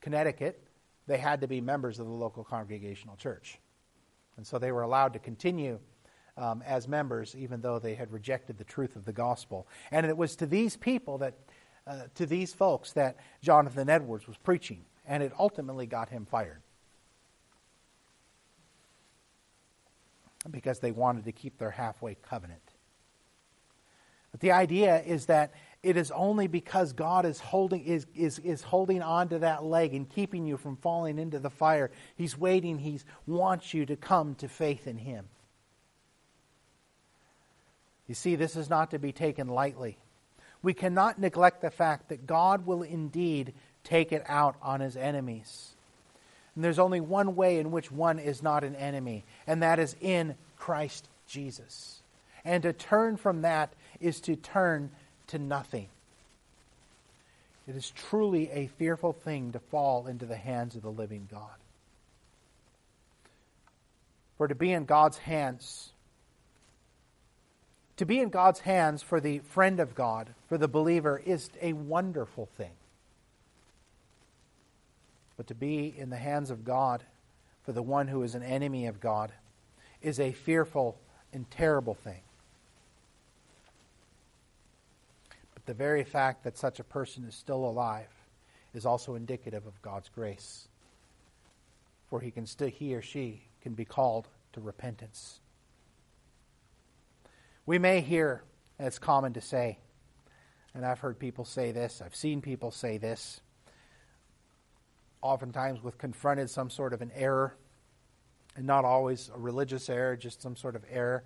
Connecticut, 0.00 0.62
they 1.06 1.18
had 1.18 1.40
to 1.42 1.48
be 1.48 1.60
members 1.60 1.98
of 1.98 2.06
the 2.06 2.12
local 2.12 2.44
congregational 2.44 3.16
church. 3.16 3.58
And 4.36 4.46
so 4.46 4.58
they 4.58 4.72
were 4.72 4.82
allowed 4.82 5.14
to 5.14 5.18
continue 5.18 5.80
um, 6.38 6.62
as 6.66 6.86
members, 6.88 7.34
even 7.36 7.60
though 7.60 7.78
they 7.78 7.94
had 7.94 8.12
rejected 8.12 8.56
the 8.56 8.64
truth 8.64 8.96
of 8.96 9.04
the 9.04 9.12
gospel. 9.12 9.66
And 9.90 10.06
it 10.06 10.16
was 10.16 10.36
to 10.36 10.46
these 10.46 10.76
people 10.76 11.18
that, 11.18 11.34
uh, 11.86 12.02
to 12.14 12.26
these 12.26 12.54
folks, 12.54 12.92
that 12.92 13.16
Jonathan 13.42 13.88
Edwards 13.90 14.26
was 14.26 14.36
preaching, 14.36 14.84
and 15.06 15.22
it 15.22 15.32
ultimately 15.38 15.86
got 15.86 16.08
him 16.08 16.24
fired. 16.24 16.62
Because 20.48 20.78
they 20.78 20.92
wanted 20.92 21.24
to 21.24 21.32
keep 21.32 21.58
their 21.58 21.72
halfway 21.72 22.14
covenant. 22.14 22.62
But 24.30 24.40
the 24.40 24.52
idea 24.52 25.02
is 25.02 25.26
that 25.26 25.52
it 25.82 25.96
is 25.96 26.10
only 26.10 26.46
because 26.46 26.92
God 26.92 27.24
is 27.24 27.40
holding, 27.40 27.84
is, 27.84 28.06
is, 28.14 28.38
is 28.40 28.62
holding 28.62 29.02
on 29.02 29.28
to 29.30 29.40
that 29.40 29.64
leg 29.64 29.94
and 29.94 30.08
keeping 30.08 30.46
you 30.46 30.56
from 30.56 30.76
falling 30.76 31.18
into 31.18 31.38
the 31.38 31.50
fire. 31.50 31.90
He's 32.16 32.38
waiting. 32.38 32.78
He 32.78 33.00
wants 33.26 33.74
you 33.74 33.86
to 33.86 33.96
come 33.96 34.34
to 34.36 34.48
faith 34.48 34.86
in 34.86 34.98
Him. 34.98 35.26
You 38.08 38.14
see, 38.14 38.34
this 38.34 38.56
is 38.56 38.70
not 38.70 38.90
to 38.90 38.98
be 38.98 39.12
taken 39.12 39.48
lightly. 39.48 39.98
We 40.62 40.74
cannot 40.74 41.20
neglect 41.20 41.60
the 41.60 41.70
fact 41.70 42.08
that 42.08 42.26
God 42.26 42.66
will 42.66 42.82
indeed 42.82 43.52
take 43.84 44.10
it 44.12 44.24
out 44.26 44.56
on 44.60 44.80
his 44.80 44.96
enemies. 44.96 45.70
And 46.54 46.64
there's 46.64 46.78
only 46.78 47.00
one 47.00 47.36
way 47.36 47.58
in 47.58 47.70
which 47.70 47.92
one 47.92 48.18
is 48.18 48.42
not 48.42 48.64
an 48.64 48.74
enemy, 48.74 49.24
and 49.46 49.62
that 49.62 49.78
is 49.78 49.94
in 50.00 50.34
Christ 50.56 51.06
Jesus. 51.28 52.00
And 52.44 52.62
to 52.64 52.72
turn 52.72 53.16
from 53.16 53.42
that 53.42 53.72
is 54.00 54.20
to 54.22 54.34
turn 54.34 54.90
to 55.28 55.38
nothing. 55.38 55.88
It 57.68 57.76
is 57.76 57.90
truly 57.90 58.50
a 58.50 58.66
fearful 58.78 59.12
thing 59.12 59.52
to 59.52 59.58
fall 59.58 60.06
into 60.06 60.24
the 60.24 60.36
hands 60.36 60.74
of 60.74 60.82
the 60.82 60.90
living 60.90 61.28
God. 61.30 61.50
For 64.38 64.48
to 64.48 64.54
be 64.54 64.72
in 64.72 64.86
God's 64.86 65.18
hands 65.18 65.92
to 67.98 68.06
be 68.06 68.20
in 68.20 68.30
God's 68.30 68.60
hands 68.60 69.02
for 69.02 69.20
the 69.20 69.40
friend 69.40 69.80
of 69.80 69.94
God, 69.94 70.30
for 70.48 70.56
the 70.56 70.68
believer, 70.68 71.20
is 71.24 71.50
a 71.60 71.72
wonderful 71.72 72.46
thing. 72.46 72.72
But 75.36 75.48
to 75.48 75.54
be 75.54 75.94
in 75.96 76.08
the 76.10 76.16
hands 76.16 76.50
of 76.50 76.64
God 76.64 77.02
for 77.64 77.72
the 77.72 77.82
one 77.82 78.08
who 78.08 78.22
is 78.22 78.34
an 78.34 78.42
enemy 78.42 78.86
of 78.86 79.00
God 79.00 79.32
is 80.00 80.20
a 80.20 80.32
fearful 80.32 80.96
and 81.32 81.50
terrible 81.50 81.94
thing. 81.94 82.20
But 85.54 85.66
the 85.66 85.74
very 85.74 86.04
fact 86.04 86.44
that 86.44 86.56
such 86.56 86.80
a 86.80 86.84
person 86.84 87.24
is 87.24 87.34
still 87.34 87.64
alive 87.64 88.08
is 88.74 88.86
also 88.86 89.16
indicative 89.16 89.66
of 89.66 89.82
God's 89.82 90.08
grace. 90.08 90.68
For 92.08 92.20
he 92.20 92.30
can 92.30 92.46
still 92.46 92.68
he 92.68 92.94
or 92.94 93.02
she 93.02 93.42
can 93.60 93.74
be 93.74 93.84
called 93.84 94.28
to 94.52 94.60
repentance. 94.60 95.40
We 97.68 97.78
may 97.78 98.00
hear, 98.00 98.44
and 98.78 98.88
it's 98.88 98.98
common 98.98 99.34
to 99.34 99.42
say, 99.42 99.78
and 100.72 100.86
I've 100.86 101.00
heard 101.00 101.18
people 101.18 101.44
say 101.44 101.70
this, 101.70 102.00
I've 102.02 102.16
seen 102.16 102.40
people 102.40 102.70
say 102.70 102.96
this, 102.96 103.42
oftentimes 105.20 105.82
with 105.82 105.98
confronted 105.98 106.48
some 106.48 106.70
sort 106.70 106.94
of 106.94 107.02
an 107.02 107.10
error, 107.14 107.58
and 108.56 108.66
not 108.66 108.86
always 108.86 109.30
a 109.34 109.38
religious 109.38 109.90
error, 109.90 110.16
just 110.16 110.40
some 110.40 110.56
sort 110.56 110.76
of 110.76 110.84
error. 110.90 111.24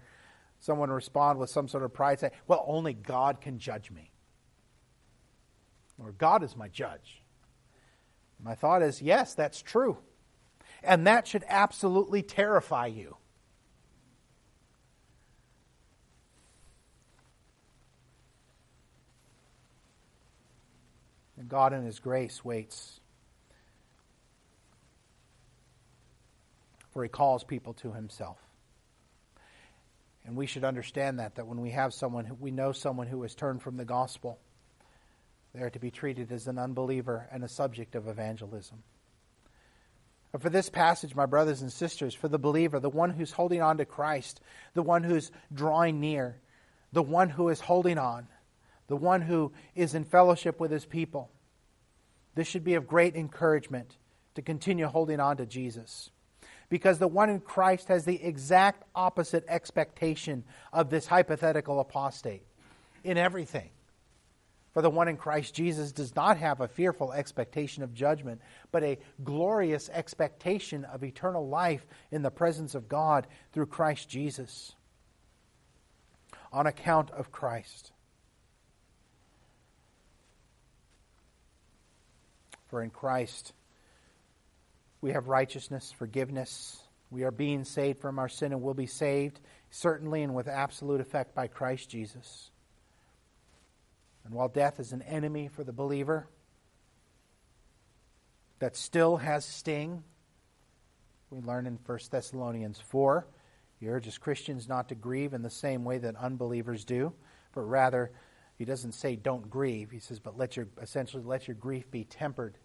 Someone 0.58 0.90
respond 0.90 1.38
with 1.38 1.48
some 1.48 1.68
sort 1.68 1.84
of 1.84 1.94
pride, 1.94 2.18
say, 2.18 2.32
Well, 2.48 2.64
only 2.66 2.92
God 2.92 3.40
can 3.40 3.60
judge 3.60 3.92
me. 3.92 4.10
or 5.96 6.10
God 6.10 6.42
is 6.42 6.56
my 6.56 6.66
judge. 6.66 7.22
My 8.42 8.56
thought 8.56 8.82
is, 8.82 9.00
yes, 9.00 9.36
that's 9.36 9.62
true. 9.62 9.96
And 10.82 11.06
that 11.06 11.28
should 11.28 11.44
absolutely 11.46 12.22
terrify 12.22 12.86
you. 12.86 13.16
God, 21.52 21.74
in 21.74 21.84
His 21.84 22.00
grace, 22.00 22.42
waits. 22.42 22.98
For 26.92 27.02
He 27.02 27.10
calls 27.10 27.44
people 27.44 27.74
to 27.74 27.92
Himself. 27.92 28.38
And 30.24 30.34
we 30.34 30.46
should 30.46 30.64
understand 30.64 31.18
that, 31.18 31.34
that 31.34 31.46
when 31.46 31.60
we 31.60 31.72
have 31.72 31.92
someone, 31.92 32.38
we 32.40 32.50
know 32.50 32.72
someone 32.72 33.06
who 33.06 33.20
has 33.20 33.34
turned 33.34 33.60
from 33.60 33.76
the 33.76 33.84
gospel, 33.84 34.38
they 35.54 35.60
are 35.60 35.68
to 35.68 35.78
be 35.78 35.90
treated 35.90 36.32
as 36.32 36.46
an 36.46 36.58
unbeliever 36.58 37.28
and 37.30 37.44
a 37.44 37.48
subject 37.48 37.96
of 37.96 38.08
evangelism. 38.08 38.82
But 40.32 40.40
for 40.40 40.48
this 40.48 40.70
passage, 40.70 41.14
my 41.14 41.26
brothers 41.26 41.60
and 41.60 41.70
sisters, 41.70 42.14
for 42.14 42.28
the 42.28 42.38
believer, 42.38 42.80
the 42.80 42.88
one 42.88 43.10
who's 43.10 43.32
holding 43.32 43.60
on 43.60 43.76
to 43.76 43.84
Christ, 43.84 44.40
the 44.72 44.80
one 44.80 45.04
who's 45.04 45.30
drawing 45.52 46.00
near, 46.00 46.40
the 46.92 47.02
one 47.02 47.28
who 47.28 47.50
is 47.50 47.60
holding 47.60 47.98
on, 47.98 48.26
the 48.86 48.96
one 48.96 49.20
who 49.20 49.52
is 49.74 49.94
in 49.94 50.04
fellowship 50.04 50.58
with 50.58 50.70
his 50.70 50.86
people, 50.86 51.28
this 52.34 52.46
should 52.46 52.64
be 52.64 52.74
of 52.74 52.86
great 52.86 53.16
encouragement 53.16 53.96
to 54.34 54.42
continue 54.42 54.86
holding 54.86 55.20
on 55.20 55.36
to 55.36 55.46
Jesus 55.46 56.10
because 56.72 56.98
the 56.98 57.06
one 57.06 57.28
in 57.28 57.38
Christ 57.38 57.88
has 57.88 58.06
the 58.06 58.24
exact 58.24 58.84
opposite 58.94 59.44
expectation 59.46 60.42
of 60.72 60.88
this 60.88 61.06
hypothetical 61.06 61.80
apostate 61.80 62.46
in 63.04 63.18
everything. 63.18 63.68
For 64.72 64.80
the 64.80 64.88
one 64.88 65.06
in 65.06 65.18
Christ 65.18 65.54
Jesus 65.54 65.92
does 65.92 66.16
not 66.16 66.38
have 66.38 66.62
a 66.62 66.68
fearful 66.68 67.12
expectation 67.12 67.82
of 67.82 67.92
judgment, 67.92 68.40
but 68.70 68.82
a 68.82 68.98
glorious 69.22 69.90
expectation 69.92 70.86
of 70.86 71.04
eternal 71.04 71.46
life 71.46 71.86
in 72.10 72.22
the 72.22 72.30
presence 72.30 72.74
of 72.74 72.88
God 72.88 73.26
through 73.52 73.66
Christ 73.66 74.08
Jesus. 74.08 74.74
On 76.54 76.66
account 76.66 77.10
of 77.10 77.30
Christ. 77.30 77.92
For 82.72 82.82
in 82.82 82.88
Christ, 82.88 83.52
we 85.02 85.10
have 85.10 85.28
righteousness, 85.28 85.92
forgiveness. 85.92 86.80
We 87.10 87.24
are 87.24 87.30
being 87.30 87.64
saved 87.64 88.00
from 88.00 88.18
our 88.18 88.30
sin 88.30 88.50
and 88.50 88.62
will 88.62 88.72
be 88.72 88.86
saved, 88.86 89.40
certainly 89.70 90.22
and 90.22 90.34
with 90.34 90.48
absolute 90.48 91.02
effect, 91.02 91.34
by 91.34 91.48
Christ 91.48 91.90
Jesus. 91.90 92.50
And 94.24 94.32
while 94.32 94.48
death 94.48 94.80
is 94.80 94.92
an 94.94 95.02
enemy 95.02 95.48
for 95.48 95.64
the 95.64 95.72
believer 95.74 96.26
that 98.58 98.74
still 98.74 99.18
has 99.18 99.44
sting, 99.44 100.02
we 101.28 101.40
learn 101.42 101.66
in 101.66 101.78
1 101.84 101.98
Thessalonians 102.10 102.80
4 102.88 103.26
he 103.80 103.90
urges 103.90 104.16
Christians 104.16 104.66
not 104.66 104.88
to 104.88 104.94
grieve 104.94 105.34
in 105.34 105.42
the 105.42 105.50
same 105.50 105.84
way 105.84 105.98
that 105.98 106.16
unbelievers 106.16 106.86
do, 106.86 107.12
but 107.54 107.64
rather, 107.64 108.12
he 108.62 108.66
doesn't 108.66 108.92
say 108.92 109.16
don't 109.16 109.50
grieve. 109.50 109.90
He 109.90 109.98
says, 109.98 110.20
but 110.20 110.38
let 110.38 110.56
your 110.56 110.68
essentially 110.80 111.24
let 111.24 111.48
your 111.48 111.56
grief 111.56 111.90
be 111.90 112.04
tempered 112.04 112.56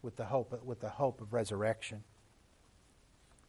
with 0.00 0.16
the 0.16 0.24
hope, 0.24 0.64
with 0.64 0.80
the 0.80 0.88
hope 0.88 1.20
of 1.20 1.34
resurrection. 1.34 2.02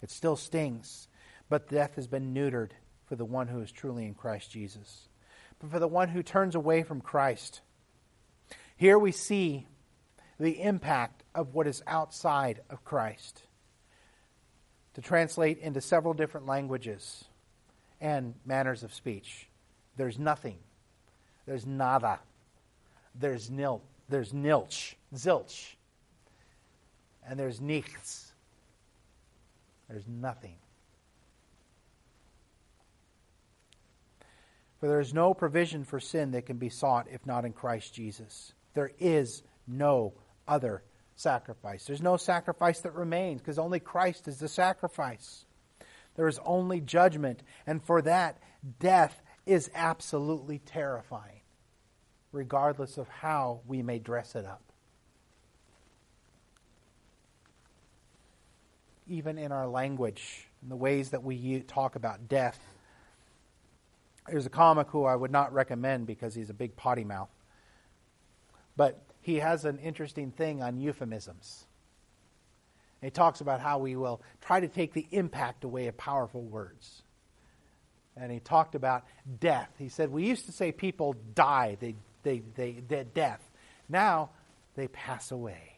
It 0.02 0.12
still 0.12 0.36
stings, 0.36 1.08
but 1.48 1.70
death 1.70 1.96
has 1.96 2.06
been 2.06 2.34
neutered 2.34 2.72
for 3.06 3.16
the 3.16 3.24
one 3.24 3.48
who 3.48 3.62
is 3.62 3.72
truly 3.72 4.04
in 4.04 4.14
Christ 4.14 4.52
Jesus. 4.52 5.08
But 5.62 5.72
for 5.72 5.80
the 5.80 5.88
one 5.88 6.10
who 6.10 6.22
turns 6.22 6.54
away 6.54 6.84
from 6.84 7.00
Christ, 7.00 7.62
here 8.76 9.00
we 9.00 9.14
see 9.14 9.66
the 10.38 10.62
impact 10.62 11.24
of 11.34 11.54
what 11.54 11.66
is 11.66 11.82
outside 11.88 12.60
of 12.70 12.84
Christ. 12.84 13.44
To 14.96 15.02
translate 15.02 15.60
into 15.60 15.80
several 15.80 16.14
different 16.14 16.46
languages 16.46 17.24
and 18.02 18.36
manners 18.46 18.84
of 18.84 18.94
speech, 18.94 19.48
there's 19.96 20.20
nothing. 20.20 20.58
There's 21.50 21.66
nada. 21.66 22.20
There's 23.16 23.50
nil. 23.50 23.82
There's 24.08 24.34
nilch. 24.34 24.94
Zilch 25.16 25.74
and 27.30 27.40
there's 27.40 27.60
nichts. 27.60 28.32
There's 29.88 30.08
nothing. 30.08 30.56
For 34.80 34.88
there 34.88 35.00
is 35.00 35.14
no 35.14 35.34
provision 35.34 35.84
for 35.84 36.00
sin 36.00 36.32
that 36.32 36.46
can 36.46 36.58
be 36.58 36.70
sought 36.70 37.08
if 37.12 37.26
not 37.26 37.46
in 37.46 37.54
Christ 37.54 37.94
Jesus. 37.94 38.54
There 38.74 38.92
is 39.00 39.44
no 39.68 40.14
other 40.48 40.84
sacrifice. 41.16 41.86
There's 41.86 42.02
no 42.02 42.18
sacrifice 42.18 42.80
that 42.82 42.96
remains 42.96 43.42
because 43.42 43.60
only 43.60 43.80
Christ 43.80 44.28
is 44.28 44.40
the 44.40 44.48
sacrifice. 44.48 45.46
There 46.16 46.28
is 46.28 46.40
only 46.46 46.82
judgment, 46.82 47.44
and 47.68 47.84
for 47.84 48.02
that, 48.02 48.40
death 48.80 49.22
is 49.46 49.70
absolutely 49.76 50.60
terrifying, 50.60 51.39
regardless 52.32 52.98
of 52.98 53.08
how 53.08 53.62
we 53.68 53.82
may 53.82 54.00
dress 54.00 54.36
it 54.36 54.46
up. 54.46 54.62
even 59.10 59.38
in 59.38 59.52
our 59.52 59.68
language, 59.68 60.48
in 60.62 60.70
the 60.70 60.76
ways 60.76 61.10
that 61.10 61.24
we 61.24 61.62
talk 61.62 61.96
about 61.96 62.30
death. 62.30 62.60
There's 64.28 64.46
a 64.46 64.52
comic 64.52 64.88
who 64.90 65.06
I 65.06 65.16
would 65.16 65.32
not 65.32 65.52
recommend 65.52 66.06
because 66.06 66.36
he's 66.36 66.52
a 66.52 66.54
big 66.54 66.76
potty 66.76 67.04
mouth. 67.04 67.30
But 68.78 69.02
he 69.22 69.38
has 69.38 69.66
an 69.66 69.80
interesting 69.80 70.32
thing 70.32 70.62
on 70.62 70.78
euphemisms. 70.78 71.66
he 73.02 73.10
talks 73.10 73.42
about 73.42 73.60
how 73.60 73.80
we 73.80 73.96
will 73.96 74.22
try 74.42 74.60
to 74.60 74.68
take 74.68 74.94
the 74.94 75.08
impact 75.12 75.64
away 75.64 75.88
of 75.88 75.98
powerful 75.98 76.44
words. 76.44 77.02
And 78.16 78.32
he 78.32 78.40
talked 78.40 78.76
about 78.76 79.06
death. 79.40 79.70
He 79.78 79.90
said, 79.90 80.12
We 80.12 80.26
used 80.26 80.46
to 80.46 80.52
say 80.52 80.72
people 80.72 81.16
die, 81.34 81.78
they, 81.80 81.96
they, 82.24 82.42
they, 82.56 82.78
they 82.88 83.04
death. 83.04 83.42
Now 83.88 84.30
they 84.76 84.88
pass 84.88 85.32
away. 85.32 85.70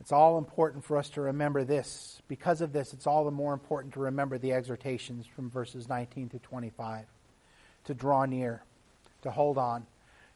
It's 0.00 0.10
all 0.10 0.36
important 0.36 0.84
for 0.84 0.98
us 0.98 1.10
to 1.10 1.20
remember 1.20 1.62
this. 1.62 2.20
Because 2.26 2.60
of 2.60 2.72
this, 2.72 2.92
it's 2.92 3.06
all 3.06 3.24
the 3.24 3.30
more 3.30 3.52
important 3.52 3.94
to 3.94 4.00
remember 4.00 4.36
the 4.36 4.52
exhortations 4.52 5.26
from 5.26 5.48
verses 5.48 5.88
19 5.88 6.30
to 6.30 6.38
25 6.40 7.04
to 7.84 7.94
draw 7.94 8.24
near, 8.24 8.64
to 9.22 9.30
hold 9.30 9.58
on, 9.58 9.86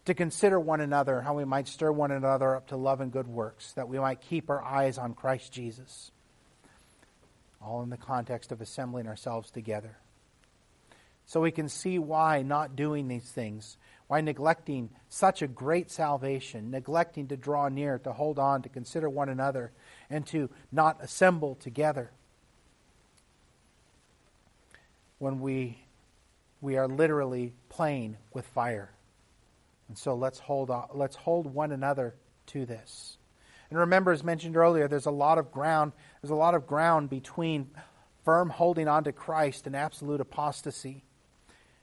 to 0.05 0.14
consider 0.14 0.61
one 0.61 0.80
another, 0.80 1.20
how 1.20 1.34
we 1.34 1.45
might 1.45 1.66
stir 1.66 1.91
one 1.91 2.12
another 2.12 2.55
up 2.55 2.68
to 2.68 2.76
love 2.76 3.01
and 3.01 3.11
good 3.11 3.26
works, 3.26 3.72
that 3.72 3.89
we 3.89 3.99
might 3.99 4.20
keep 4.20 4.51
our 4.51 4.62
eyes 4.62 4.99
on 4.99 5.14
Christ 5.14 5.53
Jesus. 5.53 6.12
All 7.67 7.83
in 7.83 7.91
the 7.91 7.97
context 7.97 8.53
of 8.53 8.61
assembling 8.61 9.09
ourselves 9.09 9.51
together. 9.51 9.99
So 11.27 11.41
we 11.41 11.51
can 11.51 11.69
see 11.69 11.99
why 11.99 12.43
not 12.43 12.77
doing 12.77 13.09
these 13.09 13.29
things 13.29 13.77
why 14.09 14.21
neglecting 14.21 14.91
such 15.09 15.43
a 15.43 15.49
great 15.49 15.91
salvation, 15.91 16.71
neglecting 16.71 17.27
to 17.29 17.37
draw 17.37 17.69
near, 17.69 17.99
to 17.99 18.12
hold 18.12 18.39
on, 18.39 18.62
to 18.62 18.69
consider 18.69 19.09
one 19.09 19.29
another, 19.29 19.73
and 20.09 20.25
to 20.29 20.49
not 20.71 21.03
assemble 21.03 21.57
together? 21.57 22.11
When 25.19 25.41
we, 25.41 25.79
we 26.61 26.77
are 26.77 26.87
literally 26.87 27.55
playing 27.69 28.17
with 28.33 28.47
fire. 28.47 28.91
And 29.89 29.99
so 29.99 30.14
let's 30.14 30.39
hold, 30.39 30.71
on, 30.71 30.89
let's 30.95 31.17
hold 31.17 31.53
one 31.53 31.73
another 31.73 32.14
to 32.49 32.64
this. 32.64 33.17
And 33.71 33.79
remember, 33.79 34.12
as 34.12 34.23
mentioned 34.23 34.57
earlier, 34.57 34.89
there's 34.89 35.07
a 35.07 35.11
lot 35.11 35.39
of 35.39 35.51
ground, 35.51 35.93
there's 36.23 36.31
a 36.31 36.37
lot 36.37 36.55
of 36.55 36.67
ground 36.67 37.11
between 37.11 37.71
firm 38.25 38.51
holding 38.51 38.89
on 38.89 39.05
to 39.05 39.12
Christ 39.12 39.67
and 39.67 39.75
absolute 39.75 40.21
apostasy. 40.21 41.05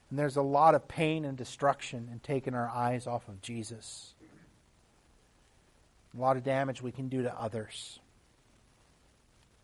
And 0.10 0.20
there's 0.20 0.38
a 0.38 0.42
lot 0.42 0.76
of 0.76 0.88
pain 0.88 1.26
and 1.26 1.38
destruction 1.38 2.10
in 2.12 2.20
taking 2.20 2.54
our 2.54 2.70
eyes 2.70 3.08
off 3.08 3.28
of 3.28 3.42
Jesus. 3.42 4.14
A 6.16 6.22
lot 6.22 6.38
of 6.38 6.44
damage 6.44 6.82
we 6.82 6.92
can 6.92 7.10
do 7.10 7.24
to 7.24 7.34
others. 7.34 8.00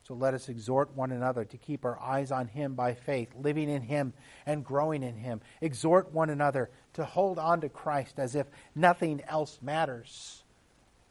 So 0.09 0.15
let 0.15 0.33
us 0.33 0.49
exhort 0.49 0.95
one 0.95 1.11
another 1.11 1.45
to 1.45 1.57
keep 1.57 1.85
our 1.85 1.99
eyes 2.01 2.31
on 2.31 2.47
Him 2.47 2.73
by 2.73 2.95
faith, 2.95 3.29
living 3.39 3.69
in 3.69 3.83
Him 3.83 4.13
and 4.47 4.65
growing 4.65 5.03
in 5.03 5.15
Him. 5.15 5.39
Exhort 5.61 6.11
one 6.11 6.31
another 6.31 6.71
to 6.93 7.05
hold 7.05 7.37
on 7.37 7.61
to 7.61 7.69
Christ 7.69 8.17
as 8.17 8.33
if 8.33 8.47
nothing 8.73 9.21
else 9.27 9.59
matters, 9.61 10.43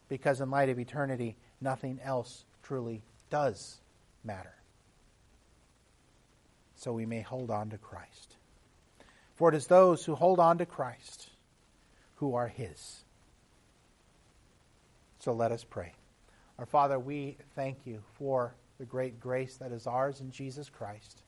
because 0.08 0.40
in 0.40 0.50
light 0.50 0.68
of 0.68 0.78
eternity, 0.78 1.36
nothing 1.60 2.00
else 2.02 2.44
truly 2.62 3.02
does 3.30 3.78
matter. 4.24 4.54
So 6.76 6.92
we 6.92 7.06
may 7.06 7.20
hold 7.20 7.50
on 7.50 7.70
to 7.70 7.78
Christ. 7.78 8.36
For 9.34 9.48
it 9.48 9.54
is 9.54 9.66
those 9.66 10.04
who 10.04 10.14
hold 10.14 10.40
on 10.40 10.58
to 10.58 10.66
Christ 10.66 11.30
who 12.16 12.34
are 12.34 12.48
His. 12.48 13.04
So 15.20 15.32
let 15.32 15.52
us 15.52 15.64
pray. 15.64 15.92
Our 16.58 16.66
Father, 16.66 16.98
we 16.98 17.36
thank 17.54 17.78
you 17.84 18.02
for 18.14 18.54
the 18.78 18.84
great 18.84 19.20
grace 19.20 19.56
that 19.56 19.72
is 19.72 19.86
ours 19.86 20.20
in 20.20 20.30
Jesus 20.30 20.68
Christ. 20.68 21.22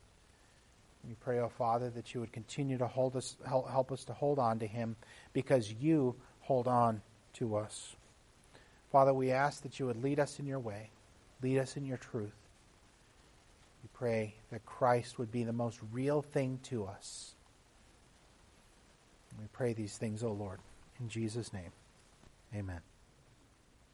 We 1.06 1.14
pray, 1.14 1.38
O 1.38 1.44
oh 1.44 1.48
Father, 1.48 1.90
that 1.90 2.14
you 2.14 2.20
would 2.20 2.32
continue 2.32 2.78
to 2.78 2.86
hold 2.86 3.16
us, 3.16 3.36
help 3.46 3.90
us 3.90 4.04
to 4.04 4.12
hold 4.12 4.38
on 4.38 4.58
to 4.58 4.66
him 4.66 4.96
because 5.32 5.72
you 5.72 6.14
hold 6.40 6.68
on 6.68 7.00
to 7.34 7.56
us. 7.56 7.96
Father, 8.90 9.14
we 9.14 9.30
ask 9.30 9.62
that 9.62 9.78
you 9.78 9.86
would 9.86 10.02
lead 10.02 10.18
us 10.18 10.38
in 10.38 10.46
your 10.46 10.58
way, 10.58 10.90
lead 11.42 11.58
us 11.58 11.76
in 11.76 11.86
your 11.86 11.96
truth. 11.96 12.34
We 13.82 13.88
pray 13.94 14.34
that 14.50 14.66
Christ 14.66 15.18
would 15.18 15.30
be 15.30 15.44
the 15.44 15.52
most 15.52 15.78
real 15.92 16.22
thing 16.22 16.58
to 16.64 16.84
us. 16.84 17.34
We 19.38 19.46
pray 19.52 19.72
these 19.72 19.96
things, 19.96 20.22
O 20.22 20.28
oh 20.28 20.32
Lord, 20.32 20.58
in 20.98 21.08
Jesus' 21.08 21.52
name. 21.52 21.72
Amen. 22.54 22.80